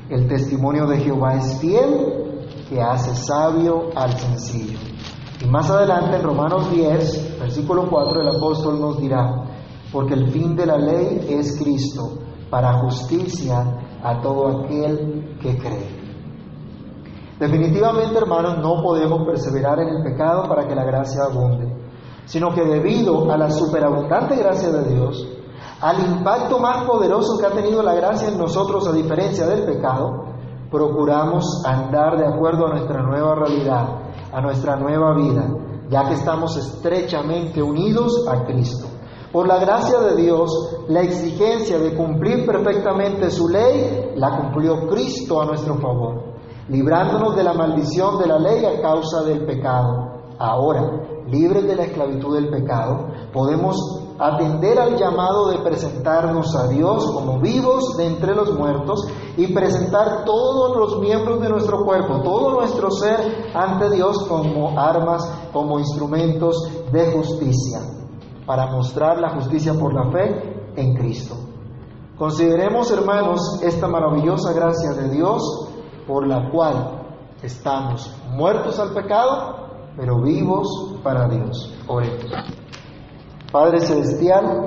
El 0.09 0.27
testimonio 0.27 0.87
de 0.87 0.99
Jehová 1.01 1.35
es 1.35 1.59
fiel, 1.61 2.47
que 2.67 2.81
hace 2.81 3.15
sabio 3.15 3.91
al 3.95 4.17
sencillo. 4.17 4.79
Y 5.45 5.47
más 5.49 5.71
adelante, 5.71 6.17
en 6.17 6.23
Romanos 6.23 6.71
10, 6.71 7.41
versículo 7.41 7.91
4, 7.91 8.23
el 8.23 8.29
apóstol 8.29 8.81
nos 8.81 8.99
dirá, 8.99 9.45
porque 9.93 10.15
el 10.15 10.31
fin 10.31 10.57
de 10.57 10.65
la 10.65 10.79
ley 10.79 11.27
es 11.29 11.59
Cristo, 11.63 12.19
para 12.49 12.79
justicia 12.81 13.99
a 14.03 14.19
todo 14.23 14.65
aquel 14.65 15.37
que 15.43 15.59
cree. 15.59 16.01
Definitivamente, 17.39 18.17
hermanos, 18.17 18.59
no 18.63 18.83
podemos 18.83 19.27
perseverar 19.27 19.79
en 19.81 19.89
el 19.89 20.03
pecado 20.03 20.49
para 20.49 20.67
que 20.67 20.75
la 20.75 20.85
gracia 20.85 21.25
abunde, 21.31 21.80
sino 22.31 22.55
que 22.55 22.63
debido 22.63 23.29
a 23.33 23.37
la 23.37 23.51
superabundante 23.51 24.37
gracia 24.37 24.71
de 24.71 24.95
Dios, 24.95 25.27
al 25.81 25.99
impacto 26.01 26.61
más 26.61 26.85
poderoso 26.85 27.37
que 27.39 27.47
ha 27.47 27.51
tenido 27.51 27.83
la 27.83 27.95
gracia 27.95 28.29
en 28.29 28.39
nosotros 28.39 28.87
a 28.87 28.93
diferencia 28.93 29.47
del 29.47 29.65
pecado, 29.65 30.27
procuramos 30.71 31.65
andar 31.67 32.17
de 32.17 32.27
acuerdo 32.27 32.67
a 32.67 32.71
nuestra 32.71 33.03
nueva 33.03 33.35
realidad, 33.35 33.89
a 34.33 34.41
nuestra 34.41 34.77
nueva 34.77 35.13
vida, 35.17 35.45
ya 35.89 36.07
que 36.07 36.15
estamos 36.15 36.57
estrechamente 36.57 37.61
unidos 37.61 38.25
a 38.29 38.45
Cristo. 38.45 38.87
Por 39.33 39.49
la 39.49 39.59
gracia 39.59 39.99
de 39.99 40.15
Dios, 40.23 40.51
la 40.89 41.01
exigencia 41.01 41.79
de 41.79 41.97
cumplir 41.97 42.47
perfectamente 42.47 43.29
su 43.31 43.49
ley 43.49 44.13
la 44.15 44.37
cumplió 44.37 44.87
Cristo 44.89 45.41
a 45.43 45.47
nuestro 45.47 45.75
favor 45.79 46.31
librándonos 46.71 47.35
de 47.35 47.43
la 47.43 47.53
maldición 47.53 48.19
de 48.19 48.29
la 48.29 48.39
ley 48.39 48.65
a 48.65 48.81
causa 48.81 49.23
del 49.25 49.45
pecado. 49.45 50.23
Ahora, 50.39 51.20
libres 51.31 51.67
de 51.67 51.77
la 51.77 51.85
esclavitud 51.85 52.35
del 52.35 52.49
pecado, 52.51 53.09
podemos 53.33 53.77
atender 54.19 54.79
al 54.79 54.97
llamado 54.97 55.49
de 55.49 55.59
presentarnos 55.59 56.55
a 56.55 56.69
Dios 56.69 57.11
como 57.11 57.41
vivos 57.41 57.97
de 57.97 58.07
entre 58.07 58.35
los 58.35 58.53
muertos 58.53 59.07
y 59.37 59.53
presentar 59.55 60.25
todos 60.25 60.77
los 60.77 61.01
miembros 61.01 61.41
de 61.41 61.49
nuestro 61.49 61.85
cuerpo, 61.85 62.21
todo 62.23 62.51
nuestro 62.51 62.91
ser 62.91 63.51
ante 63.55 63.91
Dios 63.91 64.27
como 64.29 64.79
armas, 64.79 65.27
como 65.53 65.79
instrumentos 65.79 66.57
de 66.93 67.13
justicia, 67.13 67.81
para 68.45 68.67
mostrar 68.67 69.19
la 69.19 69.31
justicia 69.31 69.73
por 69.75 69.95
la 69.95 70.11
fe 70.11 70.73
en 70.77 70.95
Cristo. 70.97 71.37
Consideremos, 72.19 72.91
hermanos, 72.91 73.63
esta 73.63 73.89
maravillosa 73.89 74.53
gracia 74.53 74.91
de 74.91 75.09
Dios 75.09 75.71
por 76.07 76.27
la 76.27 76.51
cual 76.51 77.01
estamos 77.43 78.15
muertos 78.33 78.79
al 78.79 78.93
pecado, 78.93 79.60
pero 80.01 80.19
vivos 80.23 80.97
para 81.03 81.29
Dios. 81.29 81.75
Oremos. 81.87 82.25
Padre 83.53 83.81
Celestial, 83.81 84.67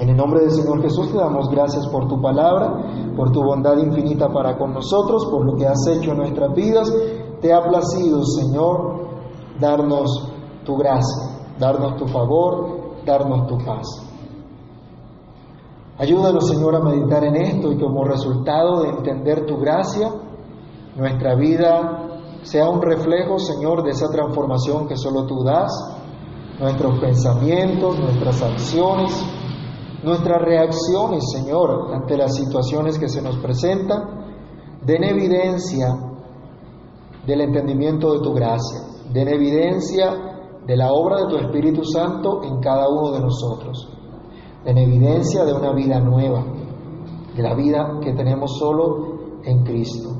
en 0.00 0.08
el 0.08 0.16
nombre 0.16 0.40
del 0.40 0.50
Señor 0.50 0.82
Jesús 0.82 1.12
te 1.12 1.18
damos 1.18 1.48
gracias 1.50 1.86
por 1.86 2.08
tu 2.08 2.20
palabra, 2.20 3.12
por 3.16 3.30
tu 3.30 3.44
bondad 3.44 3.78
infinita 3.78 4.28
para 4.28 4.58
con 4.58 4.74
nosotros, 4.74 5.24
por 5.26 5.46
lo 5.46 5.54
que 5.54 5.66
has 5.66 5.86
hecho 5.86 6.10
en 6.10 6.16
nuestras 6.16 6.52
vidas. 6.54 6.92
Te 7.40 7.52
ha 7.52 7.62
placido, 7.62 8.24
Señor, 8.24 9.06
darnos 9.60 10.32
tu 10.64 10.76
gracia, 10.76 11.46
darnos 11.60 11.96
tu 11.96 12.08
favor, 12.08 13.04
darnos 13.06 13.46
tu 13.46 13.58
paz. 13.58 13.86
Ayúdanos, 15.98 16.48
Señor, 16.48 16.74
a 16.74 16.80
meditar 16.80 17.22
en 17.22 17.36
esto 17.36 17.70
y 17.70 17.78
como 17.78 18.04
resultado 18.04 18.82
de 18.82 18.88
entender 18.88 19.46
tu 19.46 19.58
gracia, 19.58 20.10
nuestra 20.96 21.36
vida 21.36 22.05
sea 22.46 22.68
un 22.68 22.80
reflejo, 22.80 23.40
Señor, 23.40 23.82
de 23.82 23.90
esa 23.90 24.08
transformación 24.08 24.86
que 24.86 24.96
solo 24.96 25.26
tú 25.26 25.42
das, 25.42 25.72
nuestros 26.60 27.00
pensamientos, 27.00 27.98
nuestras 27.98 28.40
acciones, 28.40 29.10
nuestras 30.04 30.40
reacciones, 30.42 31.24
Señor, 31.32 31.92
ante 31.92 32.16
las 32.16 32.36
situaciones 32.36 33.00
que 33.00 33.08
se 33.08 33.20
nos 33.20 33.36
presentan, 33.38 34.80
den 34.84 35.02
evidencia 35.02 35.88
del 37.26 37.40
entendimiento 37.40 38.12
de 38.12 38.20
tu 38.20 38.32
gracia, 38.32 38.78
den 39.12 39.26
evidencia 39.26 40.62
de 40.64 40.76
la 40.76 40.92
obra 40.92 41.22
de 41.22 41.28
tu 41.28 41.36
Espíritu 41.38 41.82
Santo 41.84 42.44
en 42.44 42.60
cada 42.60 42.88
uno 42.88 43.10
de 43.10 43.20
nosotros, 43.22 43.88
den 44.64 44.78
evidencia 44.78 45.44
de 45.44 45.52
una 45.52 45.72
vida 45.72 45.98
nueva, 45.98 46.44
de 47.34 47.42
la 47.42 47.56
vida 47.56 47.98
que 48.00 48.12
tenemos 48.12 48.56
solo 48.56 49.40
en 49.42 49.64
Cristo. 49.64 50.15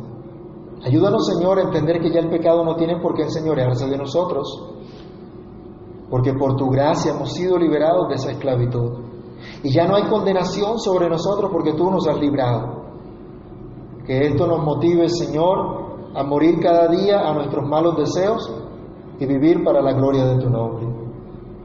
Ayúdanos, 0.85 1.27
Señor, 1.27 1.59
a 1.59 1.63
entender 1.63 2.01
que 2.01 2.13
ya 2.13 2.21
el 2.21 2.31
pecado 2.31 2.65
no 2.65 2.77
tiene 2.77 3.01
por 3.01 3.15
qué 3.15 3.23
enseñorearse 3.23 3.89
de 3.89 3.97
nosotros, 3.97 4.47
porque 6.11 6.35
por 6.35 6.57
tu 6.57 6.69
gracia 6.69 7.13
hemos 7.13 7.33
sido 7.33 7.59
liberados 7.59 8.09
de 8.09 8.15
esa 8.15 8.31
esclavitud. 8.31 9.07
Y 9.63 9.73
ya 9.73 9.87
no 9.87 9.97
hay 9.97 10.05
condenación 10.05 10.79
sobre 10.79 11.09
nosotros 11.09 11.51
porque 11.53 11.73
tú 11.73 11.91
nos 11.91 12.07
has 12.07 12.19
librado. 12.19 12.85
Que 14.07 14.27
esto 14.27 14.47
nos 14.47 14.65
motive, 14.65 15.09
Señor, 15.09 16.13
a 16.15 16.23
morir 16.23 16.61
cada 16.61 16.89
día 16.89 17.29
a 17.29 17.35
nuestros 17.35 17.69
malos 17.69 17.97
deseos 17.97 18.51
y 19.19 19.27
vivir 19.27 19.65
para 19.65 19.83
la 19.83 19.93
gloria 19.93 20.25
de 20.27 20.39
tu 20.39 20.49
nombre. 20.49 20.87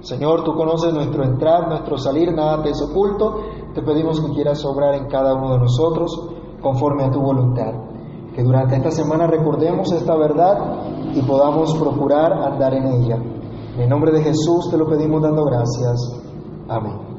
Señor, 0.01 0.43
tú 0.43 0.53
conoces 0.55 0.91
nuestro 0.93 1.23
entrar, 1.23 1.67
nuestro 1.67 1.97
salir, 1.97 2.33
nada 2.33 2.63
te 2.63 2.71
es 2.71 2.81
oculto. 2.81 3.41
Te 3.75 3.83
pedimos 3.83 4.19
que 4.19 4.33
quieras 4.33 4.65
obrar 4.65 4.95
en 4.95 5.07
cada 5.07 5.35
uno 5.35 5.53
de 5.53 5.59
nosotros 5.59 6.29
conforme 6.59 7.03
a 7.03 7.11
tu 7.11 7.21
voluntad. 7.21 7.90
Que 8.35 8.43
durante 8.43 8.77
esta 8.77 8.91
semana 8.91 9.27
recordemos 9.27 9.91
esta 9.91 10.15
verdad 10.15 11.13
y 11.13 11.21
podamos 11.21 11.75
procurar 11.75 12.31
andar 12.33 12.73
en 12.73 12.87
ella. 12.87 13.15
En 13.75 13.81
el 13.81 13.89
nombre 13.89 14.11
de 14.11 14.23
Jesús 14.23 14.69
te 14.69 14.77
lo 14.77 14.87
pedimos 14.87 15.21
dando 15.21 15.45
gracias. 15.45 15.99
Amén. 16.67 17.11